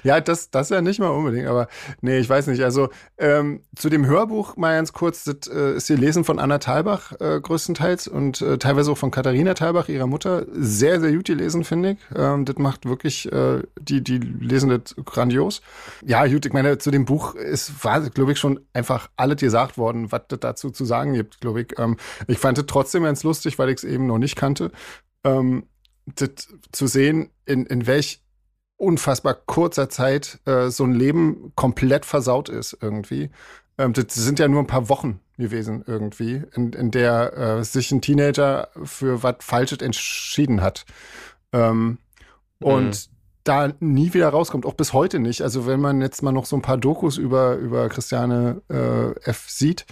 Ja, 0.02 0.20
das, 0.20 0.50
das 0.50 0.70
ja 0.70 0.80
nicht 0.80 0.98
mal 0.98 1.08
unbedingt, 1.08 1.46
aber 1.46 1.68
nee, 2.00 2.18
ich 2.18 2.28
weiß 2.28 2.48
nicht. 2.48 2.62
Also, 2.62 2.88
ähm, 3.18 3.62
zu 3.76 3.90
dem 3.90 4.06
Hörbuch 4.06 4.56
mal 4.56 4.74
ganz 4.76 4.92
kurz, 4.92 5.24
das 5.24 5.48
äh, 5.48 5.76
ist 5.76 5.88
gelesen 5.88 6.24
von 6.24 6.38
Anna 6.38 6.58
Thalbach 6.58 7.12
äh, 7.20 7.40
größtenteils 7.40 8.08
und 8.08 8.40
äh, 8.40 8.56
teilweise 8.56 8.90
auch 8.90 8.98
von 8.98 9.10
Katharina 9.10 9.52
Thalbach, 9.52 9.88
ihrer 9.88 10.06
Mutter. 10.06 10.46
Sehr, 10.52 10.98
sehr 10.98 11.12
gut 11.12 11.26
gelesen, 11.26 11.62
finde 11.62 11.92
ich. 11.92 11.98
Ähm, 12.16 12.46
das 12.46 12.56
macht 12.56 12.86
wirklich, 12.86 13.30
äh, 13.30 13.62
die, 13.78 14.02
die 14.02 14.18
lesen 14.18 14.70
das 14.70 14.96
grandios. 15.04 15.60
Ja, 16.04 16.26
gut, 16.26 16.46
ich 16.46 16.52
meine, 16.54 16.78
zu 16.78 16.90
dem 16.90 17.04
Buch 17.04 17.34
ist, 17.34 17.84
war, 17.84 18.00
glaube 18.08 18.32
ich, 18.32 18.38
schon 18.38 18.60
einfach 18.72 19.10
alles 19.16 19.36
gesagt 19.40 19.76
worden, 19.76 20.10
was 20.10 20.22
das 20.28 20.40
dazu 20.40 20.70
zu 20.70 20.86
sagen 20.86 21.12
gibt, 21.12 21.40
glaube 21.40 21.62
ich. 21.62 21.78
Ähm, 21.78 21.98
ich 22.26 22.38
fand 22.38 22.56
es 22.56 22.64
trotzdem 22.66 23.02
ganz 23.02 23.24
lustig, 23.24 23.58
weil 23.58 23.68
ich 23.68 23.76
es 23.76 23.84
eben 23.84 24.06
noch 24.06 24.18
nicht 24.18 24.36
kannte. 24.36 24.72
Ähm, 25.22 25.66
das 26.06 26.48
zu 26.72 26.86
sehen, 26.86 27.28
in, 27.44 27.66
in 27.66 27.86
welch 27.86 28.22
unfassbar 28.76 29.34
kurzer 29.34 29.88
Zeit 29.88 30.38
äh, 30.44 30.68
so 30.68 30.84
ein 30.84 30.94
Leben 30.94 31.52
komplett 31.54 32.04
versaut 32.04 32.48
ist 32.48 32.76
irgendwie. 32.80 33.30
Ähm, 33.78 33.92
das 33.92 34.14
sind 34.14 34.38
ja 34.38 34.48
nur 34.48 34.60
ein 34.60 34.66
paar 34.66 34.88
Wochen 34.88 35.20
gewesen 35.36 35.84
irgendwie, 35.86 36.42
in, 36.54 36.72
in 36.72 36.90
der 36.90 37.36
äh, 37.36 37.64
sich 37.64 37.92
ein 37.92 38.00
Teenager 38.00 38.68
für 38.84 39.22
was 39.22 39.36
Falsches 39.40 39.78
entschieden 39.78 40.62
hat. 40.62 40.86
Ähm, 41.52 41.98
mhm. 42.58 42.66
Und 42.66 43.10
da 43.44 43.72
nie 43.80 44.12
wieder 44.12 44.28
rauskommt, 44.28 44.66
auch 44.66 44.74
bis 44.74 44.92
heute 44.92 45.18
nicht. 45.18 45.42
Also 45.42 45.66
wenn 45.66 45.80
man 45.80 46.00
jetzt 46.00 46.22
mal 46.22 46.32
noch 46.32 46.46
so 46.46 46.56
ein 46.56 46.62
paar 46.62 46.78
Dokus 46.78 47.16
über, 47.16 47.54
über 47.56 47.88
Christiane 47.88 48.62
äh, 48.68 49.12
F 49.28 49.48
sieht, 49.48 49.86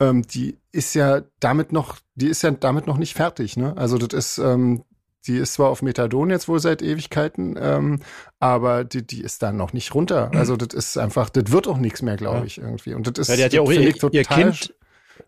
ähm, 0.00 0.22
die 0.22 0.58
ist 0.72 0.94
ja 0.94 1.22
damit 1.40 1.72
noch, 1.72 1.96
die 2.14 2.28
ist 2.28 2.42
ja 2.42 2.50
damit 2.50 2.86
noch 2.86 2.98
nicht 2.98 3.14
fertig, 3.14 3.56
ne? 3.56 3.76
Also 3.76 3.98
das 3.98 4.12
ist, 4.12 4.38
ähm, 4.38 4.82
die 5.26 5.36
ist 5.36 5.54
zwar 5.54 5.70
auf 5.70 5.82
Methadon 5.82 6.30
jetzt 6.30 6.48
wohl 6.48 6.60
seit 6.60 6.82
Ewigkeiten, 6.82 7.56
ähm, 7.60 8.00
aber 8.38 8.84
die, 8.84 9.06
die 9.06 9.22
ist 9.22 9.42
dann 9.42 9.56
noch 9.56 9.72
nicht 9.72 9.94
runter. 9.94 10.30
Mhm. 10.32 10.38
Also 10.38 10.56
das 10.56 10.74
ist 10.74 10.96
einfach, 10.96 11.30
das 11.30 11.50
wird 11.50 11.66
auch 11.68 11.78
nichts 11.78 12.02
mehr, 12.02 12.16
glaube 12.16 12.46
ich, 12.46 12.58
irgendwie. 12.58 12.94
Und 12.94 13.06
das 13.06 13.18
ist 13.18 13.28
ja, 13.28 13.36
die 13.36 13.44
hat 13.44 13.52
ja 13.52 13.60
auch 13.60 13.70
ihr, 13.70 14.12
ihr 14.12 14.24
Kind 14.24 14.74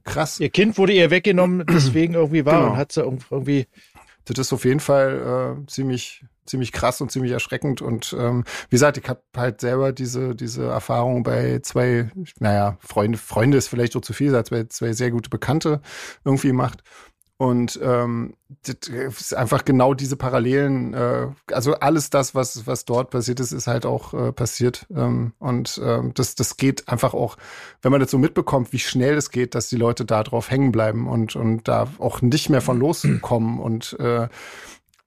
krass. 0.05 0.41
Ihr 0.41 0.51
Kind 0.51 0.79
wurde 0.79 0.93
ihr 0.93 1.11
weggenommen, 1.11 1.65
deswegen 1.67 2.15
irgendwie 2.15 2.45
war 2.45 2.61
genau. 2.61 2.73
und 2.73 2.77
hat 2.77 2.93
sie 2.93 3.03
irgendwie. 3.03 3.67
Das 4.25 4.39
ist 4.39 4.53
auf 4.53 4.67
jeden 4.67 4.81
Fall 4.81 5.57
äh, 5.63 5.67
ziemlich, 5.69 6.23
ziemlich 6.45 6.73
krass 6.73 7.01
und 7.01 7.11
ziemlich 7.11 7.33
erschreckend. 7.33 7.81
Und 7.81 8.15
ähm, 8.19 8.45
wie 8.69 8.75
gesagt, 8.75 8.99
ich 8.99 9.09
habe 9.09 9.23
halt 9.35 9.63
selber 9.63 9.93
diese, 9.93 10.35
diese 10.35 10.67
Erfahrung 10.67 11.23
bei 11.23 11.61
zwei, 11.63 12.11
naja, 12.39 12.77
Freunde, 12.81 13.17
Freunde 13.17 13.57
ist 13.57 13.69
vielleicht 13.69 13.97
auch 13.97 14.03
zu 14.03 14.13
viel, 14.13 14.35
als 14.35 14.51
bei 14.51 14.65
zwei 14.65 14.93
sehr 14.93 15.11
gute 15.11 15.31
Bekannte 15.31 15.81
irgendwie 16.27 16.49
gemacht. 16.49 16.83
Und 17.39 17.79
ähm, 17.81 18.35
das 18.65 18.89
ist 18.89 19.35
einfach 19.35 19.65
genau 19.65 19.95
diese 19.95 20.17
Parallelen, 20.17 20.93
äh, 20.93 21.29
also 21.53 21.75
alles 21.75 22.11
das, 22.11 22.35
was, 22.35 22.67
was 22.67 22.85
dort 22.85 23.11
passiert 23.11 23.39
ist, 23.39 23.53
ist 23.53 23.69
halt 23.69 23.87
auch 23.87 24.13
äh, 24.13 24.33
passiert. 24.33 24.87
Ähm, 24.91 25.35
und 25.39 25.81
ähm, 25.83 26.13
das, 26.15 26.35
das 26.35 26.57
geht 26.57 26.89
einfach 26.89 27.15
auch, 27.15 27.37
wenn 27.81 27.93
man 27.93 28.01
das 28.01 28.11
so 28.11 28.19
mitbekommt, 28.19 28.73
wie 28.73 28.81
schnell 28.81 29.15
es 29.15 29.31
geht, 29.31 29.55
dass 29.55 29.69
die 29.69 29.77
Leute 29.77 30.05
da 30.05 30.25
drauf 30.25 30.51
hängen 30.51 30.73
bleiben 30.73 31.07
und, 31.07 31.37
und 31.37 31.69
da 31.69 31.87
auch 32.01 32.23
nicht 32.23 32.51
mehr 32.51 32.61
von 32.61 32.81
loskommen. 32.81 33.61
Und 33.61 33.97
äh, 34.01 34.27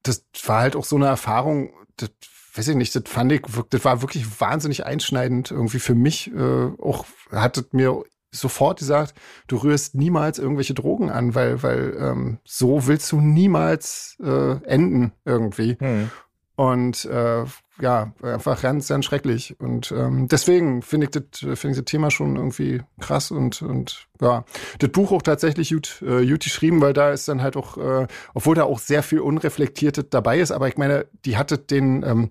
das 0.01 0.23
war 0.45 0.61
halt 0.61 0.77
auch 0.77 0.85
so 0.85 0.95
eine 0.95 1.07
Erfahrung, 1.07 1.73
das 1.97 2.11
weiß 2.55 2.69
ich 2.69 2.75
nicht, 2.77 2.95
das 2.95 3.03
fand 3.07 3.33
ich, 3.33 3.41
das 3.69 3.83
war 3.83 4.01
wirklich 4.01 4.39
wahnsinnig 4.39 4.85
einschneidend 4.85 5.51
irgendwie 5.51 5.79
für 5.79 5.95
mich. 5.95 6.31
Äh, 6.33 6.71
auch 6.81 7.05
hattet 7.29 7.73
mir 7.73 8.05
sofort 8.31 8.79
gesagt, 8.79 9.13
du 9.47 9.57
rührst 9.57 9.95
niemals 9.95 10.39
irgendwelche 10.39 10.73
Drogen 10.73 11.09
an, 11.09 11.35
weil, 11.35 11.61
weil 11.63 11.95
ähm, 11.99 12.39
so 12.43 12.87
willst 12.87 13.11
du 13.11 13.19
niemals 13.19 14.17
äh, 14.23 14.63
enden 14.65 15.11
irgendwie. 15.25 15.77
Hm. 15.79 16.09
Und 16.55 17.05
äh, 17.05 17.45
ja, 17.81 18.13
einfach 18.21 18.61
ganz, 18.61 18.87
ganz 18.87 19.05
schrecklich. 19.05 19.59
Und 19.59 19.91
ähm, 19.91 20.27
deswegen 20.27 20.83
finde 20.83 21.05
ich 21.05 21.11
das 21.11 21.39
finde 21.39 21.71
ich 21.71 21.77
das 21.77 21.85
Thema 21.85 22.11
schon 22.11 22.35
irgendwie 22.35 22.83
krass 22.99 23.31
und 23.31 23.61
und 23.63 24.07
ja, 24.21 24.45
das 24.77 24.91
Buch 24.91 25.11
auch 25.11 25.23
tatsächlich 25.23 25.71
gut, 25.71 26.03
äh, 26.05 26.25
gut 26.25 26.43
geschrieben, 26.43 26.81
weil 26.81 26.93
da 26.93 27.09
ist 27.11 27.27
dann 27.27 27.41
halt 27.41 27.57
auch, 27.57 27.77
äh, 27.77 28.07
obwohl 28.35 28.55
da 28.55 28.63
auch 28.63 28.79
sehr 28.79 29.01
viel 29.01 29.21
Unreflektiertes 29.21 30.05
dabei 30.11 30.39
ist, 30.39 30.51
aber 30.51 30.67
ich 30.67 30.77
meine, 30.77 31.07
die 31.25 31.37
hatte 31.37 31.57
den 31.57 32.03
ähm, 32.03 32.29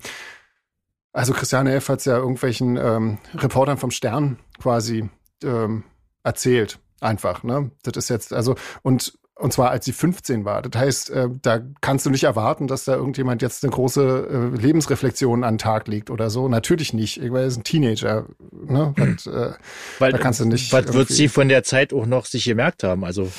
also 1.13 1.33
Christiane 1.33 1.75
F. 1.75 1.89
hat 1.89 1.99
es 1.99 2.05
ja 2.05 2.17
irgendwelchen 2.17 2.77
ähm, 2.77 3.19
Reportern 3.35 3.79
vom 3.79 3.91
Stern 3.91 4.39
quasi 4.61 5.09
ähm, 5.44 5.85
erzählt. 6.22 6.79
Einfach, 7.00 7.42
ne? 7.44 7.70
Das 7.83 7.96
ist 7.96 8.11
jetzt, 8.11 8.33
also, 8.33 8.57
und 8.83 9.14
und 9.40 9.53
zwar 9.55 9.70
als 9.70 9.87
sie 9.87 9.92
15 9.92 10.44
war. 10.44 10.61
Das 10.61 10.81
heißt, 10.81 11.11
äh, 11.11 11.29
da 11.40 11.61
kannst 11.81 12.05
du 12.05 12.11
nicht 12.11 12.24
erwarten, 12.24 12.68
dass 12.68 12.85
da 12.85 12.94
irgendjemand 12.94 13.40
jetzt 13.40 13.64
eine 13.64 13.72
große 13.72 14.53
äh, 14.55 14.57
Lebensreflexion 14.57 15.44
an 15.44 15.55
den 15.55 15.59
Tag 15.59 15.88
legt 15.88 16.11
oder 16.11 16.29
so. 16.29 16.48
Natürlich 16.48 16.92
nicht. 16.92 17.22
Ich 17.22 17.33
er 17.33 17.46
ist 17.46 17.57
ein 17.57 17.64
Teenager. 17.64 18.26
Ne? 18.53 18.92
Und, 18.98 19.26
äh, 19.26 19.53
Weil, 19.98 20.12
da 20.12 20.18
kannst 20.18 20.40
du 20.40 20.44
nicht. 20.44 20.72
Was 20.72 20.92
wird 20.92 21.09
sie 21.09 21.29
von 21.29 21.48
der 21.48 21.62
Zeit 21.64 21.94
auch 21.94 22.07
noch 22.07 22.26
sich 22.26 22.44
gemerkt 22.44 22.85
haben? 22.85 23.05
Also. 23.05 23.31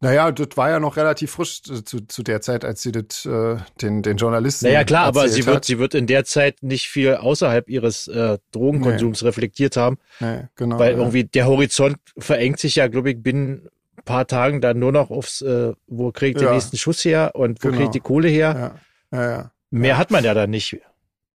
Naja, 0.00 0.30
das 0.32 0.48
war 0.56 0.70
ja 0.70 0.80
noch 0.80 0.96
relativ 0.96 1.30
frisch 1.30 1.62
zu, 1.62 1.82
zu 1.82 2.22
der 2.22 2.40
Zeit, 2.40 2.64
als 2.64 2.82
sie 2.82 2.92
das, 2.92 3.24
äh, 3.24 3.56
den, 3.80 4.02
den 4.02 4.16
Journalisten. 4.16 4.66
Naja, 4.66 4.84
klar, 4.84 5.06
aber 5.06 5.28
sie 5.28 5.46
wird, 5.46 5.64
sie 5.64 5.78
wird 5.78 5.94
in 5.94 6.06
der 6.06 6.24
Zeit 6.24 6.62
nicht 6.62 6.88
viel 6.88 7.14
außerhalb 7.14 7.68
ihres 7.70 8.08
äh, 8.08 8.38
Drogenkonsums 8.52 9.22
nee. 9.22 9.28
reflektiert 9.28 9.76
haben. 9.76 9.98
Nee, 10.20 10.42
genau. 10.56 10.78
Weil 10.78 10.92
ja. 10.92 10.98
irgendwie 10.98 11.24
der 11.24 11.46
Horizont 11.46 11.96
verengt 12.18 12.58
sich 12.58 12.74
ja, 12.74 12.88
glaube 12.88 13.12
ich, 13.12 13.22
binnen 13.22 13.70
ein 13.96 14.04
paar 14.04 14.26
Tagen 14.26 14.60
dann 14.60 14.78
nur 14.78 14.92
noch 14.92 15.10
aufs, 15.10 15.40
äh, 15.40 15.72
wo 15.86 16.12
kriegt 16.12 16.40
ja. 16.40 16.48
den 16.48 16.54
nächsten 16.54 16.76
Schuss 16.76 17.04
her 17.04 17.30
und 17.34 17.64
wo 17.64 17.68
genau. 17.68 17.80
kriegt 17.80 17.94
die 17.94 18.00
Kohle 18.00 18.28
her. 18.28 18.78
Ja. 19.10 19.50
Mehr 19.70 19.96
hat 19.96 20.10
man 20.10 20.22
ja 20.22 20.34
dann 20.34 20.50
nicht. 20.50 20.76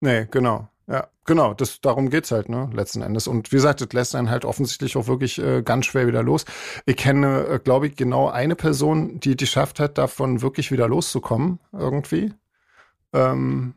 Nee, 0.01 0.27
genau. 0.29 0.67
Ja, 0.89 1.09
genau, 1.25 1.53
das, 1.53 1.81
darum 1.81 2.09
geht's 2.09 2.31
halt, 2.31 2.47
ne, 2.47 2.69
letzten 2.73 3.01
Endes. 3.01 3.27
Und 3.27 3.51
wie 3.51 3.57
gesagt, 3.57 3.81
das 3.81 3.91
lässt 3.91 4.15
einen 4.15 4.29
halt 4.29 4.45
offensichtlich 4.45 4.95
auch 4.95 5.07
wirklich 5.07 5.37
äh, 5.37 5.61
ganz 5.61 5.85
schwer 5.85 6.07
wieder 6.07 6.23
los. 6.23 6.45
Ich 6.85 6.95
kenne, 6.95 7.45
äh, 7.45 7.59
glaube 7.59 7.87
ich, 7.87 7.97
genau 7.97 8.29
eine 8.29 8.55
Person, 8.55 9.19
die 9.19 9.35
die 9.35 9.45
geschafft 9.45 9.81
hat, 9.81 9.97
davon 9.97 10.41
wirklich 10.41 10.71
wieder 10.71 10.87
loszukommen, 10.87 11.59
irgendwie. 11.73 12.31
Ähm, 13.11 13.73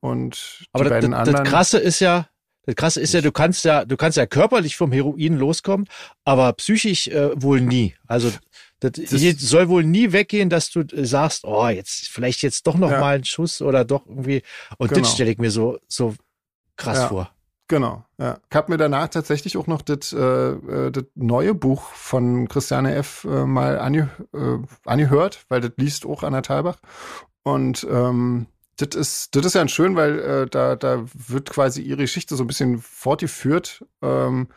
und 0.00 0.66
Aber 0.72 0.84
das, 0.84 1.04
das, 1.04 1.30
das 1.30 1.48
Krasse 1.48 1.78
ist 1.78 2.00
ja, 2.00 2.28
das 2.64 2.76
Krasse 2.76 3.00
ist 3.00 3.12
ja, 3.14 3.20
du 3.20 3.32
kannst 3.32 3.64
ja, 3.64 3.84
du 3.84 3.96
kannst 3.96 4.16
ja 4.16 4.26
körperlich 4.26 4.76
vom 4.76 4.92
Heroin 4.92 5.36
loskommen, 5.36 5.88
aber 6.24 6.52
psychisch 6.54 7.08
äh, 7.08 7.30
wohl 7.40 7.60
nie. 7.60 7.94
Also 8.06 8.30
das, 8.78 8.92
das 8.92 9.20
soll 9.38 9.68
wohl 9.68 9.84
nie 9.84 10.12
weggehen, 10.12 10.48
dass 10.48 10.70
du 10.70 10.80
äh, 10.80 11.04
sagst, 11.04 11.44
oh, 11.44 11.68
jetzt 11.68 12.08
vielleicht 12.08 12.42
jetzt 12.42 12.66
doch 12.66 12.76
noch 12.76 12.90
ja. 12.90 13.00
mal 13.00 13.16
ein 13.16 13.24
Schuss 13.24 13.62
oder 13.62 13.84
doch 13.84 14.06
irgendwie. 14.06 14.42
Und 14.78 14.88
genau. 14.88 15.00
das 15.00 15.12
stelle 15.12 15.30
ich 15.30 15.38
mir 15.38 15.50
so 15.50 15.78
so 15.88 16.14
krass 16.82 16.98
ja, 16.98 17.08
vor. 17.08 17.30
Genau, 17.68 18.04
ja. 18.18 18.38
Ich 18.50 18.56
habe 18.56 18.70
mir 18.70 18.76
danach 18.76 19.08
tatsächlich 19.08 19.56
auch 19.56 19.66
noch 19.66 19.82
das, 19.82 20.12
äh, 20.12 20.18
äh, 20.18 20.90
das 20.90 21.04
neue 21.14 21.54
Buch 21.54 21.84
von 21.84 22.48
Christiane 22.48 22.94
F. 22.94 23.24
Äh, 23.24 23.46
mal 23.46 23.78
ange, 23.78 24.10
äh, 24.34 24.58
angehört, 24.84 25.46
weil 25.48 25.60
das 25.60 25.72
liest 25.76 26.04
auch 26.04 26.22
Anna 26.22 26.42
Thalbach. 26.42 26.76
Und 27.44 27.86
ähm, 27.90 28.46
das 28.76 28.96
ist, 28.96 29.36
das 29.36 29.46
ist 29.46 29.54
ja 29.54 29.66
schön, 29.68 29.96
weil 29.96 30.18
äh, 30.18 30.46
da, 30.48 30.76
da 30.76 31.04
wird 31.14 31.50
quasi 31.50 31.82
ihre 31.82 32.02
Geschichte 32.02 32.36
so 32.36 32.44
ein 32.44 32.46
bisschen 32.46 32.78
fortgeführt. 32.78 33.84
Ähm, 34.02 34.48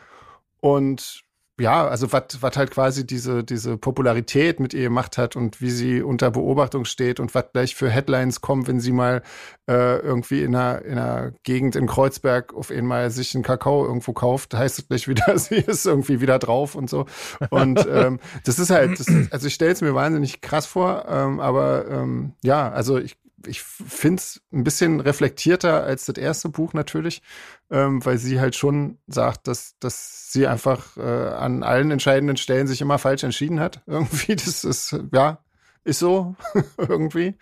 und 0.59 1.24
ja, 1.57 1.87
also 1.87 2.11
was 2.11 2.57
halt 2.57 2.71
quasi 2.71 3.07
diese 3.07 3.43
diese 3.43 3.77
Popularität 3.77 4.59
mit 4.59 4.73
ihr 4.73 4.83
gemacht 4.83 5.17
hat 5.17 5.37
und 5.37 5.61
wie 5.61 5.69
sie 5.69 6.01
unter 6.01 6.31
Beobachtung 6.31 6.83
steht 6.83 7.21
und 7.21 7.33
was 7.33 7.45
gleich 7.53 7.75
für 7.75 7.89
Headlines 7.89 8.41
kommen, 8.41 8.67
wenn 8.67 8.81
sie 8.81 8.91
mal 8.91 9.21
äh, 9.69 9.99
irgendwie 9.99 10.43
in 10.43 10.53
einer 10.53 10.83
in 10.83 10.97
einer 10.97 11.31
Gegend 11.43 11.77
in 11.77 11.87
Kreuzberg 11.87 12.53
auf 12.53 12.71
einmal 12.71 13.09
sich 13.09 13.35
einen 13.35 13.43
Kakao 13.43 13.85
irgendwo 13.85 14.11
kauft, 14.11 14.53
heißt 14.53 14.79
es 14.79 14.87
gleich 14.89 15.07
wieder, 15.07 15.37
sie 15.39 15.55
ist 15.55 15.85
irgendwie 15.85 16.19
wieder 16.19 16.39
drauf 16.39 16.75
und 16.75 16.89
so. 16.89 17.05
Und 17.49 17.87
ähm, 17.89 18.19
das 18.43 18.59
ist 18.59 18.69
halt, 18.69 18.99
das, 18.99 19.07
also 19.31 19.47
ich 19.47 19.53
stelle 19.53 19.71
es 19.71 19.81
mir 19.81 19.95
wahnsinnig 19.95 20.41
krass 20.41 20.65
vor, 20.65 21.05
ähm, 21.07 21.39
aber 21.39 21.87
ähm, 21.89 22.33
ja, 22.43 22.69
also 22.69 22.97
ich 22.97 23.17
ich 23.47 23.61
finde 23.61 24.19
es 24.19 24.41
ein 24.51 24.63
bisschen 24.63 24.99
reflektierter 24.99 25.83
als 25.83 26.05
das 26.05 26.17
erste 26.17 26.49
Buch 26.49 26.73
natürlich, 26.73 27.21
ähm, 27.69 28.03
weil 28.05 28.17
sie 28.17 28.39
halt 28.39 28.55
schon 28.55 28.97
sagt, 29.07 29.47
dass, 29.47 29.75
dass 29.79 30.31
sie 30.31 30.47
einfach 30.47 30.97
äh, 30.97 31.01
an 31.01 31.63
allen 31.63 31.91
entscheidenden 31.91 32.37
Stellen 32.37 32.67
sich 32.67 32.81
immer 32.81 32.99
falsch 32.99 33.23
entschieden 33.23 33.59
hat. 33.59 33.81
Irgendwie, 33.87 34.35
das 34.35 34.63
ist, 34.63 34.97
ja, 35.13 35.39
ist 35.83 35.99
so 35.99 36.35
irgendwie. 36.77 37.35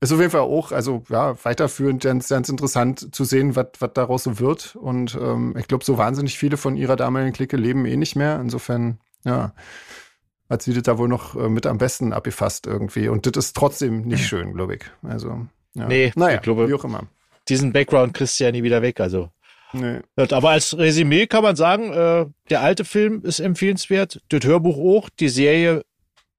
Ist 0.00 0.12
auf 0.12 0.20
jeden 0.20 0.30
Fall 0.30 0.42
auch, 0.42 0.70
also 0.70 1.02
ja, 1.08 1.42
weiterführend 1.44 2.04
ganz, 2.04 2.28
ganz 2.28 2.48
interessant 2.48 3.14
zu 3.14 3.24
sehen, 3.24 3.56
was 3.56 3.66
daraus 3.94 4.22
so 4.22 4.38
wird. 4.38 4.76
Und 4.76 5.16
ähm, 5.20 5.56
ich 5.58 5.66
glaube, 5.66 5.84
so 5.84 5.98
wahnsinnig 5.98 6.38
viele 6.38 6.56
von 6.56 6.76
ihrer 6.76 6.94
damaligen 6.94 7.32
Clique 7.32 7.56
leben 7.56 7.84
eh 7.84 7.96
nicht 7.96 8.14
mehr. 8.14 8.38
Insofern, 8.40 9.00
ja, 9.24 9.54
hat 10.48 10.62
sie 10.62 10.72
das 10.72 10.82
da 10.82 10.98
wohl 10.98 11.08
noch 11.08 11.36
äh, 11.36 11.48
mit 11.48 11.66
am 11.66 11.78
besten 11.78 12.12
abgefasst 12.12 12.66
irgendwie. 12.66 13.08
Und 13.08 13.26
das 13.26 13.46
ist 13.46 13.56
trotzdem 13.56 14.02
nicht 14.02 14.26
schön, 14.26 14.54
glaube 14.54 14.76
ich. 14.76 14.82
Also, 15.02 15.46
ja. 15.74 15.86
Nee, 15.86 16.12
naja, 16.16 16.36
ich 16.36 16.42
glaube, 16.42 16.68
wie 16.68 16.74
auch 16.74 16.84
immer. 16.84 17.04
Diesen 17.48 17.72
Background 17.72 18.14
kriegst 18.14 18.38
du 18.38 18.44
ja 18.44 18.52
nie 18.52 18.62
wieder 18.62 18.82
weg. 18.82 19.00
Also. 19.00 19.30
Nee. 19.72 20.00
Aber 20.16 20.50
als 20.50 20.76
Resümee 20.78 21.26
kann 21.26 21.42
man 21.42 21.56
sagen, 21.56 21.92
äh, 21.92 22.26
der 22.48 22.62
alte 22.62 22.84
Film 22.84 23.22
ist 23.22 23.40
empfehlenswert, 23.40 24.22
das 24.30 24.44
Hörbuch 24.44 24.78
auch, 24.78 25.10
die 25.10 25.28
Serie 25.28 25.84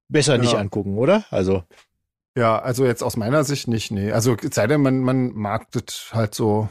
besser 0.08 0.36
ja. 0.36 0.42
nicht 0.42 0.56
angucken, 0.56 0.98
oder? 0.98 1.26
Also. 1.30 1.64
Ja, 2.36 2.60
also 2.60 2.86
jetzt 2.86 3.04
aus 3.04 3.18
meiner 3.18 3.44
Sicht 3.44 3.68
nicht, 3.68 3.92
nee. 3.92 4.12
Also 4.12 4.36
sei 4.52 4.68
denn, 4.68 4.82
man, 4.82 5.00
man 5.00 5.32
mag 5.34 5.70
das 5.72 6.10
halt 6.14 6.34
so 6.34 6.70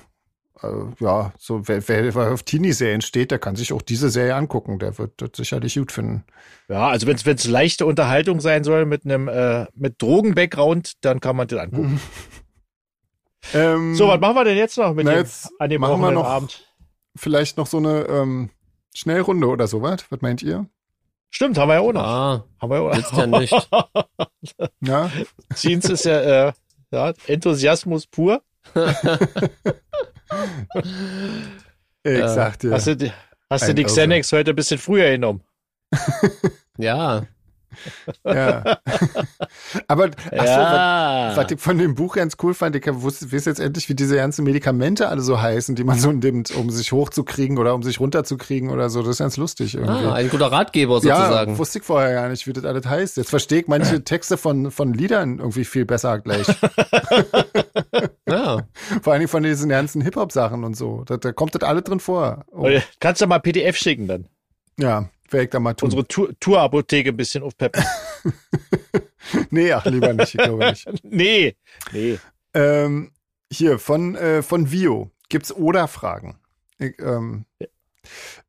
ja, 0.98 1.32
so 1.38 1.68
wer, 1.68 1.86
wer 1.88 2.32
auf 2.32 2.42
Teenie-Serien 2.42 3.00
steht, 3.00 3.30
der 3.30 3.38
kann 3.38 3.56
sich 3.56 3.72
auch 3.72 3.82
diese 3.82 4.10
Serie 4.10 4.34
angucken. 4.34 4.78
Der 4.78 4.98
wird 4.98 5.12
das 5.16 5.30
sicherlich 5.34 5.74
gut 5.74 5.92
finden. 5.92 6.24
Ja, 6.68 6.88
also 6.88 7.06
wenn 7.06 7.16
es 7.16 7.46
leichte 7.46 7.86
Unterhaltung 7.86 8.40
sein 8.40 8.64
soll 8.64 8.84
mit 8.84 9.04
einem 9.04 9.28
äh, 9.28 9.66
mit 9.74 10.02
Drogen-Background, 10.02 11.04
dann 11.04 11.20
kann 11.20 11.36
man 11.36 11.46
das 11.48 11.60
angucken. 11.60 12.00
ähm, 13.54 13.94
so, 13.94 14.08
was 14.08 14.20
machen 14.20 14.34
wir 14.36 14.44
denn 14.44 14.56
jetzt 14.56 14.76
noch 14.78 14.94
mit 14.94 15.06
na, 15.06 15.12
dem, 15.12 15.18
jetzt 15.18 15.50
an 15.58 15.70
dem 15.70 15.80
machen 15.80 16.00
wir 16.00 16.10
noch 16.10 16.24
Abend? 16.24 16.64
Vielleicht 17.14 17.56
noch 17.56 17.66
so 17.66 17.78
eine 17.78 18.06
ähm, 18.08 18.50
Schnellrunde 18.94 19.46
oder 19.46 19.68
sowas. 19.68 20.04
Was 20.10 20.20
meint 20.20 20.42
ihr? 20.42 20.66
Stimmt, 21.30 21.58
haben 21.58 21.68
wir 21.68 21.74
ja 21.74 21.80
auch 21.80 21.92
noch. 21.92 22.02
Ah, 22.02 22.44
haben 22.60 22.70
wir 22.70 22.76
ja 22.76 22.82
auch. 22.82 22.96
Jetzt 22.96 23.12
ja 23.12 23.26
nicht. 23.26 23.52
ja. 24.80 25.10
Jeans 25.54 25.88
ist 25.88 26.04
ja, 26.04 26.48
äh, 26.48 26.52
ja 26.90 27.12
Enthusiasmus 27.26 28.06
pur. 28.06 28.42
ich 32.02 32.18
sag 32.20 32.58
dir. 32.58 32.72
Hast 32.72 32.86
du, 32.86 33.12
hast 33.50 33.68
du 33.68 33.74
die 33.74 33.84
Xenex 33.84 34.32
heute 34.32 34.50
ein 34.50 34.56
bisschen 34.56 34.78
früher 34.78 35.10
genommen? 35.10 35.42
ja. 36.78 37.26
ja. 38.24 38.78
Aber 39.86 40.04
achso, 40.04 40.44
ja. 40.44 41.28
was, 41.30 41.36
was, 41.36 41.52
ich 41.52 41.60
von 41.60 41.78
dem 41.78 41.94
Buch 41.94 42.16
ganz 42.16 42.36
cool 42.42 42.54
fand, 42.54 42.76
ich 42.76 42.86
wusste, 42.86 43.32
weiß 43.32 43.44
jetzt 43.44 43.60
endlich, 43.60 43.88
wie 43.88 43.94
diese 43.94 44.16
ganzen 44.16 44.44
Medikamente 44.44 45.08
alle 45.08 45.20
so 45.20 45.40
heißen, 45.40 45.74
die 45.74 45.84
man 45.84 45.98
so 45.98 46.12
nimmt, 46.12 46.50
um 46.52 46.70
sich 46.70 46.92
hochzukriegen 46.92 47.58
oder 47.58 47.74
um 47.74 47.82
sich 47.82 48.00
runterzukriegen 48.00 48.70
oder 48.70 48.90
so. 48.90 49.00
Das 49.00 49.10
ist 49.10 49.18
ganz 49.18 49.36
lustig 49.36 49.74
irgendwie. 49.74 50.06
Ah, 50.06 50.14
ein 50.14 50.28
guter 50.28 50.50
Ratgeber 50.50 51.00
sozusagen. 51.00 51.52
Ja, 51.52 51.58
wusste 51.58 51.78
ich 51.78 51.84
vorher 51.84 52.12
gar 52.12 52.28
nicht, 52.28 52.46
wie 52.46 52.52
das 52.52 52.64
alles 52.64 52.86
heißt. 52.86 53.16
Jetzt 53.16 53.30
verstehe 53.30 53.60
ich 53.60 53.68
manche 53.68 54.02
Texte 54.04 54.36
von, 54.36 54.70
von 54.70 54.94
Liedern 54.94 55.38
irgendwie 55.38 55.64
viel 55.64 55.84
besser 55.84 56.18
gleich. 56.20 56.46
ja. 58.28 58.58
Vor 59.02 59.12
allem 59.12 59.28
von 59.28 59.42
diesen 59.42 59.68
ganzen 59.68 60.02
Hip-Hop-Sachen 60.02 60.64
und 60.64 60.76
so. 60.76 61.04
Da, 61.04 61.16
da 61.16 61.32
kommt 61.32 61.54
das 61.54 61.62
alle 61.62 61.82
drin 61.82 62.00
vor. 62.00 62.44
Oh. 62.50 62.68
Kannst 63.00 63.20
du 63.20 63.26
mal 63.26 63.38
PDF 63.38 63.76
schicken 63.76 64.08
dann? 64.08 64.26
Ja, 64.78 65.10
werde 65.30 65.44
ich 65.44 65.50
da 65.50 65.60
mal 65.60 65.74
tun. 65.74 65.92
Unsere 65.92 66.34
Tour-Apotheke 66.38 67.10
ein 67.10 67.16
bisschen 67.16 67.42
aufpeppen. 67.42 67.84
nee, 69.50 69.72
ach, 69.72 69.84
lieber 69.86 70.12
nicht, 70.12 70.34
ich 70.34 70.40
glaube 70.40 70.70
nicht. 70.70 70.88
nee, 71.02 71.56
nee. 71.92 72.18
Ähm, 72.54 73.12
hier, 73.50 73.78
von, 73.78 74.14
äh, 74.16 74.42
von 74.42 74.70
Vio 74.70 75.10
gibt's 75.28 75.52
Oder-Fragen. 75.52 76.38
Ähm, 76.78 77.44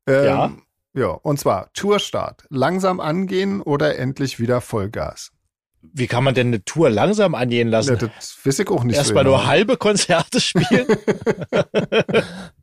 ähm, 0.06 0.24
ja. 0.24 0.52
Ja, 0.92 1.08
und 1.08 1.38
zwar 1.38 1.72
Tourstart. 1.72 2.46
Langsam 2.48 3.00
angehen 3.00 3.62
oder 3.62 3.96
endlich 3.96 4.40
wieder 4.40 4.60
Vollgas? 4.60 5.30
Wie 5.82 6.06
kann 6.06 6.24
man 6.24 6.34
denn 6.34 6.48
eine 6.48 6.64
Tour 6.64 6.90
langsam 6.90 7.34
angehen 7.34 7.68
lassen? 7.68 7.96
Ja, 7.98 8.08
das 8.08 8.38
weiß 8.44 8.58
ich 8.58 8.68
auch 8.68 8.84
nicht. 8.84 8.96
Erstmal 8.96 9.24
so 9.24 9.30
nur 9.30 9.46
halbe 9.46 9.76
Konzerte 9.76 10.40
spielen? 10.40 10.86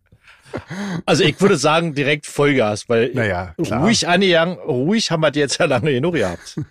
Also 1.05 1.23
ich 1.23 1.39
würde 1.41 1.57
sagen 1.57 1.93
direkt 1.93 2.25
Vollgas, 2.25 2.89
weil 2.89 3.11
naja, 3.13 3.53
ruhig 3.57 4.07
angegangen, 4.07 4.57
ruhig 4.57 5.11
haben 5.11 5.21
wir 5.21 5.31
die 5.31 5.39
jetzt 5.39 5.59
ja 5.59 5.65
lange 5.65 5.91
genug 5.91 6.15
gehabt. 6.15 6.59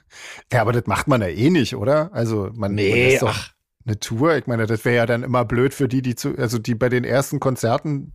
Ja, 0.51 0.62
aber 0.62 0.72
das 0.72 0.87
macht 0.87 1.09
man 1.09 1.20
ja 1.20 1.28
eh 1.28 1.51
nicht, 1.51 1.76
oder? 1.76 2.11
Also 2.14 2.51
man, 2.55 2.74
nee, 2.74 3.18
man 3.20 3.28
doch 3.28 3.37
ach. 3.37 3.51
eine 3.84 3.99
Tour. 4.01 4.34
Ich 4.37 4.47
meine, 4.47 4.66
das 4.66 4.84
wäre 4.87 4.97
ja 4.97 5.07
dann 5.07 5.22
immer 5.22 5.45
blöd 5.45 5.74
für 5.74 5.89
die, 5.89 6.01
die 6.01 6.14
zu, 6.14 6.39
also 6.39 6.59
die 6.59 6.74
bei 6.74 6.89
den 6.89 7.05
ersten 7.05 7.39
Konzerten 7.39 8.14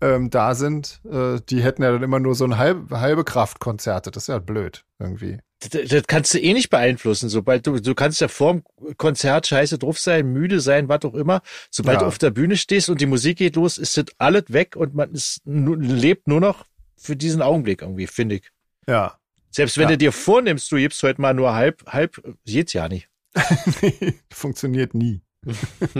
ähm, 0.00 0.30
da 0.30 0.54
sind, 0.54 1.00
äh, 1.10 1.40
die 1.48 1.62
hätten 1.62 1.82
ja 1.82 1.90
dann 1.92 2.02
immer 2.02 2.20
nur 2.20 2.34
so 2.34 2.44
ein 2.44 2.58
halb, 2.58 2.90
halbe 2.90 3.24
Kraftkonzerte. 3.24 4.10
Das 4.10 4.24
ist 4.24 4.26
ja 4.28 4.38
blöd 4.38 4.84
irgendwie. 4.98 5.38
Das, 5.70 5.88
das 5.88 6.02
kannst 6.06 6.34
du 6.34 6.38
eh 6.38 6.52
nicht 6.52 6.70
beeinflussen. 6.70 7.28
Sobald 7.28 7.66
du, 7.66 7.78
du 7.78 7.94
kannst 7.94 8.20
ja 8.20 8.28
vorm 8.28 8.62
Konzert 8.96 9.46
scheiße 9.46 9.78
drauf 9.78 9.98
sein, 9.98 10.32
müde 10.32 10.60
sein, 10.60 10.88
was 10.88 11.04
auch 11.04 11.14
immer. 11.14 11.42
Sobald 11.70 11.96
ja. 11.96 12.00
du 12.00 12.06
auf 12.06 12.18
der 12.18 12.30
Bühne 12.30 12.56
stehst 12.56 12.88
und 12.88 13.00
die 13.00 13.06
Musik 13.06 13.38
geht 13.38 13.56
los, 13.56 13.78
ist 13.78 13.96
das 13.96 14.06
alles 14.18 14.44
weg 14.48 14.76
und 14.76 14.94
man 14.94 15.12
ist, 15.12 15.40
lebt 15.44 16.28
nur 16.28 16.40
noch 16.40 16.64
für 16.96 17.16
diesen 17.16 17.42
Augenblick 17.42 17.82
irgendwie, 17.82 18.06
finde 18.06 18.36
ich. 18.36 18.50
Ja. 18.86 19.18
Selbst 19.50 19.76
wenn 19.76 19.84
ja. 19.84 19.90
du 19.90 19.98
dir 19.98 20.12
vornimmst, 20.12 20.72
du 20.72 20.76
gibst 20.76 21.02
heute 21.02 21.20
mal 21.20 21.34
nur 21.34 21.54
halb, 21.54 21.84
halb, 21.86 22.20
geht's 22.46 22.72
ja 22.72 22.88
nicht. 22.88 23.08
nee, 23.82 24.14
funktioniert 24.32 24.94
nie. 24.94 25.22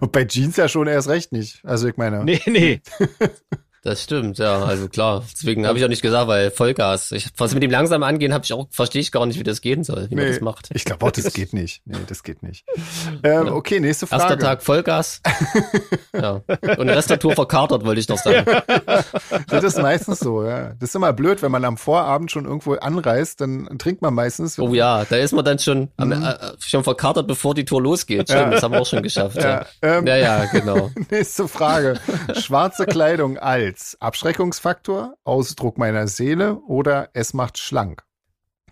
Und 0.00 0.12
bei 0.12 0.24
Jeans 0.24 0.56
ja 0.56 0.68
schon 0.68 0.86
erst 0.86 1.08
recht 1.08 1.32
nicht. 1.32 1.60
Also 1.64 1.88
ich 1.88 1.96
meine. 1.96 2.24
Nee, 2.24 2.40
nee. 2.46 2.80
Das 3.86 4.02
stimmt, 4.02 4.38
ja, 4.38 4.64
also 4.64 4.88
klar. 4.88 5.22
Deswegen 5.32 5.64
habe 5.64 5.78
ich 5.78 5.84
auch 5.84 5.88
nicht 5.88 6.02
gesagt, 6.02 6.26
weil 6.26 6.50
Vollgas. 6.50 7.12
Ich, 7.12 7.28
was 7.36 7.54
mit 7.54 7.62
dem 7.62 7.70
langsam 7.70 8.02
angehen, 8.02 8.34
habe 8.34 8.42
ich 8.44 8.52
auch, 8.52 8.66
verstehe 8.68 9.00
ich 9.00 9.12
gar 9.12 9.24
nicht, 9.26 9.38
wie 9.38 9.44
das 9.44 9.60
gehen 9.60 9.84
soll, 9.84 10.10
wie 10.10 10.16
nee, 10.16 10.22
man 10.22 10.32
das 10.32 10.40
macht. 10.40 10.70
Ich 10.74 10.84
glaube 10.84 11.06
auch, 11.06 11.12
das 11.12 11.32
geht 11.32 11.52
nicht. 11.52 11.82
Nee, 11.84 11.98
das 12.08 12.24
geht 12.24 12.42
nicht. 12.42 12.64
Ähm, 13.22 13.46
okay, 13.46 13.78
nächste 13.78 14.08
Frage. 14.08 14.24
Erster 14.24 14.38
Tag 14.40 14.64
Vollgas. 14.64 15.20
ja. 16.12 16.40
Und 16.78 16.88
Rest 16.88 17.10
der 17.10 17.20
Tour 17.20 17.34
verkatert, 17.36 17.84
wollte 17.84 18.00
ich 18.00 18.08
noch 18.08 18.18
sagen. 18.18 18.44
das 19.46 19.62
ist 19.62 19.78
meistens 19.78 20.18
so, 20.18 20.42
ja. 20.42 20.70
Das 20.80 20.88
ist 20.88 20.96
immer 20.96 21.12
blöd, 21.12 21.40
wenn 21.42 21.52
man 21.52 21.64
am 21.64 21.76
Vorabend 21.76 22.32
schon 22.32 22.44
irgendwo 22.44 22.72
anreist, 22.74 23.40
dann 23.40 23.68
trinkt 23.78 24.02
man 24.02 24.14
meistens. 24.14 24.58
Oh 24.58 24.74
ja, 24.74 25.04
da 25.04 25.14
ist 25.14 25.32
man 25.32 25.44
dann 25.44 25.60
schon, 25.60 25.82
mhm. 25.82 25.88
am, 25.98 26.12
äh, 26.12 26.34
schon 26.58 26.82
verkatert, 26.82 27.28
bevor 27.28 27.54
die 27.54 27.64
Tour 27.64 27.82
losgeht. 27.82 28.28
Stimmt, 28.30 28.40
ja. 28.40 28.50
das 28.50 28.64
haben 28.64 28.72
wir 28.72 28.80
auch 28.80 28.86
schon 28.86 29.04
geschafft. 29.04 29.36
Ja, 29.36 29.64
ja, 29.80 29.98
ähm, 29.98 30.06
ja, 30.08 30.16
ja 30.16 30.44
genau. 30.46 30.90
Nächste 31.12 31.46
Frage. 31.46 32.00
Schwarze 32.34 32.84
Kleidung 32.84 33.38
alt 33.38 33.75
als 33.76 34.00
Abschreckungsfaktor, 34.00 35.18
Ausdruck 35.24 35.76
meiner 35.76 36.08
Seele 36.08 36.56
oder 36.60 37.10
es 37.12 37.34
macht 37.34 37.58
schlank. 37.58 38.04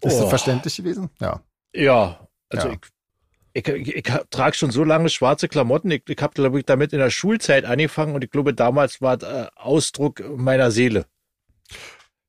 Ist 0.00 0.14
oh. 0.14 0.20
das 0.20 0.28
verständlich 0.30 0.76
gewesen? 0.78 1.10
Ja. 1.20 1.42
Ja, 1.74 2.26
also 2.48 2.68
ja. 2.68 2.74
Ich, 3.52 3.68
ich, 3.68 3.68
ich, 3.68 3.96
ich 3.96 4.14
trage 4.30 4.56
schon 4.56 4.70
so 4.70 4.82
lange 4.82 5.10
schwarze 5.10 5.46
Klamotten. 5.48 5.90
Ich, 5.90 6.04
ich 6.08 6.22
habe 6.22 6.62
damit 6.64 6.94
in 6.94 7.00
der 7.00 7.10
Schulzeit 7.10 7.66
angefangen 7.66 8.14
und 8.14 8.24
ich 8.24 8.30
glaube, 8.30 8.54
damals 8.54 9.02
war 9.02 9.22
äh, 9.22 9.48
Ausdruck 9.56 10.22
meiner 10.38 10.70
Seele. 10.70 11.04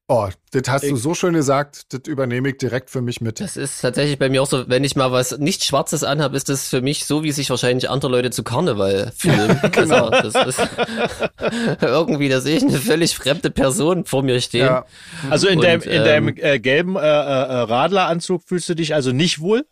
Oh, 0.07 0.29
das 0.51 0.61
hast 0.67 0.83
ich, 0.83 0.91
du 0.91 0.97
so 0.97 1.15
schön 1.15 1.33
gesagt, 1.33 1.91
das 1.91 2.01
übernehme 2.07 2.49
ich 2.49 2.57
direkt 2.59 2.91
für 2.91 3.01
mich 3.01 3.21
mit. 3.21 3.39
Das 3.39 3.57
ist 3.57 3.81
tatsächlich 3.81 4.19
bei 4.19 4.29
mir 4.29 4.43
auch 4.43 4.47
so, 4.47 4.69
wenn 4.69 4.83
ich 4.83 4.95
mal 4.95 5.11
was 5.11 5.39
nicht 5.39 5.63
Schwarzes 5.63 6.03
anhabe, 6.03 6.37
ist 6.37 6.47
das 6.47 6.69
für 6.69 6.81
mich 6.81 7.05
so, 7.05 7.23
wie 7.23 7.31
sich 7.31 7.49
wahrscheinlich 7.49 7.89
andere 7.89 8.11
Leute 8.11 8.29
zu 8.29 8.43
Karneval 8.43 9.11
fühlen. 9.17 9.59
genau. 9.71 10.09
Also, 10.09 10.39
das 10.39 10.59
ist 10.59 10.69
irgendwie, 11.81 12.29
da 12.29 12.39
sehe 12.39 12.57
ich 12.57 12.63
eine 12.63 12.77
völlig 12.77 13.15
fremde 13.15 13.49
Person 13.49 14.05
vor 14.05 14.21
mir 14.21 14.39
stehen. 14.41 14.67
Ja. 14.67 14.85
Also 15.31 15.47
in 15.47 15.57
Und, 15.57 15.65
deinem, 15.65 15.81
in 15.81 15.91
ähm, 15.91 16.03
deinem 16.03 16.35
äh, 16.37 16.59
gelben 16.59 16.97
äh, 16.97 16.99
äh, 16.99 17.03
Radleranzug 17.03 18.43
fühlst 18.43 18.69
du 18.69 18.75
dich 18.75 18.93
also 18.93 19.11
nicht 19.11 19.39
wohl? 19.39 19.65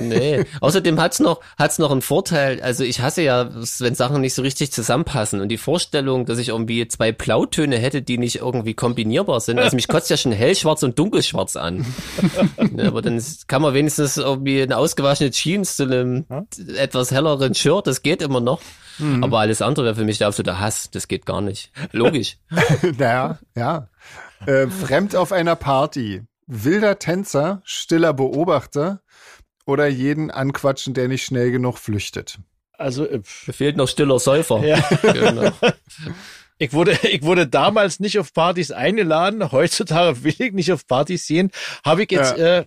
Nee. 0.00 0.44
Außerdem 0.60 1.00
hat's 1.00 1.20
noch, 1.20 1.40
hat's 1.58 1.78
noch 1.78 1.90
einen 1.90 2.02
Vorteil. 2.02 2.60
Also 2.62 2.84
ich 2.84 3.00
hasse 3.00 3.22
ja, 3.22 3.50
wenn 3.78 3.94
Sachen 3.94 4.20
nicht 4.20 4.34
so 4.34 4.42
richtig 4.42 4.72
zusammenpassen. 4.72 5.40
Und 5.40 5.48
die 5.48 5.58
Vorstellung, 5.58 6.26
dass 6.26 6.38
ich 6.38 6.48
irgendwie 6.48 6.86
zwei 6.88 7.12
Blautöne 7.12 7.78
hätte, 7.78 8.02
die 8.02 8.18
nicht 8.18 8.36
irgendwie 8.36 8.74
kombinierbar 8.74 9.40
sind. 9.40 9.58
Also 9.58 9.76
mich 9.76 9.88
kotzt 9.88 10.10
ja 10.10 10.16
schon 10.16 10.32
hellschwarz 10.32 10.82
und 10.82 10.98
dunkelschwarz 10.98 11.56
an. 11.56 11.84
ja, 12.76 12.86
aber 12.86 13.02
dann 13.02 13.22
kann 13.46 13.62
man 13.62 13.74
wenigstens 13.74 14.16
irgendwie 14.16 14.62
eine 14.62 14.76
ausgewaschene 14.76 15.30
Jeans 15.30 15.76
zu 15.76 15.84
einem 15.84 16.24
etwas 16.76 17.10
helleren 17.10 17.54
Shirt, 17.54 17.86
das 17.86 18.02
geht 18.02 18.22
immer 18.22 18.40
noch. 18.40 18.60
Mhm. 18.98 19.24
Aber 19.24 19.40
alles 19.40 19.62
andere 19.62 19.86
wäre 19.86 19.94
für 19.94 20.04
mich 20.04 20.18
der 20.18 20.28
absolute 20.28 20.60
Hass. 20.60 20.90
Das 20.90 21.08
geht 21.08 21.26
gar 21.26 21.40
nicht. 21.40 21.70
Logisch. 21.92 22.38
naja, 22.98 23.38
ja. 23.56 23.88
Äh, 24.46 24.68
fremd 24.68 25.16
auf 25.16 25.32
einer 25.32 25.56
Party. 25.56 26.22
Wilder 26.46 26.98
Tänzer, 26.98 27.62
stiller 27.64 28.12
Beobachter 28.12 29.00
oder 29.70 29.86
jeden 29.86 30.30
anquatschen, 30.30 30.94
der 30.94 31.08
nicht 31.08 31.24
schnell 31.24 31.50
genug 31.50 31.78
flüchtet. 31.78 32.38
Also 32.72 33.06
äh, 33.06 33.20
fehlt 33.24 33.76
noch 33.76 33.88
stiller 33.88 34.18
Säufer. 34.18 34.64
Ja. 34.64 34.78
genau. 35.02 35.52
Ich 36.58 36.72
wurde, 36.72 36.92
ich 37.02 37.22
wurde 37.22 37.46
damals 37.46 38.00
nicht 38.00 38.18
auf 38.18 38.32
Partys 38.32 38.70
eingeladen. 38.70 39.50
Heutzutage 39.52 40.24
will 40.24 40.34
ich 40.38 40.52
nicht 40.52 40.72
auf 40.72 40.86
Partys 40.86 41.26
sehen. 41.26 41.50
Habe 41.84 42.02
ich 42.02 42.10
jetzt 42.10 42.36
ja. 42.36 42.58
äh, 42.58 42.66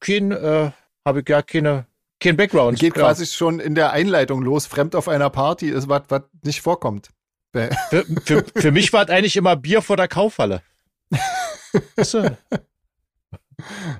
kein, 0.00 0.32
äh, 0.32 0.70
habe 1.04 1.20
ich 1.20 1.24
gar 1.24 1.42
keine, 1.42 1.86
kein 2.20 2.36
Background. 2.36 2.78
Geht 2.78 2.96
ja. 2.96 3.02
quasi 3.02 3.26
schon 3.26 3.60
in 3.60 3.74
der 3.74 3.92
Einleitung 3.92 4.42
los. 4.42 4.66
Fremd 4.66 4.94
auf 4.94 5.08
einer 5.08 5.30
Party 5.30 5.68
ist 5.68 5.88
was, 5.88 6.02
was 6.08 6.22
nicht 6.44 6.60
vorkommt. 6.60 7.10
Für, 7.52 8.04
für, 8.24 8.44
für 8.54 8.70
mich 8.72 8.92
war 8.92 9.04
es 9.04 9.10
eigentlich 9.10 9.36
immer 9.36 9.56
Bier 9.56 9.82
vor 9.82 9.96
der 9.96 10.08
Kaufhalle. 10.08 10.62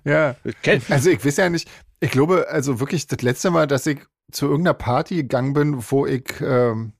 Ja. 0.04 0.36
Also 0.88 1.10
ich 1.10 1.24
weiß 1.24 1.36
ja 1.36 1.50
nicht, 1.50 1.68
ich 2.00 2.10
glaube, 2.10 2.48
also 2.48 2.80
wirklich 2.80 3.06
das 3.06 3.22
letzte 3.22 3.50
Mal, 3.50 3.66
dass 3.66 3.86
ich 3.86 3.98
zu 4.30 4.46
irgendeiner 4.46 4.74
Party 4.74 5.16
gegangen 5.16 5.52
bin, 5.52 5.84
wo 5.90 6.06
ich 6.06 6.40
ähm, 6.40 6.92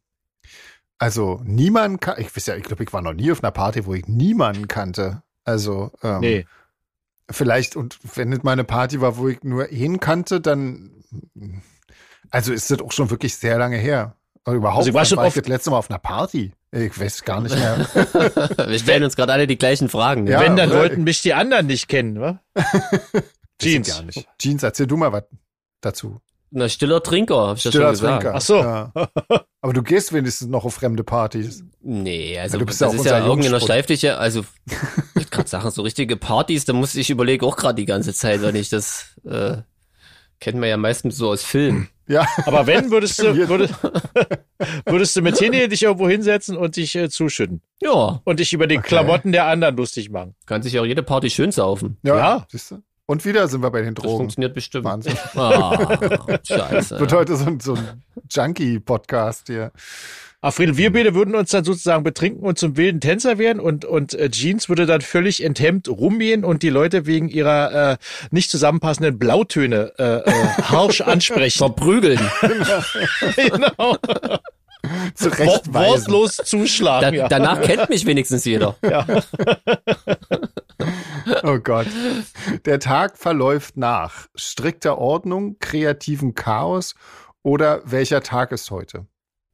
also 0.99 1.40
niemanden 1.44 2.01
kann, 2.01 2.16
ich 2.18 2.34
weiß 2.34 2.46
ja, 2.46 2.57
ich 2.57 2.64
glaube, 2.64 2.82
ich 2.82 2.92
war 2.92 3.03
noch 3.03 3.12
nie 3.12 3.30
auf 3.30 3.42
einer 3.42 3.53
Party, 3.53 3.86
wo 3.86 3.94
ich 3.94 4.07
niemanden 4.09 4.66
kannte. 4.66 5.22
Also 5.44 5.92
ähm, 6.03 6.20
nee. 6.20 6.46
vielleicht, 7.30 7.76
und 7.76 7.99
wenn 8.16 8.32
es 8.32 8.42
mal 8.42 8.53
eine 8.53 8.64
Party 8.64 9.01
war, 9.01 9.16
wo 9.16 9.28
ich 9.28 9.42
nur 9.44 9.70
ihn 9.70 10.01
kannte, 10.01 10.40
dann 10.40 10.90
also 12.30 12.53
ist 12.53 12.70
das 12.70 12.80
auch 12.80 12.92
schon 12.92 13.11
wirklich 13.11 13.36
sehr 13.36 13.59
lange 13.59 13.76
her. 13.76 14.16
Oder 14.44 14.57
überhaupt, 14.57 14.78
also 14.78 14.90
ich 14.90 14.94
war, 14.94 15.05
schon 15.05 15.18
war 15.18 15.26
ich 15.26 15.34
das 15.34 15.46
letzte 15.46 15.70
Mal 15.70 15.78
auf 15.78 15.90
einer 15.90 15.99
Party. 15.99 16.53
Ich 16.70 16.99
weiß 16.99 17.24
gar 17.24 17.40
nicht 17.40 17.55
mehr. 17.55 17.78
Wir 17.94 18.78
stellen 18.78 19.05
uns 19.05 19.16
gerade 19.16 19.32
alle 19.32 19.46
die 19.46 19.57
gleichen 19.57 19.88
Fragen. 19.88 20.26
Ja, 20.26 20.40
Wenn, 20.40 20.57
dann 20.57 20.70
wollten 20.70 21.05
mich 21.05 21.22
die 21.22 21.32
anderen 21.32 21.66
nicht 21.66 21.88
kennen, 21.88 22.20
wa? 22.20 22.40
Jeans. 23.61 23.88
Gar 23.88 24.02
nicht. 24.02 24.28
Jeans, 24.38 24.62
erzähl 24.62 24.86
du 24.86 24.96
mal 24.96 25.12
was 25.12 25.24
dazu. 25.80 26.20
Na, 26.50 26.68
stiller 26.68 27.02
Trinker, 27.02 27.48
hab 27.48 27.56
ich 27.56 27.62
stiller 27.62 27.90
das 27.90 28.00
schon 28.00 28.09
Trinker. 28.09 28.34
Ach 28.34 28.40
so. 28.40 28.56
Ja. 28.56 28.92
Aber 29.61 29.72
du 29.72 29.82
gehst 29.82 30.12
wenigstens 30.12 30.48
noch 30.48 30.64
auf 30.64 30.74
fremde 30.74 31.04
Partys. 31.04 31.62
Nee, 31.82 32.38
also 32.38 32.56
ja, 32.56 32.61
du 32.61 32.66
bist 32.66 32.80
das 32.80 32.94
ja 32.94 32.98
ist 33.00 33.06
ja 33.06 33.26
irgendeiner 33.26 33.61
schleifliche, 33.61 34.16
also 34.16 34.44
ich 35.18 35.30
gerade 35.30 35.48
sagen, 35.48 35.70
so 35.70 35.82
richtige 35.82 36.16
Partys, 36.16 36.64
da 36.64 36.72
muss 36.72 36.94
ich 36.94 37.11
überlegen 37.11 37.44
auch 37.44 37.56
gerade 37.56 37.74
die 37.74 37.84
ganze 37.84 38.14
Zeit, 38.14 38.40
wenn 38.40 38.56
ich 38.56 38.70
das 38.70 39.14
äh, 39.24 39.59
kennt 40.40 40.59
man 40.59 40.68
ja 40.68 40.76
meistens 40.76 41.16
so 41.16 41.30
aus 41.30 41.44
Filmen. 41.44 41.88
Ja. 42.11 42.26
Aber 42.46 42.66
wenn, 42.66 42.90
würdest 42.90 43.18
du, 43.18 43.36
würdest, 43.48 43.74
würdest 44.86 45.14
du 45.14 45.20
mit 45.20 45.36
Hini 45.36 45.68
dich 45.68 45.82
irgendwo 45.82 46.09
hinsetzen 46.09 46.56
und 46.56 46.76
dich 46.76 46.94
äh, 46.94 47.11
zuschütten. 47.11 47.61
Ja. 47.82 48.22
Und 48.24 48.40
dich 48.40 48.54
über 48.54 48.66
die 48.66 48.78
okay. 48.78 48.88
Klamotten 48.88 49.30
der 49.30 49.44
anderen 49.44 49.76
lustig 49.76 50.09
machen. 50.09 50.34
Kann 50.46 50.62
sich 50.62 50.78
auch 50.78 50.86
jede 50.86 51.02
Party 51.02 51.28
schön 51.28 51.52
saufen. 51.52 51.98
Ja. 52.02 52.16
ja. 52.16 52.46
Siehst 52.50 52.70
du? 52.70 52.82
Und 53.11 53.24
wieder 53.24 53.48
sind 53.48 53.62
wir 53.62 53.70
bei 53.70 53.80
den 53.80 53.94
Drogen. 53.94 54.09
Das 54.09 54.18
funktioniert 54.18 54.54
bestimmt. 54.54 54.84
Wahnsinn. 54.84 55.16
Ah, 55.34 55.98
scheiße. 56.46 57.00
Wird 57.00 57.12
heute 57.14 57.36
so 57.36 57.46
ein, 57.46 57.59
so 57.59 57.74
ein 57.74 58.02
Junkie-Podcast 58.30 59.46
hier. 59.46 59.72
Afriel, 60.42 60.76
wir 60.76 60.92
beide 60.92 61.14
würden 61.14 61.34
uns 61.34 61.50
dann 61.50 61.64
sozusagen 61.64 62.04
betrinken 62.04 62.44
und 62.44 62.59
zum 62.59 62.76
wilden 62.76 63.00
Tänzer 63.00 63.38
werden 63.38 63.61
und, 63.61 63.86
und 63.86 64.12
äh, 64.12 64.30
Jeans 64.30 64.68
würde 64.68 64.84
dann 64.84 65.00
völlig 65.00 65.42
enthemmt 65.42 65.88
rumgehen 65.88 66.44
und 66.44 66.62
die 66.62 66.68
Leute 66.68 67.06
wegen 67.06 67.30
ihrer 67.30 67.92
äh, 67.92 67.96
nicht 68.30 68.50
zusammenpassenden 68.50 69.18
Blautöne 69.18 69.94
äh, 69.98 70.18
äh, 70.18 70.32
harsch 70.64 71.00
ansprechen. 71.06 71.59
Verprügeln. 71.59 72.20
genau. 73.36 73.96
Zurechtweisen. 75.14 76.12
Wortlos 76.12 76.36
zuschlagen. 76.36 77.12
Da, 77.12 77.16
ja. 77.16 77.28
Danach 77.28 77.61
kennt 77.62 77.89
mich 77.89 78.07
wenigstens 78.07 78.45
jeder. 78.45 78.76
Ja. 78.82 79.07
oh 81.43 81.59
Gott. 81.59 81.86
Der 82.64 82.80
Tag 82.80 83.18
verläuft 83.18 83.76
nach 83.76 84.26
strikter 84.34 84.99
Ordnung, 84.99 85.59
kreativem 85.59 86.34
Chaos 86.34 86.95
oder 87.43 87.82
welcher 87.84 88.22
Tag 88.22 88.53
ist 88.53 88.70
heute? 88.70 89.07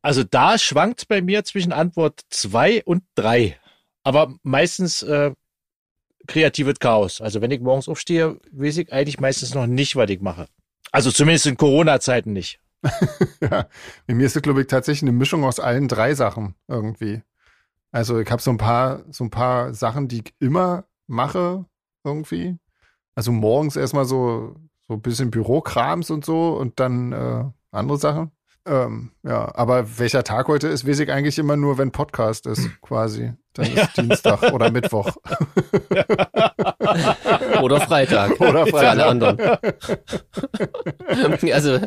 Also 0.03 0.23
da 0.23 0.59
schwankt 0.59 1.09
bei 1.09 1.23
mir 1.23 1.45
zwischen 1.45 1.73
Antwort 1.73 2.21
zwei 2.29 2.83
und 2.85 3.05
drei. 3.15 3.59
Aber 4.03 4.35
meistens 4.43 5.03
äh, 5.03 5.33
kreatives 6.27 6.79
Chaos. 6.79 7.21
Also 7.21 7.41
wenn 7.41 7.51
ich 7.51 7.61
morgens 7.61 7.89
aufstehe, 7.89 8.39
weiß 8.53 8.79
ich 8.79 8.93
eigentlich 8.93 9.21
meistens 9.21 9.55
noch 9.55 9.67
nicht, 9.67 9.97
was 9.97 10.11
ich 10.11 10.21
mache. 10.21 10.47
Also 10.93 11.11
zumindest 11.11 11.47
in 11.47 11.57
Corona-Zeiten 11.57 12.33
nicht. 12.33 12.61
ja, 13.41 13.67
bei 14.07 14.15
mir 14.15 14.27
ist 14.27 14.37
es, 14.37 14.43
glaube 14.43 14.63
ich, 14.63 14.67
tatsächlich 14.67 15.03
eine 15.03 15.17
Mischung 15.17 15.45
aus 15.45 15.61
allen 15.61 15.89
drei 15.89 16.15
Sachen 16.15 16.55
irgendwie. 16.69 17.23
Also 17.93 18.19
ich 18.19 18.31
habe 18.31 18.43
so 18.43 18.51
ein 18.51 18.59
paar, 18.59 19.05
so 19.11 19.25
ein 19.25 19.31
paar 19.31 19.73
Sachen, 19.75 20.09
die 20.09 20.19
ich 20.19 20.35
immer 20.41 20.85
mache 21.07 21.65
irgendwie. 22.05 22.59
Also 23.15 23.33
morgens 23.33 23.77
erstmal 23.77 24.05
so, 24.05 24.57
so 24.89 24.95
ein 24.95 25.03
bisschen 25.03 25.31
Bürokrams 25.31 26.11
und 26.11 26.25
so 26.25 26.57
und 26.57 26.81
dann 26.81 27.13
äh, 27.13 27.45
andere 27.71 27.99
Sachen. 27.99 28.33
Ähm, 28.67 29.11
ja, 29.23 29.55
aber 29.55 29.99
welcher 29.99 30.25
Tag 30.25 30.49
heute 30.49 30.69
ist, 30.69 30.89
weiß 30.89 31.01
ich 31.01 31.13
eigentlich 31.13 31.39
immer 31.39 31.57
nur, 31.57 31.77
wenn 31.77 31.91
Podcast 31.91 32.47
ist, 32.47 32.67
quasi. 32.83 33.35
Dann 33.53 33.67
ist 33.67 33.77
ja. 33.77 33.89
Dienstag 34.03 34.43
oder 34.53 34.71
Mittwoch. 34.71 35.07
oder 37.63 37.81
Freitag. 37.81 38.31
Oder 38.41 38.67
Freitag. 38.67 38.71
Für 38.71 38.89
alle 38.89 39.07
anderen. 39.07 39.39
also 41.53 41.79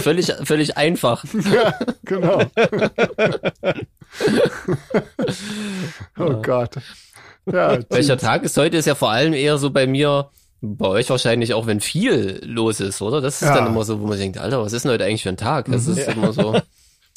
völlig, 0.00 0.32
völlig 0.44 0.78
einfach. 0.78 1.24
Ja, 1.52 1.74
genau. 2.04 2.40
oh 6.18 6.40
Gott. 6.40 6.76
Ja, 7.46 7.78
Welcher 7.90 8.16
Tag 8.16 8.44
ist 8.44 8.56
heute? 8.56 8.78
Ist 8.78 8.86
ja 8.86 8.94
vor 8.94 9.10
allem 9.10 9.34
eher 9.34 9.58
so 9.58 9.70
bei 9.70 9.86
mir 9.86 10.30
bei 10.60 10.86
euch 10.86 11.08
wahrscheinlich 11.10 11.54
auch, 11.54 11.66
wenn 11.66 11.80
viel 11.80 12.40
los 12.44 12.80
ist, 12.80 13.00
oder? 13.00 13.20
Das 13.20 13.40
ist 13.40 13.48
ja. 13.48 13.54
dann 13.54 13.68
immer 13.68 13.84
so, 13.84 14.00
wo 14.00 14.06
man 14.06 14.18
denkt, 14.18 14.38
Alter, 14.38 14.62
was 14.62 14.72
ist 14.72 14.84
denn 14.84 14.92
heute 14.92 15.04
eigentlich 15.04 15.22
für 15.22 15.30
ein 15.30 15.36
Tag? 15.36 15.66
Das 15.70 15.86
mhm. 15.86 15.92
ist 15.92 16.06
ja. 16.06 16.12
immer 16.12 16.32
so. 16.32 16.60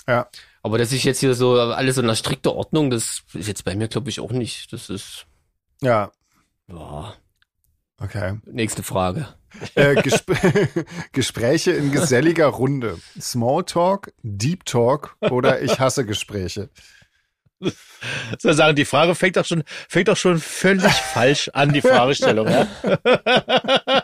Ja. 0.06 0.28
Aber 0.64 0.78
dass 0.78 0.92
ich 0.92 1.06
jetzt 1.06 1.22
hier 1.22 1.34
so 1.34 1.58
alles 1.58 1.96
so 1.96 2.02
in 2.02 2.08
einer 2.08 2.18
strikten 2.18 2.52
Ordnung, 2.52 2.90
das 2.90 3.24
ist 3.34 3.48
jetzt 3.48 3.64
bei 3.64 3.74
mir, 3.74 3.88
glaube 3.88 4.10
ich, 4.10 4.20
auch 4.20 4.34
nicht. 4.34 4.74
Das 4.74 4.90
ist. 4.90 5.28
Ja. 5.82 6.12
Boah. 6.68 7.16
Okay. 8.00 8.40
Nächste 8.46 8.84
Frage. 8.84 9.28
Äh, 9.76 10.02
Gespr 10.02 10.36
Gespräche 11.12 11.74
in 11.74 11.92
geselliger 11.92 12.48
Runde. 12.48 12.98
Smalltalk, 13.22 14.12
Deep 14.24 14.66
Talk 14.66 15.16
oder 15.22 15.62
ich 15.62 15.80
hasse 15.80 16.08
Gespräche. 16.08 16.70
Soll 18.38 18.54
sagen, 18.54 18.76
die 18.76 18.86
Frage 18.86 19.16
fängt 19.16 19.38
doch 19.38 19.46
schon, 19.46 19.64
fängt 19.90 20.08
doch 20.08 20.18
schon 20.18 20.40
völlig 20.40 20.92
falsch 21.14 21.50
an, 21.54 21.74
die 21.74 21.82
Fragestellung. 21.82 22.48
Ja? 22.48 22.68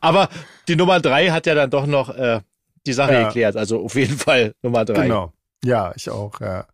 Aber 0.00 0.28
die 0.66 0.76
Nummer 0.76 1.00
drei 1.00 1.28
hat 1.28 1.46
ja 1.46 1.54
dann 1.54 1.70
doch 1.70 1.86
noch 1.86 2.10
äh, 2.10 2.40
die 2.86 2.92
Sache 2.92 3.12
ja. 3.12 3.26
geklärt. 3.26 3.56
Also 3.56 3.84
auf 3.84 3.94
jeden 3.94 4.16
Fall 4.16 4.54
Nummer 4.62 4.84
drei. 4.84 5.02
Genau. 5.04 5.32
Ja, 5.64 5.92
ich 5.96 6.10
auch, 6.10 6.40
ja. 6.40 6.66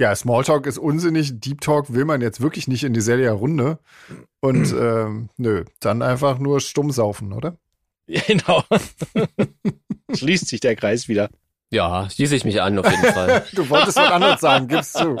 Ja, 0.00 0.14
Smalltalk 0.14 0.66
ist 0.66 0.78
unsinnig, 0.78 1.38
Deep 1.40 1.60
Talk 1.60 1.92
will 1.92 2.04
man 2.04 2.20
jetzt 2.20 2.40
wirklich 2.40 2.66
nicht 2.66 2.82
in 2.82 2.92
die 2.94 3.00
Serie 3.00 3.30
Runde. 3.30 3.78
Und 4.40 4.72
ähm, 4.78 5.28
nö, 5.36 5.64
dann 5.80 6.02
einfach 6.02 6.38
nur 6.38 6.60
stumm 6.60 6.90
saufen, 6.90 7.32
oder? 7.32 7.56
Genau. 8.26 8.62
Schließt 10.14 10.48
sich 10.48 10.60
der 10.60 10.76
Kreis 10.76 11.08
wieder. 11.08 11.30
Ja, 11.70 12.08
schließe 12.08 12.36
ich 12.36 12.44
mich 12.44 12.62
an, 12.62 12.78
auf 12.78 12.90
jeden 12.90 13.12
Fall. 13.12 13.44
du 13.52 13.68
wolltest 13.68 13.96
was 13.96 14.10
anderes 14.10 14.40
sagen, 14.40 14.68
gibst 14.68 14.98
du. 15.00 15.16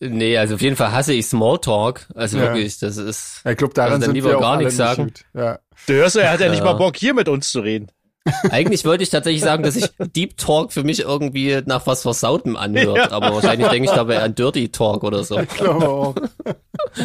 nee, 0.00 0.38
also 0.38 0.54
auf 0.54 0.62
jeden 0.62 0.76
Fall 0.76 0.92
hasse 0.92 1.12
ich 1.12 1.26
Smalltalk. 1.26 2.08
Also 2.14 2.38
ja. 2.38 2.44
wirklich, 2.44 2.78
das 2.78 2.96
ist. 2.96 3.42
Ich 3.44 3.56
glaube, 3.56 3.74
daran 3.74 3.94
also 3.94 4.06
sind 4.06 4.14
lieber 4.14 4.30
wir 4.30 4.40
gar 4.40 4.56
nichts 4.56 4.76
sagen. 4.76 5.12
Ja. 5.34 5.58
Du 5.86 5.94
hörst, 5.94 6.16
er 6.16 6.32
hat 6.32 6.40
ja 6.40 6.48
nicht 6.48 6.64
mal 6.64 6.74
Bock, 6.74 6.96
hier 6.96 7.14
mit 7.14 7.28
uns 7.28 7.50
zu 7.50 7.60
reden. 7.60 7.90
Eigentlich 8.50 8.84
wollte 8.84 9.02
ich 9.02 9.10
tatsächlich 9.10 9.42
sagen, 9.42 9.62
dass 9.62 9.74
sich 9.74 9.88
Deep 9.98 10.36
Talk 10.36 10.72
für 10.72 10.84
mich 10.84 11.00
irgendwie 11.00 11.60
nach 11.64 11.86
was 11.86 12.02
Versautem 12.02 12.56
anhört, 12.56 12.96
ja. 12.96 13.12
aber 13.12 13.34
wahrscheinlich 13.34 13.68
denke 13.68 13.88
ich 13.88 13.94
dabei 13.94 14.22
an 14.22 14.34
Dirty 14.34 14.68
Talk 14.68 15.04
oder 15.04 15.24
so. 15.24 15.38
Ich 15.38 15.48
glaube 15.48 15.88
auch. 15.88 16.14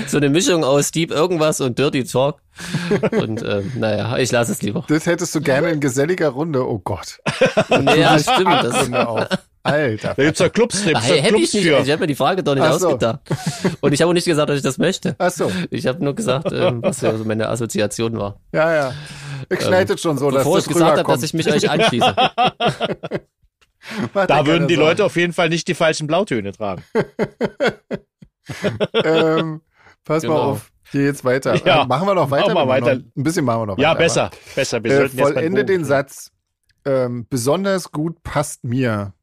So 0.07 0.17
eine 0.17 0.29
Mischung 0.29 0.63
aus 0.63 0.89
Deep 0.89 1.11
irgendwas 1.11 1.61
und 1.61 1.77
Dirty 1.77 2.05
Talk. 2.05 2.39
Und 3.11 3.43
äh, 3.43 3.61
naja, 3.75 4.17
ich 4.17 4.31
lasse 4.31 4.53
es 4.53 4.61
lieber. 4.63 4.83
Das 4.87 5.05
hättest 5.05 5.35
du 5.35 5.41
gerne 5.41 5.69
in 5.69 5.79
geselliger 5.79 6.29
Runde, 6.29 6.67
oh 6.67 6.79
Gott. 6.79 7.19
Ja, 7.69 8.17
stimmt. 8.17 8.63
Das, 8.63 8.89
Alter. 9.65 10.13
Da 10.15 10.23
gibt's 10.23 10.39
ja 10.39 10.49
Clubs, 10.49 10.83
da 10.83 10.91
gibt's 10.91 11.09
ja 11.09 11.15
Clubs 11.23 11.43
ich 11.43 11.53
nicht, 11.53 11.63
für. 11.65 11.79
Ich 11.79 11.89
habe 11.91 11.99
mir 12.01 12.07
die 12.07 12.15
Frage 12.15 12.43
doch 12.43 12.53
nicht 12.55 12.63
Ach 12.63 12.73
so. 12.79 12.87
ausgedacht. 12.87 13.19
Und 13.81 13.93
ich 13.93 14.01
habe 14.01 14.09
auch 14.09 14.13
nicht 14.13 14.25
gesagt, 14.25 14.49
dass 14.49 14.57
ich 14.57 14.63
das 14.63 14.77
möchte. 14.77 15.15
Ach 15.17 15.31
so. 15.31 15.51
Ich 15.71 15.87
habe 15.87 16.03
nur 16.03 16.13
gesagt, 16.15 16.51
ähm, 16.51 16.81
was 16.83 17.01
ja 17.01 17.15
so 17.17 17.23
meine 17.25 17.49
Assoziation 17.49 18.17
war. 18.17 18.39
Ja, 18.53 18.73
ja. 18.73 18.93
Ich 19.49 19.61
schneide 19.61 19.93
es 19.95 20.01
schon 20.01 20.17
so, 20.17 20.29
dass 20.31 20.39
Bevor 20.43 20.57
das 20.57 20.67
ich 20.67 20.73
gesagt 20.73 20.97
habe, 20.99 21.11
dass 21.11 21.23
ich 21.23 21.33
mich 21.33 21.51
euch 21.51 21.69
anschließe. 21.69 22.15
Da 24.15 24.25
ja 24.27 24.45
würden 24.47 24.67
die 24.67 24.73
Sorgen. 24.75 24.89
Leute 24.89 25.05
auf 25.05 25.15
jeden 25.15 25.31
Fall 25.31 25.49
nicht 25.49 25.67
die 25.67 25.75
falschen 25.75 26.07
Blautöne 26.07 26.51
tragen. 26.53 26.83
ähm, 29.03 29.61
pass 30.03 30.23
mal 30.23 30.29
Genau. 30.29 30.41
auf. 30.51 30.71
Hier 30.91 31.03
jetzt 31.05 31.23
weiter. 31.25 31.55
Ja, 31.65 31.83
Äh, 31.83 31.85
machen 31.87 32.07
wir 32.07 32.13
noch 32.15 32.29
weiter? 32.31 32.53
machen 32.53 32.67
wir 32.69 32.75
Wir 32.75 32.81
weiter. 32.85 32.95
Noch, 32.95 33.03
ein 33.17 33.23
bisschen 33.23 33.45
machen 33.45 33.61
wir 33.61 33.65
noch 33.67 33.77
Ja, 33.77 33.89
weiter. 33.89 33.99
besser, 33.99 34.31
besser. 34.55 34.83
Wir 34.83 34.91
Aber, 34.91 35.05
äh, 35.05 35.07
sollten 35.09 35.17
jetzt 35.17 35.27
mal 35.27 35.33
vollende 35.33 35.65
den. 35.65 35.85
Satz. 35.85 36.31
Ähm, 36.85 37.25
besonders 37.29 37.91
gut 37.91 38.21
passt 38.23 38.63
mir. 38.63 39.13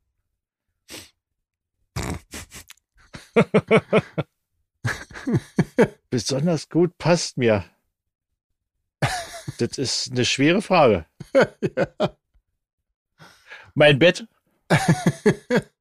Besonders 6.10 6.68
gut 6.68 6.98
passt 6.98 7.38
mir. 7.38 7.64
Das 9.58 9.78
ist 9.78 10.12
eine 10.12 10.24
schwere 10.24 10.62
Frage. 10.62 11.06
Mein 13.74 13.98
Bett. 13.98 14.26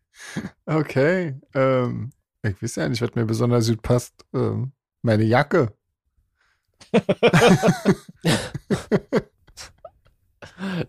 Okay. 0.66 1.36
Ähm, 1.54 2.12
ich 2.44 2.62
weiß 2.62 2.76
ja 2.76 2.88
nicht, 2.88 3.02
was 3.02 3.16
mir 3.16 3.26
besonders 3.26 3.68
gut 3.68 3.82
passt. 3.82 4.14
Ähm, 4.34 4.72
meine 5.02 5.24
Jacke. 5.24 5.74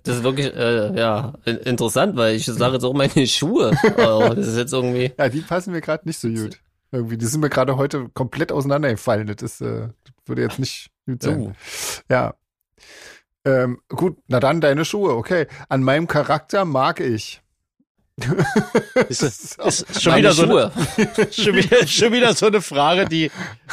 Das 0.02 0.16
ist 0.16 0.22
wirklich, 0.22 0.54
äh, 0.54 0.94
ja, 0.98 1.34
in- 1.44 1.58
interessant, 1.58 2.16
weil 2.16 2.36
ich 2.36 2.46
sage 2.46 2.74
jetzt 2.74 2.84
auch 2.84 2.92
meine 2.94 3.10
Schuhe. 3.26 3.72
Aber 3.96 4.34
das 4.34 4.48
ist 4.48 4.56
jetzt 4.56 4.72
irgendwie, 4.72 5.12
Ja, 5.18 5.28
die 5.28 5.40
passen 5.40 5.72
mir 5.72 5.80
gerade 5.80 6.06
nicht 6.06 6.18
so 6.18 6.28
gut. 6.28 6.60
Irgendwie, 6.90 7.16
die 7.16 7.26
sind 7.26 7.40
mir 7.40 7.48
gerade 7.50 7.76
heute 7.76 8.08
komplett 8.12 8.52
auseinandergefallen. 8.52 9.26
Das, 9.26 9.42
ist, 9.42 9.60
äh, 9.62 9.88
würde 10.26 10.42
jetzt 10.42 10.58
nicht 10.58 10.90
gut 11.06 11.22
sein. 11.22 11.40
oh, 11.40 11.52
Ja. 12.10 12.34
Ähm, 13.44 13.80
gut, 13.88 14.18
na 14.28 14.38
dann 14.40 14.60
deine 14.60 14.84
Schuhe, 14.84 15.16
okay. 15.16 15.46
An 15.68 15.82
meinem 15.82 16.06
Charakter 16.06 16.64
mag 16.64 17.00
ich. 17.00 17.42
Ist, 19.08 19.22
Das 19.22 19.30
ist 19.58 19.90
ist 19.90 20.02
schon, 20.02 20.16
wieder 20.16 20.32
so 20.32 20.42
eine, 20.44 20.70
schon, 21.32 21.54
wieder, 21.56 21.86
schon 21.86 22.12
wieder 22.12 22.34
so 22.34 22.46
eine 22.46 22.60
Frage, 22.60 23.06
die 23.06 23.30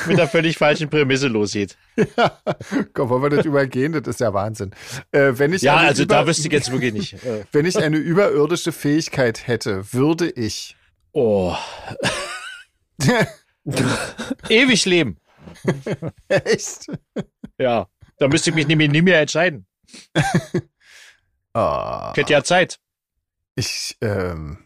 mit 0.07 0.17
einer 0.17 0.29
völlig 0.29 0.57
falschen 0.57 0.89
Prämisse 0.89 1.27
losgeht. 1.27 1.77
ja, 2.17 2.39
komm, 2.93 3.09
wollen 3.09 3.23
wir 3.23 3.29
das 3.29 3.45
übergehen? 3.45 3.91
Das 3.91 4.07
ist 4.07 4.21
ja 4.21 4.33
Wahnsinn. 4.33 4.71
Äh, 5.11 5.33
wenn 5.33 5.51
ich 5.51 5.61
Ja, 5.61 5.75
also 5.77 6.03
über, 6.03 6.15
da 6.15 6.27
wüsste 6.27 6.47
ich 6.47 6.53
jetzt 6.53 6.71
wirklich 6.71 6.93
nicht. 6.93 7.15
Wenn 7.51 7.65
ich 7.65 7.77
eine 7.77 7.97
überirdische 7.97 8.71
Fähigkeit 8.71 9.45
hätte, 9.47 9.91
würde 9.93 10.29
ich. 10.29 10.77
Oh, 11.11 11.55
ewig 14.49 14.85
leben. 14.85 15.17
Echt? 16.27 16.87
Ja, 17.57 17.87
da 18.17 18.27
müsste 18.27 18.51
ich 18.51 18.55
mich 18.55 18.67
nämlich 18.67 18.89
nie 18.89 19.01
mehr 19.01 19.19
entscheiden. 19.19 19.65
Ah, 21.53 22.11
Ich 22.13 22.21
hätte 22.21 22.33
ja 22.33 22.43
Zeit. 22.43 22.79
Ich, 23.59 23.97
ähm, 24.01 24.57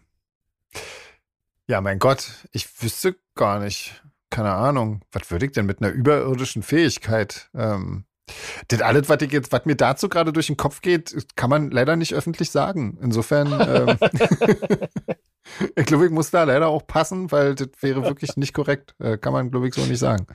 ja, 1.68 1.82
mein 1.82 2.00
Gott, 2.00 2.30
ich 2.52 2.82
wüsste 2.82 3.16
gar 3.36 3.60
nicht. 3.60 4.02
Keine 4.30 4.52
Ahnung. 4.52 5.02
Was 5.12 5.30
würde 5.30 5.46
ich 5.46 5.52
denn 5.52 5.66
mit 5.66 5.82
einer 5.82 5.92
überirdischen 5.92 6.64
Fähigkeit? 6.64 7.50
Ähm, 7.54 8.06
das 8.70 8.82
alles, 8.82 9.10
was, 9.10 9.22
ich 9.22 9.32
jetzt, 9.32 9.52
was 9.52 9.66
mir 9.66 9.76
dazu 9.76 10.10
gerade 10.10 10.32
durch 10.32 10.48
den 10.48 10.58
Kopf 10.58 10.82
geht, 10.82 11.16
kann 11.36 11.50
man 11.50 11.72
leider 11.72 11.96
nicht 11.96 12.14
öffentlich 12.14 12.50
sagen. 12.50 12.98
Insofern, 13.02 13.52
ähm, 13.52 13.98
ich 15.76 15.86
glaube, 15.86 16.06
ich 16.06 16.12
muss 16.12 16.32
da 16.32 16.44
leider 16.44 16.68
auch 16.68 16.88
passen, 16.88 17.32
weil 17.32 17.56
das 17.56 17.70
wäre 17.82 18.04
wirklich 18.04 18.38
nicht 18.38 18.54
korrekt. 18.54 18.96
Äh, 19.00 19.18
kann 19.18 19.34
man, 19.34 19.52
glaube 19.52 19.68
ich, 19.68 19.74
so 19.74 19.86
nicht 19.86 20.00
sagen. 20.00 20.28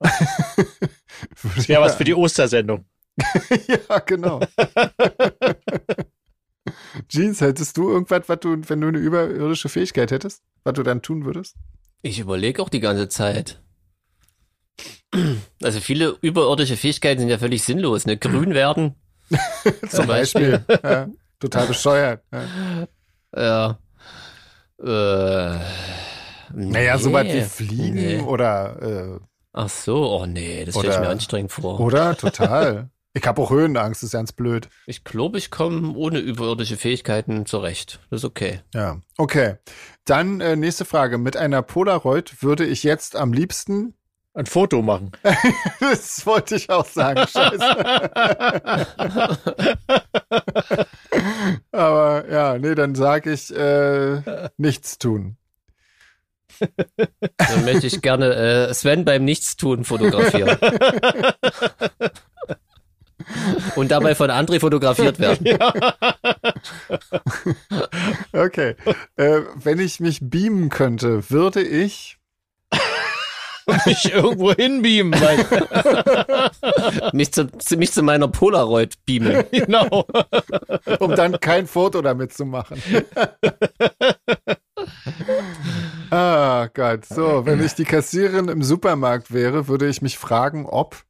Wäre 1.66 1.82
was 1.82 1.96
für 1.96 2.04
die 2.04 2.14
Ostersendung. 2.14 2.84
ja, 3.66 3.98
genau. 3.98 4.40
Jeans, 7.08 7.40
hättest 7.40 7.76
du 7.76 7.90
irgendwas, 7.90 8.22
was 8.28 8.40
du, 8.40 8.56
wenn 8.68 8.80
du 8.80 8.88
eine 8.88 8.98
überirdische 8.98 9.68
Fähigkeit 9.68 10.10
hättest, 10.10 10.42
was 10.64 10.74
du 10.74 10.82
dann 10.82 11.00
tun 11.02 11.24
würdest? 11.24 11.56
Ich 12.02 12.18
überlege 12.20 12.62
auch 12.62 12.68
die 12.68 12.80
ganze 12.80 13.08
Zeit. 13.08 13.60
Also 15.62 15.80
viele 15.80 16.16
überirdische 16.20 16.76
Fähigkeiten 16.76 17.20
sind 17.20 17.30
ja 17.30 17.38
völlig 17.38 17.64
sinnlos. 17.64 18.06
Ne? 18.06 18.16
Grün 18.16 18.54
werden. 18.54 18.94
Zum 19.88 20.06
Beispiel. 20.06 20.64
ja, 20.84 21.08
total 21.40 21.66
bescheuert. 21.66 22.22
Ja. 22.32 22.86
Ja. 23.36 23.78
Äh, 24.80 25.58
Naja, 26.54 26.96
nee. 26.96 27.02
so 27.02 27.12
was 27.12 27.24
wie 27.26 27.42
Fliegen 27.42 27.94
Nee. 27.94 28.20
oder, 28.20 29.20
Ach 29.52 29.68
so, 29.68 30.08
oh 30.10 30.24
nee, 30.26 30.64
das 30.64 30.74
stelle 30.78 30.94
ich 30.94 31.00
mir 31.00 31.08
anstrengend 31.08 31.52
vor. 31.52 31.78
äh, 31.78 31.82
oder? 31.82 32.16
Total. 32.16 32.90
Ich 33.18 33.26
habe 33.26 33.42
auch 33.42 33.50
Höhenangst, 33.50 34.04
ist 34.04 34.12
ganz 34.12 34.30
blöd. 34.30 34.68
Ich 34.86 35.02
glaube, 35.02 35.38
ich 35.38 35.50
komme 35.50 35.96
ohne 35.96 36.20
überirdische 36.20 36.76
Fähigkeiten 36.76 37.46
zurecht. 37.46 37.98
Das 38.10 38.20
ist 38.20 38.24
okay. 38.24 38.60
Ja. 38.72 39.00
Okay. 39.16 39.56
Dann 40.04 40.40
äh, 40.40 40.54
nächste 40.54 40.84
Frage. 40.84 41.18
Mit 41.18 41.36
einer 41.36 41.62
Polaroid 41.62 42.44
würde 42.44 42.64
ich 42.64 42.84
jetzt 42.84 43.16
am 43.16 43.32
liebsten. 43.32 43.94
Ein 44.34 44.46
Foto 44.46 44.82
machen. 44.82 45.10
das 45.80 46.24
wollte 46.26 46.54
ich 46.54 46.70
auch 46.70 46.86
sagen. 46.86 47.26
Scheiße. 47.26 47.58
Aber 51.72 52.30
ja, 52.30 52.56
nee, 52.56 52.76
dann 52.76 52.94
sage 52.94 53.32
ich 53.32 53.52
äh, 53.52 54.48
nichts 54.58 54.98
tun. 54.98 55.36
Dann 57.36 57.64
möchte 57.64 57.88
ich 57.88 58.00
gerne 58.00 58.68
äh, 58.68 58.74
Sven 58.74 59.04
beim 59.04 59.24
Nichtstun 59.24 59.84
fotografieren. 59.84 60.56
Und 63.76 63.90
dabei 63.90 64.14
von 64.14 64.30
André 64.30 64.60
fotografiert 64.60 65.18
werden. 65.18 65.58
Okay. 68.32 68.74
äh, 69.16 69.40
wenn 69.54 69.78
ich 69.78 70.00
mich 70.00 70.18
beamen 70.22 70.68
könnte, 70.68 71.30
würde 71.30 71.62
ich. 71.62 72.18
Mich 73.86 74.12
irgendwo 74.12 74.52
hinbeamen. 74.52 75.12
Weil, 75.20 77.10
Mich 77.12 77.32
zu, 77.32 77.46
zu, 77.58 77.76
mich 77.76 77.92
zu 77.92 78.02
meiner 78.02 78.28
Polaroid 78.28 79.04
beamen. 79.04 79.44
genau. 79.50 80.06
um 81.00 81.14
dann 81.14 81.38
kein 81.38 81.66
Foto 81.66 82.00
damit 82.00 82.32
zu 82.32 82.46
machen. 82.46 82.80
ah 86.10 86.68
Gott, 86.72 87.04
so, 87.04 87.44
wenn 87.44 87.62
ich 87.62 87.74
die 87.74 87.84
Kassiererin 87.84 88.48
im 88.48 88.62
Supermarkt 88.62 89.34
wäre, 89.34 89.68
würde 89.68 89.86
ich 89.88 90.00
mich 90.00 90.16
fragen, 90.16 90.64
ob. 90.64 91.04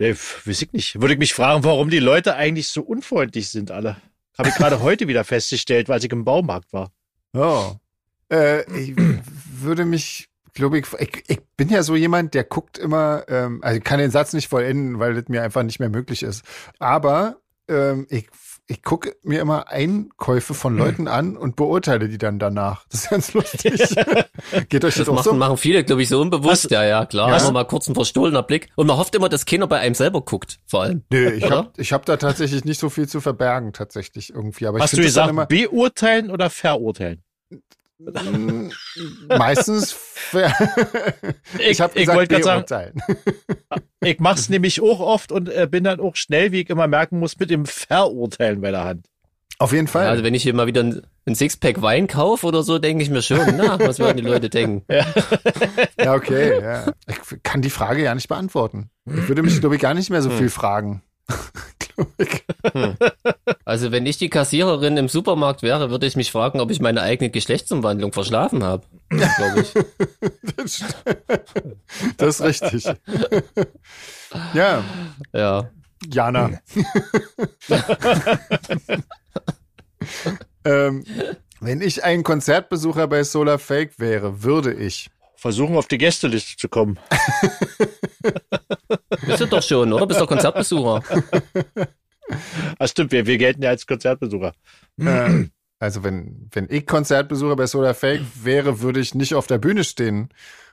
Nee, 0.00 0.14
weiß 0.14 0.62
ich 0.62 0.72
nicht. 0.72 0.98
Würde 0.98 1.12
ich 1.12 1.20
mich 1.20 1.34
fragen, 1.34 1.62
warum 1.62 1.90
die 1.90 1.98
Leute 1.98 2.34
eigentlich 2.34 2.68
so 2.68 2.80
unfreundlich 2.80 3.50
sind, 3.50 3.70
alle. 3.70 3.98
Habe 4.38 4.48
ich 4.48 4.54
gerade 4.54 4.80
heute 4.82 5.08
wieder 5.08 5.24
festgestellt, 5.24 5.90
weil 5.90 6.02
ich 6.02 6.10
im 6.10 6.24
Baumarkt 6.24 6.72
war. 6.72 6.90
Oh. 7.34 7.74
Äh, 8.32 8.62
ich 8.80 8.96
würde 8.96 9.84
mich, 9.84 10.30
glaube 10.54 10.78
ich, 10.78 10.86
ich, 10.98 11.24
ich 11.28 11.40
bin 11.58 11.68
ja 11.68 11.82
so 11.82 11.96
jemand, 11.96 12.32
der 12.32 12.44
guckt 12.44 12.78
immer, 12.78 13.24
ähm, 13.28 13.62
also 13.62 13.76
ich 13.76 13.84
kann 13.84 13.98
den 13.98 14.10
Satz 14.10 14.32
nicht 14.32 14.48
vollenden, 14.48 14.98
weil 15.00 15.12
das 15.12 15.28
mir 15.28 15.42
einfach 15.42 15.64
nicht 15.64 15.80
mehr 15.80 15.90
möglich 15.90 16.22
ist. 16.22 16.44
Aber 16.78 17.36
ähm, 17.68 18.06
ich, 18.08 18.26
ich 18.70 18.84
gucke 18.84 19.16
mir 19.24 19.40
immer 19.40 19.68
Einkäufe 19.68 20.54
von 20.54 20.76
Leuten 20.76 21.08
an 21.08 21.36
und 21.36 21.56
beurteile 21.56 22.08
die 22.08 22.18
dann 22.18 22.38
danach. 22.38 22.86
Das 22.88 23.02
ist 23.02 23.10
ganz 23.10 23.34
lustig. 23.34 23.72
Geht 24.68 24.84
euch 24.84 24.94
das, 24.94 24.98
Das 24.98 25.08
auch 25.08 25.14
machen, 25.14 25.24
so? 25.24 25.32
machen 25.34 25.56
viele, 25.56 25.82
glaube 25.82 26.02
ich, 26.02 26.08
so 26.08 26.20
unbewusst. 26.20 26.66
Was? 26.66 26.70
Ja, 26.70 26.84
ja, 26.84 27.04
klar. 27.04 27.30
Ja. 27.30 27.38
Immer 27.38 27.50
mal 27.50 27.64
kurz 27.64 27.88
ein 27.88 27.94
verstohlener 27.96 28.44
Blick. 28.44 28.68
Und 28.76 28.86
man 28.86 28.96
hofft 28.96 29.16
immer, 29.16 29.28
dass 29.28 29.44
keiner 29.44 29.66
bei 29.66 29.80
einem 29.80 29.96
selber 29.96 30.20
guckt, 30.20 30.60
vor 30.66 30.82
allem. 30.82 31.02
Nee, 31.10 31.30
ich 31.30 31.50
habe 31.50 31.72
ich 31.78 31.92
hab 31.92 32.06
da 32.06 32.16
tatsächlich 32.16 32.64
nicht 32.64 32.78
so 32.78 32.90
viel 32.90 33.08
zu 33.08 33.20
verbergen, 33.20 33.72
tatsächlich 33.72 34.32
irgendwie. 34.32 34.68
Aber 34.68 34.78
Hast 34.78 34.92
ich 34.92 35.00
du 35.00 35.04
gesagt, 35.04 35.48
beurteilen 35.48 36.30
oder 36.30 36.48
verurteilen? 36.48 37.24
meistens. 39.28 39.96
ich 41.58 41.80
habe 41.80 41.92
ich 41.94 42.06
gesagt, 42.06 42.16
wollte 42.16 42.40
gerade 42.40 42.64
sagen, 42.66 43.02
ich 44.00 44.20
mach's 44.20 44.48
nämlich 44.48 44.80
auch 44.80 45.00
oft 45.00 45.32
und 45.32 45.48
äh, 45.48 45.66
bin 45.70 45.84
dann 45.84 46.00
auch 46.00 46.16
schnell, 46.16 46.52
wie 46.52 46.62
ich 46.62 46.70
immer 46.70 46.86
merken 46.86 47.18
muss, 47.18 47.38
mit 47.38 47.50
dem 47.50 47.66
Verurteilen 47.66 48.60
bei 48.60 48.70
der 48.70 48.84
Hand. 48.84 49.06
Auf 49.58 49.72
jeden 49.72 49.88
Fall. 49.88 50.04
Ja, 50.04 50.10
also 50.10 50.24
wenn 50.24 50.32
ich 50.32 50.42
hier 50.42 50.54
mal 50.54 50.66
wieder 50.66 50.82
ein, 50.82 51.02
ein 51.26 51.34
Sixpack 51.34 51.82
Wein 51.82 52.06
kaufe 52.06 52.46
oder 52.46 52.62
so, 52.62 52.78
denke 52.78 53.02
ich 53.02 53.10
mir 53.10 53.20
schon, 53.20 53.56
na, 53.58 53.78
was 53.78 53.98
werden 53.98 54.16
die 54.16 54.22
Leute 54.22 54.48
denken? 54.48 54.84
Ja, 56.02 56.14
okay. 56.14 56.62
Ja. 56.62 56.86
Ich 57.06 57.42
kann 57.42 57.60
die 57.60 57.68
Frage 57.68 58.02
ja 58.02 58.14
nicht 58.14 58.28
beantworten. 58.28 58.88
Ich 59.04 59.28
würde 59.28 59.42
mich, 59.42 59.60
glaube 59.60 59.74
ich, 59.74 59.82
gar 59.82 59.92
nicht 59.92 60.08
mehr 60.08 60.22
so 60.22 60.30
viel 60.30 60.48
fragen. 60.48 61.02
Ich. 62.18 62.44
Also 63.64 63.92
wenn 63.92 64.06
ich 64.06 64.18
die 64.18 64.28
Kassiererin 64.30 64.96
im 64.96 65.08
Supermarkt 65.08 65.62
wäre, 65.62 65.90
würde 65.90 66.06
ich 66.06 66.16
mich 66.16 66.30
fragen, 66.32 66.60
ob 66.60 66.70
ich 66.70 66.80
meine 66.80 67.02
eigene 67.02 67.30
Geschlechtsumwandlung 67.30 68.12
verschlafen 68.12 68.62
habe. 68.64 68.84
Glaube 69.08 69.60
ich. 69.60 69.74
Das 70.56 70.84
Das 72.16 72.40
ist 72.40 72.42
richtig. 72.72 72.84
Ja, 74.54 74.84
Ja. 75.32 75.70
Jana. 76.10 76.50
ähm, 80.64 81.04
Wenn 81.60 81.82
ich 81.82 82.04
ein 82.04 82.22
Konzertbesucher 82.22 83.06
bei 83.06 83.22
Solar 83.22 83.58
Fake 83.58 83.98
wäre, 83.98 84.42
würde 84.42 84.72
ich 84.72 85.10
versuchen, 85.36 85.76
auf 85.76 85.88
die 85.88 85.98
Gästeliste 85.98 86.56
zu 86.56 86.68
kommen. 86.68 86.98
Bist 89.26 89.40
du 89.40 89.46
doch 89.46 89.62
schon, 89.62 89.92
oder? 89.92 90.06
Bist 90.06 90.20
du 90.20 90.26
Konzertbesucher? 90.26 91.02
Ach 92.78 92.88
stimmt, 92.88 93.12
wir, 93.12 93.26
wir 93.26 93.38
gelten 93.38 93.62
ja 93.62 93.70
als 93.70 93.86
Konzertbesucher. 93.86 94.54
Äh, 94.98 95.46
also 95.78 96.04
wenn, 96.04 96.48
wenn 96.52 96.66
ich 96.70 96.86
Konzertbesucher 96.86 97.56
bei 97.56 97.66
Solar 97.66 97.94
Fake 97.94 98.22
wäre, 98.42 98.80
würde 98.80 99.00
ich 99.00 99.14
nicht 99.14 99.34
auf 99.34 99.46
der 99.46 99.58
Bühne 99.58 99.84
stehen. 99.84 100.30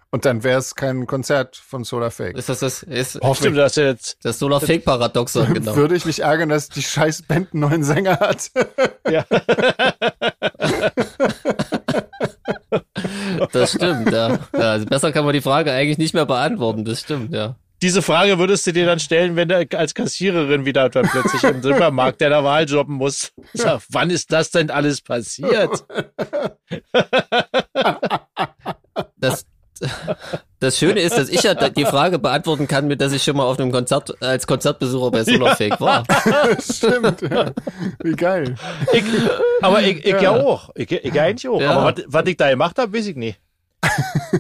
Und 0.09 0.23
dann 0.23 0.43
wäre 0.43 0.59
es 0.59 0.75
kein 0.75 1.05
Konzert 1.05 1.57
von 1.57 1.83
Solar 1.83 2.11
Fake. 2.11 2.37
Ist 2.37 2.47
das 2.47 2.59
das? 2.59 2.83
Ist, 2.83 3.19
Stimmt, 3.35 3.57
dass 3.57 3.75
jetzt 3.75 4.17
das 4.23 4.39
Solar 4.39 4.61
Fake 4.61 4.85
Paradoxon, 4.85 5.53
genau. 5.53 5.75
Würde 5.75 5.95
ich 5.95 6.05
mich 6.05 6.21
ärgern, 6.21 6.49
dass 6.49 6.69
die 6.69 6.81
scheiß 6.81 7.23
Band 7.23 7.53
einen 7.53 7.61
neuen 7.61 7.83
Sänger 7.83 8.19
hat. 8.19 8.49
Ja. 9.09 9.25
das 13.51 13.73
stimmt, 13.73 14.11
ja. 14.11 14.39
ja. 14.53 14.59
Also 14.59 14.85
besser 14.85 15.11
kann 15.11 15.25
man 15.25 15.33
die 15.33 15.41
Frage 15.41 15.71
eigentlich 15.71 15.97
nicht 15.97 16.13
mehr 16.13 16.25
beantworten, 16.25 16.85
das 16.85 17.01
stimmt, 17.01 17.33
ja. 17.33 17.55
Diese 17.81 18.01
Frage 18.01 18.39
würdest 18.39 18.65
du 18.65 18.73
dir 18.73 18.87
dann 18.87 18.99
stellen, 18.99 19.35
wenn 19.35 19.49
du 19.49 19.67
als 19.77 19.93
Kassiererin 19.93 20.65
wieder 20.65 20.89
dann 20.89 21.07
plötzlich 21.07 21.43
im 21.43 21.61
Supermarkt 21.63 22.21
der 22.21 22.43
Wahl 22.43 22.65
jobben 22.67 22.95
musst. 22.95 23.33
Sag, 23.53 23.81
wann 23.89 24.09
ist 24.09 24.31
das 24.31 24.49
denn 24.49 24.71
alles 24.71 25.01
passiert? 25.01 25.85
Das, 29.19 29.45
das 30.59 30.77
Schöne 30.77 31.01
ist, 31.01 31.17
dass 31.17 31.29
ich 31.29 31.43
ja 31.43 31.53
die 31.53 31.85
Frage 31.85 32.19
beantworten 32.19 32.67
kann, 32.67 32.87
mit 32.87 32.99
dass 32.99 33.13
ich 33.13 33.23
schon 33.23 33.37
mal 33.37 33.43
auf 33.43 33.59
einem 33.59 33.71
Konzert 33.71 34.21
als 34.21 34.47
Konzertbesucher 34.47 35.11
bei 35.11 35.23
Solarfake 35.23 35.79
war. 35.79 36.03
Stimmt, 36.59 37.21
ja. 37.21 37.51
Wie 38.03 38.13
geil. 38.13 38.55
Ich, 38.91 39.03
aber 39.61 39.81
ich, 39.81 40.05
ich 40.05 40.13
ja. 40.13 40.21
ja 40.21 40.31
auch. 40.31 40.71
Ich, 40.75 40.91
ich 40.91 41.21
eigentlich 41.21 41.47
auch. 41.47 41.61
Ja. 41.61 41.71
Aber 41.71 41.95
was, 41.95 42.03
was 42.07 42.25
ich 42.25 42.37
da 42.37 42.49
gemacht 42.49 42.77
habe, 42.79 42.97
weiß 42.97 43.07
ich 43.07 43.15
nicht. 43.15 43.39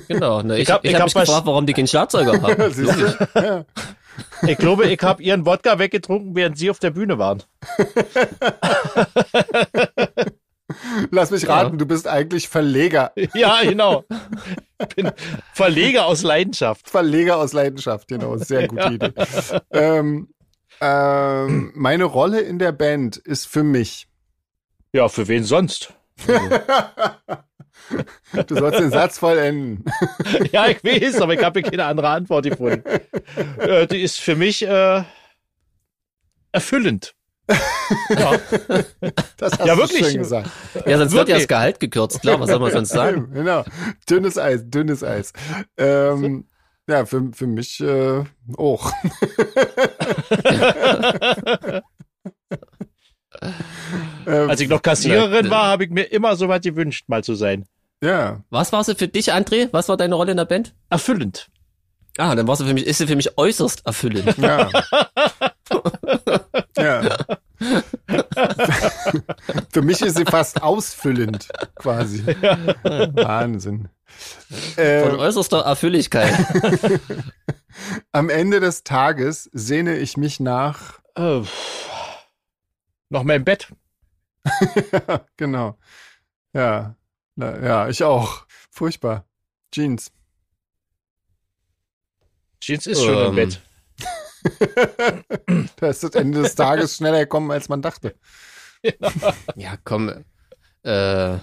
Genau. 0.07 0.41
Ne, 0.41 0.55
ich 0.55 0.63
ich 0.63 0.71
habe 0.71 0.87
ich 0.87 0.95
hab 0.95 1.05
mich 1.05 1.13
gefragt, 1.13 1.45
warum 1.45 1.65
die 1.65 1.73
keinen 1.73 1.87
Schlagzeuger 1.87 2.41
haben. 2.41 3.27
ja. 3.35 3.65
Ich 4.47 4.57
glaube, 4.57 4.87
ich 4.87 4.99
habe 5.01 5.21
ihren 5.21 5.45
Wodka 5.45 5.77
weggetrunken, 5.77 6.35
während 6.35 6.57
sie 6.57 6.71
auf 6.71 6.79
der 6.79 6.91
Bühne 6.91 7.19
waren. 7.19 7.43
Lass 11.11 11.31
mich 11.31 11.47
raten, 11.47 11.73
ja. 11.73 11.77
du 11.77 11.85
bist 11.85 12.07
eigentlich 12.07 12.49
Verleger. 12.49 13.13
Ja, 13.33 13.61
genau. 13.63 14.03
Ich 14.79 14.95
bin 14.95 15.11
Verleger 15.53 16.05
aus 16.05 16.23
Leidenschaft. 16.23 16.89
Verleger 16.89 17.37
aus 17.37 17.53
Leidenschaft, 17.53 18.07
genau. 18.07 18.37
Sehr 18.37 18.67
gute 18.67 18.81
ja. 18.83 18.91
Idee. 18.91 19.13
Ähm, 19.71 20.29
ähm, 20.81 21.71
meine 21.75 22.03
Rolle 22.05 22.41
in 22.41 22.59
der 22.59 22.71
Band 22.71 23.17
ist 23.17 23.47
für 23.47 23.63
mich. 23.63 24.07
Ja, 24.93 25.09
für 25.09 25.27
wen 25.27 25.43
sonst? 25.43 25.93
du 28.47 28.55
sollst 28.55 28.79
den 28.79 28.91
Satz 28.91 29.19
vollenden. 29.19 29.85
ja, 30.51 30.67
ich 30.67 30.83
weiß, 30.83 31.21
aber 31.21 31.33
ich 31.33 31.43
habe 31.43 31.61
keine 31.61 31.85
andere 31.85 32.09
Antwort 32.09 32.45
gefunden. 32.45 32.83
Äh, 33.59 33.87
die 33.87 34.01
ist 34.01 34.19
für 34.19 34.35
mich 34.35 34.65
äh, 34.65 35.03
erfüllend 36.51 37.16
ja. 38.09 38.39
Das 39.37 39.53
hast 39.53 39.65
ja, 39.65 39.75
du 39.75 39.81
wirklich. 39.81 40.05
schön 40.07 40.17
gesagt. 40.17 40.49
Ja, 40.73 40.97
sonst 40.97 41.13
wirklich. 41.13 41.13
wird 41.13 41.29
ja 41.29 41.35
das 41.35 41.47
Gehalt 41.47 41.79
gekürzt, 41.79 42.21
klar, 42.21 42.39
was 42.39 42.49
soll 42.49 42.59
man 42.59 42.71
sonst 42.71 42.89
sagen? 42.89 43.29
genau. 43.33 43.63
Dünnes 44.09 44.37
Eis, 44.37 44.61
dünnes 44.65 45.03
Eis. 45.03 45.31
Ähm, 45.77 46.45
ja, 46.89 47.05
für, 47.05 47.31
für 47.33 47.47
mich 47.47 47.79
äh, 47.79 48.23
auch. 48.57 48.91
Ähm, 54.25 54.49
Als 54.49 54.59
ich 54.59 54.67
noch 54.67 54.81
Kassiererin 54.81 55.49
war, 55.51 55.67
habe 55.67 55.85
ich 55.85 55.91
mir 55.91 56.03
immer 56.03 56.35
so 56.35 56.47
weit 56.49 56.63
gewünscht, 56.63 57.05
mal 57.07 57.23
zu 57.23 57.35
sein. 57.35 57.65
Ja. 58.01 58.41
Was 58.49 58.73
war 58.73 58.83
sie 58.83 58.95
für 58.95 59.07
dich, 59.07 59.31
André? 59.31 59.69
Was 59.71 59.89
war 59.89 59.97
deine 59.97 60.15
Rolle 60.15 60.31
in 60.31 60.37
der 60.37 60.45
Band? 60.45 60.73
Erfüllend. 60.89 61.47
Ah, 62.17 62.33
dann 62.35 62.47
war 62.47 62.55
sie 62.55 62.65
für 62.65 62.73
mich, 62.73 62.87
ist 62.87 62.97
sie 62.97 63.07
für 63.07 63.15
mich 63.15 63.37
äußerst 63.37 63.85
erfüllend. 63.85 64.37
Ja. 64.37 64.69
Ja. 66.77 67.17
für 69.71 69.81
mich 69.81 70.01
ist 70.01 70.17
sie 70.17 70.25
fast 70.25 70.61
ausfüllend, 70.61 71.47
quasi. 71.75 72.23
Ja. 72.41 72.57
Wahnsinn. 73.15 73.89
Von 74.75 74.83
äh, 74.83 75.15
äußerster 75.17 75.59
Erfülligkeit. 75.59 76.33
Am 78.11 78.29
Ende 78.29 78.59
des 78.59 78.83
Tages 78.83 79.49
sehne 79.53 79.97
ich 79.97 80.17
mich 80.17 80.39
nach. 80.39 80.99
Oh. 81.15 81.43
Noch 83.09 83.23
mehr 83.23 83.35
im 83.35 83.45
Bett. 83.45 83.67
ja, 84.91 85.25
genau. 85.37 85.77
Ja. 86.53 86.95
Na, 87.35 87.63
ja, 87.63 87.89
ich 87.89 88.03
auch. 88.03 88.45
Furchtbar. 88.71 89.25
Jeans. 89.71 90.11
Jeans 92.59 92.87
ist 92.87 93.03
schon 93.03 93.17
ähm. 93.17 93.25
im 93.27 93.35
Bett. 93.35 93.61
Da 95.77 95.87
ist 95.87 96.03
das 96.03 96.11
Ende 96.11 96.41
des 96.41 96.55
Tages 96.55 96.97
schneller 96.97 97.19
gekommen, 97.19 97.51
als 97.51 97.69
man 97.69 97.81
dachte. 97.81 98.15
Ja, 99.55 99.73
komm. 99.83 100.23
Äh, 100.83 101.37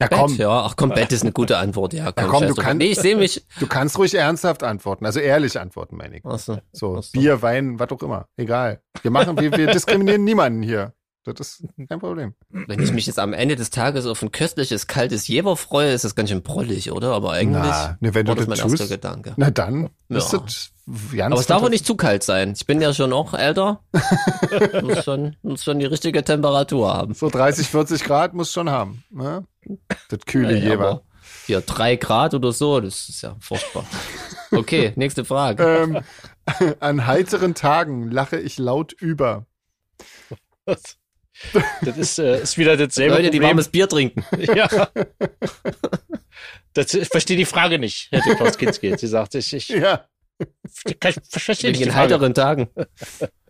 ja, 0.00 0.08
komm. 0.08 0.36
ja, 0.36 0.48
ach 0.48 0.76
komm, 0.76 0.90
Bett 0.90 1.10
ist 1.10 1.22
eine 1.22 1.32
gute 1.32 1.56
Antwort. 1.56 1.92
Ja, 1.92 2.12
komm, 2.12 2.24
ja, 2.24 2.30
komm 2.30 2.46
du, 2.46 2.54
kann, 2.54 2.76
nee, 2.76 2.92
ich 2.92 3.00
sehe 3.00 3.16
mich. 3.16 3.44
Du 3.58 3.66
kannst 3.66 3.98
ruhig 3.98 4.14
ernsthaft 4.14 4.62
antworten, 4.62 5.04
also 5.06 5.18
ehrlich 5.18 5.58
antworten, 5.58 5.96
meine 5.96 6.18
ich. 6.18 6.24
Ach 6.24 6.38
so, 6.38 6.58
so, 6.72 6.98
ach 6.98 7.02
so. 7.02 7.18
Bier, 7.18 7.42
Wein, 7.42 7.80
was 7.80 7.90
auch 7.90 8.02
immer. 8.02 8.28
Egal. 8.36 8.80
Wir 9.02 9.10
machen, 9.10 9.40
wir, 9.40 9.50
wir 9.56 9.66
diskriminieren 9.72 10.22
niemanden 10.22 10.62
hier. 10.62 10.92
Das 11.34 11.60
ist 11.60 11.88
kein 11.88 12.00
Problem. 12.00 12.34
Wenn 12.50 12.80
ich 12.80 12.92
mich 12.92 13.06
jetzt 13.06 13.18
am 13.18 13.32
Ende 13.32 13.56
des 13.56 13.70
Tages 13.70 14.06
auf 14.06 14.22
ein 14.22 14.32
köstliches, 14.32 14.86
kaltes 14.86 15.28
Jever 15.28 15.56
freue, 15.56 15.92
ist 15.92 16.04
das 16.04 16.14
ganz 16.14 16.30
schön 16.30 16.42
brollig, 16.42 16.92
oder? 16.92 17.12
Aber 17.12 17.32
eigentlich 17.32 17.62
na, 17.62 17.96
ne, 18.00 18.14
wenn 18.14 18.26
du 18.26 18.34
das, 18.34 18.46
das 18.46 18.48
mein 18.48 18.68
tust, 18.68 18.80
erster 18.80 18.94
Gedanke. 18.94 19.34
Na 19.36 19.50
dann 19.50 19.90
ja. 20.08 20.18
ist 20.18 20.32
das 20.32 20.72
ganz 21.12 21.32
Aber 21.32 21.40
es 21.40 21.46
darf 21.46 21.62
auch 21.62 21.68
nicht 21.68 21.86
zu 21.86 21.96
kalt 21.96 22.22
sein. 22.22 22.54
Ich 22.56 22.66
bin 22.66 22.80
ja 22.80 22.94
schon 22.94 23.12
auch 23.12 23.34
älter. 23.34 23.80
muss, 24.82 25.04
schon, 25.04 25.36
muss 25.42 25.64
schon 25.64 25.78
die 25.78 25.86
richtige 25.86 26.24
Temperatur 26.24 26.92
haben. 26.94 27.14
So 27.14 27.28
30, 27.28 27.68
40 27.68 28.04
Grad 28.04 28.34
muss 28.34 28.52
schon 28.52 28.70
haben. 28.70 29.04
Ne? 29.10 29.44
Das 30.08 30.20
kühle 30.26 30.56
ja, 30.56 30.70
Jever. 30.70 31.02
Hier 31.46 31.60
drei 31.60 31.96
Grad 31.96 32.34
oder 32.34 32.52
so, 32.52 32.80
das 32.80 33.08
ist 33.08 33.22
ja 33.22 33.36
furchtbar. 33.40 33.84
Okay, 34.50 34.92
nächste 34.96 35.24
Frage. 35.24 35.62
Ähm, 35.62 36.00
an 36.80 37.06
heiteren 37.06 37.54
Tagen 37.54 38.10
lache 38.10 38.38
ich 38.38 38.58
laut 38.58 38.92
über. 38.92 39.46
Was? 40.64 40.96
Das 41.82 41.96
ist, 41.96 42.18
äh, 42.18 42.42
ist 42.42 42.58
wieder 42.58 42.76
dasselbe 42.76 43.14
Leute, 43.14 43.24
Problem. 43.24 43.40
die 43.40 43.46
warmes 43.46 43.68
Bier 43.68 43.88
trinken. 43.88 44.24
Ja. 44.38 44.88
Das, 46.74 46.94
ich 46.94 47.08
verstehe 47.08 47.36
die 47.36 47.44
Frage 47.44 47.78
nicht, 47.78 48.08
hätte 48.12 48.36
Klaus 48.36 48.56
Kinski 48.56 48.88
jetzt 48.88 49.00
gesagt. 49.00 49.34
Ich, 49.34 49.52
ich, 49.52 49.68
ja. 49.68 50.04
Ich, 50.38 50.94
ich 51.02 51.42
verstehe 51.42 51.72
nicht. 51.72 51.80
In 51.80 51.94
heiteren 51.94 52.34
Tagen. 52.34 52.68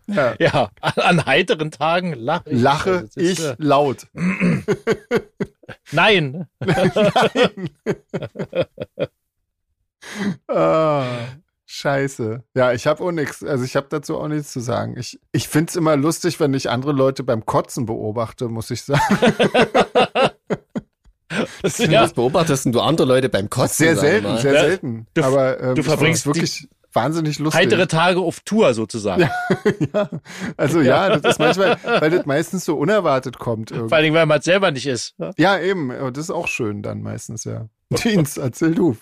Ja. 0.07 0.35
ja, 0.39 0.71
an 0.81 1.25
heiteren 1.25 1.69
Tagen 1.69 2.13
lache 2.13 2.49
ich. 2.49 2.59
Lache 2.59 2.91
also, 2.91 3.19
ich 3.19 3.39
äh, 3.39 3.55
laut. 3.59 4.07
Nein. 5.91 6.47
Nein. 6.59 7.69
ah. 10.47 11.27
Scheiße. 11.79 12.43
Ja, 12.55 12.73
ich 12.73 12.87
habe 12.87 13.01
auch 13.01 13.11
nichts. 13.13 13.41
Also 13.41 13.63
ich 13.63 13.77
habe 13.77 13.87
dazu 13.89 14.17
auch 14.17 14.27
nichts 14.27 14.51
zu 14.51 14.59
sagen. 14.59 14.97
Ich, 14.97 15.17
ich 15.31 15.47
finde 15.47 15.69
es 15.69 15.77
immer 15.77 15.95
lustig, 15.95 16.37
wenn 16.41 16.53
ich 16.53 16.69
andere 16.69 16.91
Leute 16.91 17.23
beim 17.23 17.45
Kotzen 17.45 17.85
beobachte, 17.85 18.49
muss 18.49 18.69
ich 18.69 18.81
sagen. 18.83 19.01
das, 21.61 21.77
ja. 21.77 22.03
Was 22.03 22.11
beobachtest 22.11 22.65
du 22.65 22.81
andere 22.81 23.07
Leute 23.07 23.29
beim 23.29 23.49
Kotzen? 23.49 23.85
Sehr 23.85 23.95
selten, 23.95 24.37
sehr 24.39 24.53
ja. 24.53 24.59
selten. 24.59 25.07
Du, 25.13 25.23
Aber 25.23 25.61
ähm, 25.61 25.75
du 25.75 25.83
verbringst 25.83 26.25
wirklich 26.25 26.67
wahnsinnig 26.91 27.39
lustig. 27.39 27.61
Heitere 27.61 27.87
Tage 27.87 28.19
auf 28.19 28.41
Tour 28.41 28.73
sozusagen. 28.73 29.21
Ja, 29.21 29.31
ja. 29.93 30.09
also 30.57 30.81
ja, 30.81 31.15
das 31.15 31.31
ist 31.33 31.39
manchmal, 31.39 31.77
weil 31.81 32.09
das 32.09 32.25
meistens 32.25 32.65
so 32.65 32.75
unerwartet 32.77 33.39
kommt. 33.39 33.71
Irgendwie. 33.71 33.87
Vor 33.87 33.97
allem, 33.97 34.13
weil 34.13 34.25
man 34.25 34.39
es 34.39 34.45
selber 34.45 34.71
nicht 34.71 34.85
ist. 34.87 35.15
Ja, 35.37 35.57
eben. 35.57 35.93
Das 36.11 36.25
ist 36.25 36.31
auch 36.31 36.49
schön 36.49 36.81
dann 36.81 37.01
meistens, 37.01 37.45
ja. 37.45 37.69
Dienst, 38.03 38.37
erzähl 38.37 38.75
du. 38.75 38.97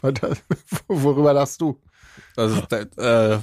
Worüber 0.87 1.33
lachst 1.33 1.59
du? 1.59 1.79
Also, 2.35 2.61
äh, 2.97 3.39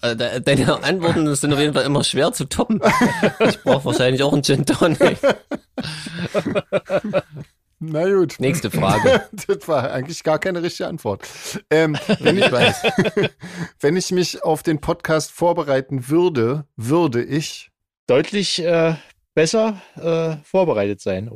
Deine 0.00 0.82
Antworten 0.82 1.32
sind 1.36 1.52
auf 1.52 1.60
jeden 1.60 1.74
Fall 1.74 1.84
immer 1.84 2.02
schwer 2.02 2.32
zu 2.32 2.46
toppen. 2.46 2.80
Ich 3.48 3.62
brauche 3.62 3.84
wahrscheinlich 3.84 4.22
auch 4.22 4.32
einen 4.32 4.42
Gin 4.42 4.66
Tonic. 4.66 5.18
Na 7.78 8.08
gut. 8.08 8.36
Nächste 8.38 8.70
Frage. 8.70 9.28
das 9.46 9.68
war 9.68 9.90
eigentlich 9.92 10.24
gar 10.24 10.38
keine 10.38 10.62
richtige 10.62 10.88
Antwort. 10.88 11.28
Ähm, 11.70 11.96
wenn, 12.20 12.38
ich, 12.38 12.50
weiß. 12.50 12.82
wenn 13.80 13.96
ich 13.96 14.10
mich 14.10 14.42
auf 14.42 14.62
den 14.62 14.80
Podcast 14.80 15.30
vorbereiten 15.30 16.08
würde, 16.08 16.64
würde 16.76 17.22
ich 17.22 17.70
deutlich 18.06 18.62
äh, 18.64 18.94
besser 19.34 19.80
äh, 19.96 20.36
vorbereitet 20.42 21.00
sein. 21.00 21.30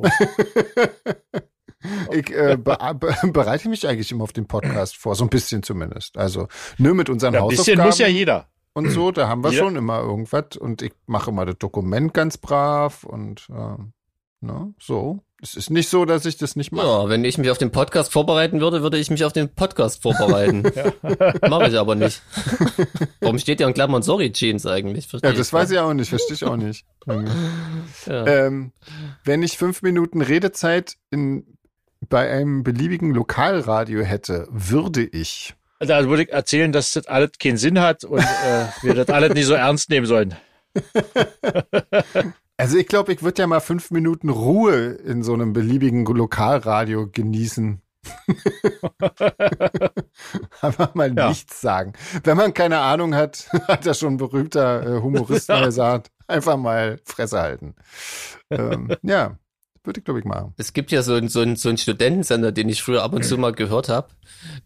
Ich 2.11 2.29
äh, 2.31 2.57
be 2.57 2.77
be 2.99 3.15
bereite 3.31 3.69
mich 3.69 3.87
eigentlich 3.87 4.11
immer 4.11 4.23
auf 4.23 4.33
den 4.33 4.47
Podcast 4.47 4.97
vor, 4.97 5.15
so 5.15 5.23
ein 5.25 5.29
bisschen 5.29 5.63
zumindest. 5.63 6.17
Also 6.17 6.47
nur 6.77 6.93
mit 6.93 7.09
unseren 7.09 7.33
ja, 7.33 7.41
Hausaufgaben. 7.41 7.79
Ein 7.79 7.87
bisschen 7.87 7.87
muss 7.87 7.97
ja 7.99 8.07
jeder. 8.07 8.47
Und 8.73 8.89
so, 8.89 9.11
da 9.11 9.27
haben 9.27 9.43
wir 9.43 9.51
ja. 9.51 9.59
schon 9.59 9.75
immer 9.75 9.99
irgendwas. 9.99 10.55
Und 10.57 10.81
ich 10.81 10.93
mache 11.05 11.31
immer 11.31 11.45
das 11.45 11.57
Dokument 11.57 12.13
ganz 12.13 12.37
brav 12.37 13.03
und 13.03 13.47
äh, 13.49 13.83
Ne? 14.43 14.73
So. 14.79 15.19
Es 15.39 15.55
ist 15.55 15.69
nicht 15.69 15.87
so, 15.87 16.05
dass 16.05 16.25
ich 16.25 16.37
das 16.37 16.55
nicht 16.55 16.71
mache. 16.71 16.85
Ja, 16.85 17.09
wenn 17.09 17.23
ich 17.23 17.37
mich 17.37 17.49
auf 17.49 17.57
den 17.59 17.71
Podcast 17.71 18.11
vorbereiten 18.11 18.59
würde, 18.59 18.81
würde 18.81 18.97
ich 18.97 19.09
mich 19.09 19.23
auf 19.23 19.33
den 19.33 19.49
Podcast 19.49 20.01
vorbereiten. 20.01 20.63
Mache 21.49 21.69
ich 21.69 21.77
aber 21.77 21.95
nicht. 21.95 22.21
Warum 23.21 23.39
steht 23.39 23.59
ja 23.59 23.67
in 23.67 23.73
Klammern 23.73 24.03
Sorry 24.03 24.31
Jeans 24.31 24.65
eigentlich? 24.65 25.07
Versteh 25.07 25.27
ja, 25.27 25.33
das 25.33 25.51
weiß 25.53 25.71
ich 25.71 25.79
auch 25.79 25.93
nicht, 25.93 26.09
verstehe 26.09 26.35
ich 26.35 26.45
auch 26.45 26.57
nicht. 26.57 26.85
ja. 28.05 28.27
ähm, 28.27 28.71
wenn 29.23 29.41
ich 29.41 29.57
fünf 29.57 29.81
Minuten 29.83 30.21
Redezeit 30.21 30.97
in, 31.09 31.57
bei 32.11 32.29
einem 32.29 32.61
beliebigen 32.61 33.15
Lokalradio 33.15 34.03
hätte, 34.03 34.47
würde 34.51 35.03
ich. 35.03 35.55
Also, 35.79 35.93
also 35.93 36.09
würde 36.09 36.23
ich 36.23 36.31
erzählen, 36.31 36.71
dass 36.71 36.91
das 36.91 37.07
alles 37.07 37.31
keinen 37.39 37.57
Sinn 37.57 37.79
hat 37.79 38.03
und 38.03 38.19
äh, 38.19 38.65
wir 38.83 38.93
das 38.93 39.09
alles 39.09 39.33
nicht 39.33 39.47
so 39.47 39.55
ernst 39.55 39.89
nehmen 39.89 40.05
sollen. 40.05 40.35
Also 42.57 42.77
ich 42.77 42.85
glaube, 42.85 43.11
ich 43.11 43.23
würde 43.23 43.41
ja 43.41 43.47
mal 43.47 43.59
fünf 43.59 43.89
Minuten 43.89 44.29
Ruhe 44.29 44.91
in 44.91 45.23
so 45.23 45.33
einem 45.33 45.51
beliebigen 45.51 46.05
Lokalradio 46.05 47.09
genießen. 47.11 47.81
Einfach 50.61 50.93
mal 50.93 51.11
ja. 51.11 51.29
nichts 51.29 51.59
sagen. 51.59 51.93
Wenn 52.23 52.37
man 52.37 52.53
keine 52.53 52.77
Ahnung 52.77 53.15
hat, 53.15 53.49
hat 53.67 53.87
ja 53.87 53.95
schon 53.95 54.13
ein 54.13 54.17
berühmter 54.17 54.97
äh, 54.97 55.01
Humorist 55.01 55.49
mal 55.49 55.65
gesagt, 55.65 56.11
einfach 56.27 56.55
mal 56.55 56.99
Fresse 57.03 57.41
halten. 57.41 57.73
Ähm, 58.51 58.95
ja, 59.01 59.39
würde 59.83 59.99
ich, 59.99 60.05
glaube 60.05 60.19
ich, 60.19 60.25
machen. 60.25 60.53
Es 60.57 60.73
gibt 60.73 60.91
ja 60.91 61.01
so 61.03 61.13
einen 61.13 61.27
so 61.29 61.43
so 61.55 61.69
ein 61.69 61.77
Studentensender, 61.77 62.51
den 62.51 62.69
ich 62.69 62.83
früher 62.83 63.03
ab 63.03 63.13
und 63.13 63.23
zu 63.23 63.37
mal 63.37 63.51
gehört 63.51 63.89
habe, 63.89 64.09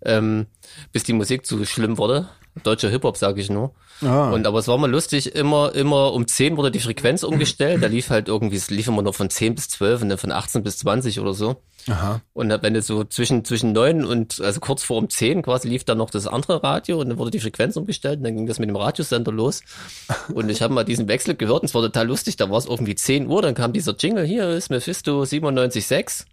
ähm, 0.04 0.48
bis 0.92 1.04
die 1.04 1.14
Musik 1.14 1.46
zu 1.46 1.64
schlimm 1.66 1.98
wurde. 1.98 2.30
Deutscher 2.64 2.90
Hip-Hop, 2.90 3.18
sage 3.18 3.42
ich 3.42 3.50
nur. 3.50 3.74
Ah. 4.02 4.32
Und 4.32 4.48
aber 4.48 4.60
es 4.60 4.68
war 4.68 4.78
mal 4.78 4.90
lustig, 4.90 5.36
immer, 5.36 5.76
immer 5.76 6.14
um 6.14 6.26
10 6.28 6.56
wurde 6.56 6.72
die 6.72 6.80
Frequenz 6.80 7.24
umgestellt. 7.24 7.84
Da 7.84 7.88
lief 7.88 8.10
halt 8.10 8.30
irgendwie, 8.30 8.56
es 8.56 8.70
lief 8.70 8.88
immer 8.88 9.02
nur 9.02 9.14
von 9.14 9.30
10 9.30 9.56
bis 9.56 9.68
12 9.70 10.04
und 10.04 10.10
dann 10.10 10.18
von 10.18 10.32
18 10.32 10.64
bis 10.64 10.78
20 10.78 11.20
oder 11.20 11.34
so. 11.34 11.62
Aha. 11.88 12.22
Und 12.34 12.50
wenn 12.50 12.74
du 12.74 12.82
so 12.82 13.04
zwischen, 13.04 13.46
zwischen 13.46 13.72
9 13.72 14.06
und, 14.06 14.42
also 14.42 14.60
kurz 14.60 14.84
vor 14.84 14.98
um 14.98 15.10
10 15.10 15.44
quasi 15.44 15.68
lief 15.68 15.84
dann 15.84 16.00
noch 16.00 16.10
das 16.10 16.26
andere 16.26 16.64
Radio 16.64 17.00
und 17.00 17.10
dann 17.10 17.18
wurde 17.20 17.32
die 17.32 17.40
Frequenz 17.40 17.78
umgestellt 17.78 18.18
und 18.18 18.24
dann 18.24 18.36
ging 18.36 18.48
das 18.48 18.58
mit 18.58 18.70
dem 18.70 18.76
Radiosender 18.76 19.32
los. 19.32 19.62
Und 20.34 20.50
ich 20.50 20.62
habe 20.62 20.74
mal 20.74 20.84
diesen 20.84 21.08
Wechsel 21.08 21.36
gehört 21.36 21.62
und 21.62 21.66
es 21.66 21.76
war 21.76 21.82
total 21.82 22.08
lustig. 22.08 22.38
Da 22.38 22.50
war 22.50 22.58
es 22.58 22.66
irgendwie 22.66 22.96
10 22.96 23.28
Uhr, 23.28 23.42
dann 23.42 23.54
kam 23.54 23.74
dieser 23.74 23.96
Jingle, 23.96 24.26
hier 24.26 24.50
ist 24.50 24.70
Mephisto 24.70 25.22
97.6. 25.22 26.26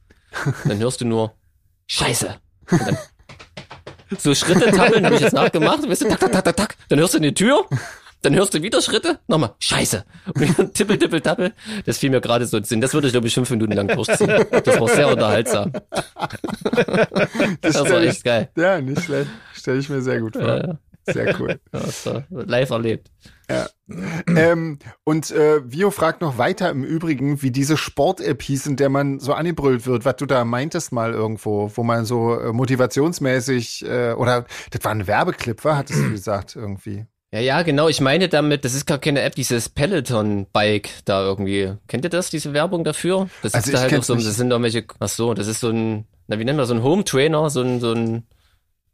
Und 0.45 0.55
dann 0.65 0.79
hörst 0.79 1.01
du 1.01 1.05
nur 1.05 1.35
Scheiße. 1.87 2.35
Und 2.71 2.81
dann 2.81 2.99
so 4.19 4.35
Schritte 4.35 4.71
tappeln, 4.71 5.05
habe 5.05 5.17
ich 5.17 5.21
jetzt 5.21 5.35
nachgemacht, 5.35 5.89
weißt 5.89 6.03
du, 6.03 6.09
tak, 6.09 6.21
tak, 6.21 6.33
tak, 6.33 6.45
tak, 6.45 6.57
tak. 6.57 6.77
Dann 6.89 6.99
hörst 6.99 7.15
du 7.15 7.19
in 7.19 7.25
die 7.25 7.35
Tür, 7.35 7.67
dann 8.23 8.35
hörst 8.35 8.55
du 8.55 8.63
wieder 8.63 8.81
Schritte, 8.81 9.19
nochmal, 9.27 9.55
scheiße. 9.59 10.05
Und 10.35 10.59
dann 10.59 10.73
tippel, 10.75 10.99
tippel, 10.99 11.21
tappel. 11.21 11.53
Das 11.85 11.99
fiel 11.99 12.11
mir 12.11 12.21
gerade 12.21 12.47
so 12.47 12.63
Sinn. 12.63 12.81
Das 12.81 12.95
würde 12.95 13.09
ich, 13.09 13.13
glaube 13.13 13.27
ich, 13.27 13.35
fünf 13.35 13.51
Minuten 13.51 13.73
lang 13.73 13.89
durchziehen. 13.89 14.45
Das 14.65 14.81
war 14.81 14.89
sehr 14.89 15.09
unterhaltsam. 15.09 15.73
Das, 17.61 17.75
das 17.75 17.91
war 17.91 18.03
echt 18.03 18.25
geil. 18.25 18.49
Ja, 18.57 18.81
nicht 18.81 19.03
schlecht. 19.03 19.31
Stelle 19.55 19.79
ich 19.79 19.89
mir 19.89 20.03
sehr 20.03 20.21
gut 20.21 20.35
vor. 20.35 20.43
Ja, 20.43 20.57
ja. 20.59 20.79
Sehr 21.07 21.41
cool. 21.41 21.61
Ja, 22.05 22.25
live 22.31 22.71
erlebt. 22.71 23.11
Ja. 23.51 23.69
ähm, 24.29 24.79
und 25.05 25.31
äh, 25.31 25.61
Vio 25.71 25.91
fragt 25.91 26.21
noch 26.21 26.39
weiter 26.39 26.71
im 26.71 26.85
Übrigen, 26.85 27.43
wie 27.43 27.51
diese 27.51 27.77
Sport-App 27.77 28.41
hieß, 28.41 28.67
in 28.67 28.77
der 28.77 28.89
man 28.89 29.19
so 29.19 29.33
angebrüllt 29.33 29.87
wird, 29.87 30.05
was 30.05 30.17
du 30.17 30.27
da 30.27 30.45
meintest 30.45 30.93
mal 30.93 31.13
irgendwo, 31.13 31.71
wo 31.75 31.83
man 31.83 32.05
so 32.05 32.39
äh, 32.39 32.53
motivationsmäßig 32.53 33.85
äh, 33.85 34.13
oder 34.13 34.47
das 34.71 34.85
war 34.85 34.93
ein 34.93 35.07
Werbeclip, 35.07 35.65
war, 35.65 35.77
hattest 35.77 36.01
du 36.01 36.11
gesagt 36.11 36.57
irgendwie. 36.57 37.07
Ja, 37.33 37.41
ja, 37.41 37.63
genau. 37.63 37.89
Ich 37.89 38.01
meine 38.01 38.29
damit, 38.29 38.65
das 38.65 38.75
ist 38.75 38.85
gar 38.85 38.99
keine 38.99 39.23
App, 39.23 39.35
dieses 39.35 39.71
Peloton-Bike 39.71 40.91
da 41.07 41.25
irgendwie. 41.25 41.73
Kennt 41.89 42.05
ihr 42.05 42.11
das, 42.11 42.29
diese 42.29 42.53
Werbung 42.53 42.85
dafür? 42.85 43.31
Das 43.43 43.55
also 43.55 43.71
ist 43.71 43.75
da 43.75 43.81
halt 43.81 43.95
auch 43.99 44.03
so, 44.03 44.15
das 44.15 44.37
sind 44.37 44.51
irgendwelche, 44.51 44.85
ach 45.01 45.09
so, 45.09 45.33
das 45.33 45.47
ist 45.47 45.61
so 45.61 45.71
ein, 45.71 46.05
na, 46.27 46.39
wie 46.39 46.45
nennen 46.45 46.59
wir 46.59 46.67
so 46.67 46.75
ein 46.75 46.83
Home-Trainer, 46.83 47.49
so 47.49 47.63
ein, 47.63 47.81
so 47.81 47.93
ein, 47.93 48.27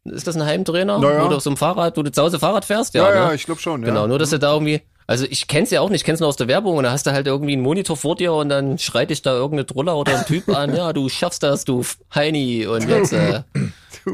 ist 0.05 0.29
das 0.29 0.37
ein 0.37 0.45
Heimtrainer? 0.45 1.01
Naja. 1.01 1.27
Auf 1.27 1.43
so 1.43 1.51
einem 1.51 1.57
Fahrrad, 1.57 1.97
wo 1.97 2.03
du 2.03 2.13
zu 2.13 2.23
Hause 2.23 2.39
Fahrrad 2.39 2.65
fährst? 2.65 2.95
Ja, 2.95 3.09
ja, 3.09 3.11
ne? 3.11 3.17
ja 3.17 3.33
ich 3.33 3.45
glaube 3.45 3.61
schon. 3.61 3.81
Ja. 3.81 3.89
Genau, 3.89 4.07
nur 4.07 4.21
dass 4.21 4.31
du 4.31 4.39
da 4.39 4.53
irgendwie, 4.53 4.83
also 5.09 5.27
ich 5.29 5.49
kenn's 5.49 5.71
ja 5.71 5.81
auch 5.81 5.89
nicht, 5.89 6.03
ich 6.03 6.05
kenn's 6.05 6.21
nur 6.21 6.29
aus 6.29 6.37
der 6.37 6.47
Werbung 6.49 6.77
und 6.77 6.85
da 6.85 6.91
hast 6.93 7.07
du 7.07 7.13
halt 7.13 7.27
irgendwie 7.27 7.55
einen 7.55 7.63
Monitor 7.63 7.97
vor 7.97 8.15
dir 8.15 8.35
und 8.35 8.51
dann 8.51 8.77
schreit 8.79 9.09
dich 9.11 9.23
da 9.23 9.33
irgendeine 9.33 9.67
Troller 9.67 9.97
oder 9.97 10.19
ein 10.19 10.27
Typ 10.27 10.51
an, 10.51 10.77
ja, 10.77 10.93
du 10.93 11.09
schaffst 11.09 11.43
das, 11.43 11.65
du 11.65 11.83
Heini 12.15 12.67
und 12.67 12.87
jetzt 12.87 13.15
äh, 13.15 13.43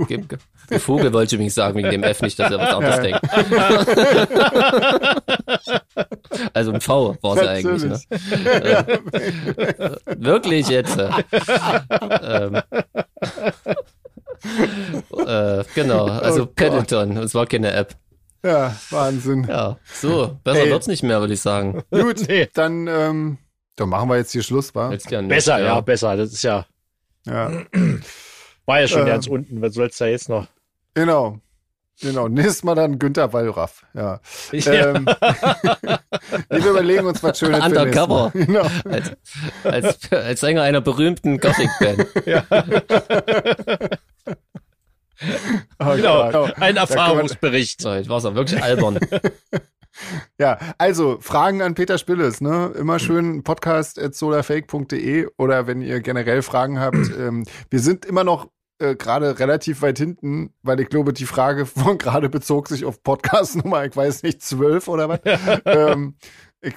gib, 0.06 0.38
der 0.70 0.78
Vogel 0.80 1.12
wollte 1.12 1.26
ich 1.26 1.32
übrigens 1.34 1.56
sagen, 1.56 1.76
wegen 1.76 1.90
dem 1.90 2.04
F 2.04 2.22
nicht, 2.22 2.38
dass 2.38 2.52
er 2.52 2.58
was 2.58 2.74
anderes 2.74 3.00
denkt. 3.00 3.20
also 6.54 6.72
ein 6.72 6.80
V 6.80 7.18
war 7.20 7.36
es 7.36 7.46
eigentlich. 7.46 7.84
Ne? 7.84 8.00
Äh, 8.62 8.86
wirklich 10.16 10.68
jetzt. 10.68 10.96
Äh, 10.96 11.10
ähm, 12.22 12.54
äh, 15.26 15.64
genau, 15.74 16.06
also 16.06 16.44
oh 16.44 16.46
Peloton, 16.46 17.18
es 17.18 17.34
war 17.34 17.44
keine 17.46 17.72
App. 17.72 17.94
Ja, 18.44 18.76
Wahnsinn. 18.90 19.46
Ja, 19.48 19.78
so, 19.90 20.38
besser 20.44 20.60
hey. 20.60 20.70
wird's 20.70 20.86
nicht 20.86 21.02
mehr, 21.02 21.20
würde 21.20 21.32
ich 21.32 21.40
sagen. 21.40 21.82
Gut, 21.90 22.28
nee. 22.28 22.46
dann, 22.52 22.86
ähm, 22.88 23.38
dann 23.74 23.88
machen 23.88 24.10
wir 24.10 24.16
jetzt 24.16 24.32
hier 24.32 24.42
Schluss, 24.42 24.74
wa? 24.74 24.92
Jetzt 24.92 25.10
nicht, 25.10 25.28
besser, 25.28 25.58
ja. 25.58 25.66
ja, 25.66 25.80
besser, 25.80 26.14
das 26.16 26.32
ist 26.34 26.42
ja. 26.42 26.66
Ja. 27.24 27.50
War 28.66 28.80
ja 28.80 28.86
schon 28.86 29.00
ähm, 29.00 29.06
ganz 29.06 29.26
unten, 29.26 29.62
was 29.62 29.72
soll's 29.72 29.96
da 29.96 30.06
jetzt 30.06 30.28
noch? 30.28 30.46
Genau. 30.92 31.40
Genau, 32.00 32.28
nächstes 32.28 32.64
Mal 32.64 32.74
dann 32.74 32.98
Günther 32.98 33.32
Wallraff. 33.32 33.86
Ja. 33.94 34.20
ja. 34.52 34.94
Ähm, 34.94 35.06
wir 36.50 36.66
überlegen 36.66 37.06
uns 37.06 37.22
was 37.22 37.38
Schönes 37.38 37.64
Undercover. 37.64 38.30
Genau. 38.34 38.66
Als, 38.84 39.12
als, 39.62 40.12
als 40.12 40.40
Sänger 40.40 40.62
einer 40.62 40.80
berühmten 40.80 41.38
Gothic-Band. 41.38 42.26
Ja. 42.26 42.44
Oh, 45.78 45.96
genau, 45.96 46.26
genau, 46.26 46.48
ein 46.56 46.76
Erfahrungsbericht. 46.76 47.80
So, 47.80 47.92
jetzt 47.94 48.08
war 48.08 48.18
es 48.18 48.24
auch 48.24 48.34
wirklich 48.34 48.62
albern. 48.62 48.98
Ja, 50.38 50.58
also 50.78 51.18
Fragen 51.20 51.62
an 51.62 51.74
Peter 51.74 51.98
Spilles, 51.98 52.40
ne? 52.40 52.72
Immer 52.76 52.98
schön 52.98 53.44
podcast.solarfake.de 53.44 55.28
oder 55.36 55.66
wenn 55.68 55.82
ihr 55.82 56.00
generell 56.00 56.42
Fragen 56.42 56.80
habt. 56.80 56.96
Ähm, 57.14 57.44
wir 57.70 57.78
sind 57.78 58.04
immer 58.04 58.24
noch 58.24 58.48
äh, 58.78 58.96
gerade 58.96 59.38
relativ 59.38 59.82
weit 59.82 59.98
hinten, 59.98 60.52
weil 60.62 60.80
ich 60.80 60.88
glaube, 60.88 61.12
die 61.12 61.26
Frage 61.26 61.64
von 61.66 61.96
gerade 61.96 62.28
bezog 62.28 62.68
sich 62.68 62.84
auf 62.84 63.02
Podcast 63.02 63.56
Nummer, 63.56 63.84
ich 63.84 63.96
weiß 63.96 64.24
nicht, 64.24 64.42
zwölf 64.42 64.88
oder 64.88 65.08
was. 65.08 65.20
ähm, 65.64 66.16
ich, 66.60 66.74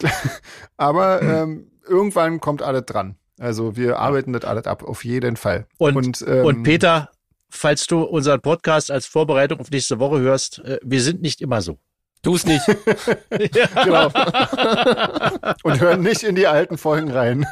aber 0.78 1.22
ähm, 1.24 1.72
irgendwann 1.88 2.40
kommt 2.40 2.62
alles 2.62 2.86
dran. 2.86 3.16
Also 3.40 3.76
wir 3.76 4.00
arbeiten 4.00 4.34
das 4.34 4.44
alles 4.44 4.66
ab, 4.66 4.84
auf 4.84 5.04
jeden 5.06 5.38
Fall. 5.38 5.66
Und, 5.78 5.96
und, 5.96 6.26
ähm, 6.28 6.46
und 6.46 6.64
Peter, 6.64 7.12
falls 7.50 7.88
du 7.88 8.02
unseren 8.02 8.42
Podcast 8.42 8.92
als 8.92 9.06
Vorbereitung 9.06 9.60
auf 9.60 9.72
nächste 9.72 10.00
Woche 10.00 10.20
hörst, 10.20 10.60
äh, 10.60 10.80
wir 10.84 11.02
sind 11.02 11.22
nicht 11.22 11.42
immer 11.42 11.62
so. 11.62 11.80
Tu 12.24 12.36
es 12.36 12.46
nicht. 12.46 12.66
genau. 13.84 14.12
Und 15.64 15.80
hören 15.80 16.02
nicht 16.02 16.24
in 16.24 16.36
die 16.36 16.48
alten 16.48 16.78
Folgen 16.78 17.12
rein. 17.12 17.46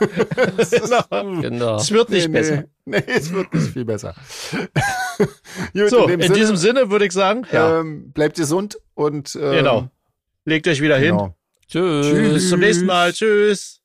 genau. 0.58 1.42
genau. 1.42 1.76
Es 1.78 1.92
wird 1.92 2.10
nicht 2.10 2.28
nee, 2.28 2.40
besser. 2.40 2.64
Nee, 2.86 3.04
es 3.06 3.32
wird 3.32 3.54
nicht 3.54 3.72
viel 3.72 3.86
besser. 3.86 4.16
Gut, 5.74 5.90
so, 5.90 6.08
in, 6.08 6.20
in 6.20 6.22
Sinne, 6.24 6.34
diesem 6.34 6.58
Sinne 6.58 6.90
würde 6.90 7.06
ich 7.06 7.12
sagen, 7.12 7.46
ja. 7.52 7.80
ähm, 7.80 8.12
bleibt 8.12 8.38
gesund 8.38 8.78
und 8.96 9.36
ähm, 9.36 9.52
genau. 9.52 9.90
Legt 10.46 10.68
euch 10.68 10.82
wieder 10.82 11.00
genau. 11.00 11.26
hin. 11.26 11.34
Tschüss. 11.68 12.08
Tschüss. 12.08 12.34
Bis 12.34 12.50
zum 12.50 12.60
nächsten 12.60 12.86
Mal. 12.86 13.14
Tschüss. 13.14 13.82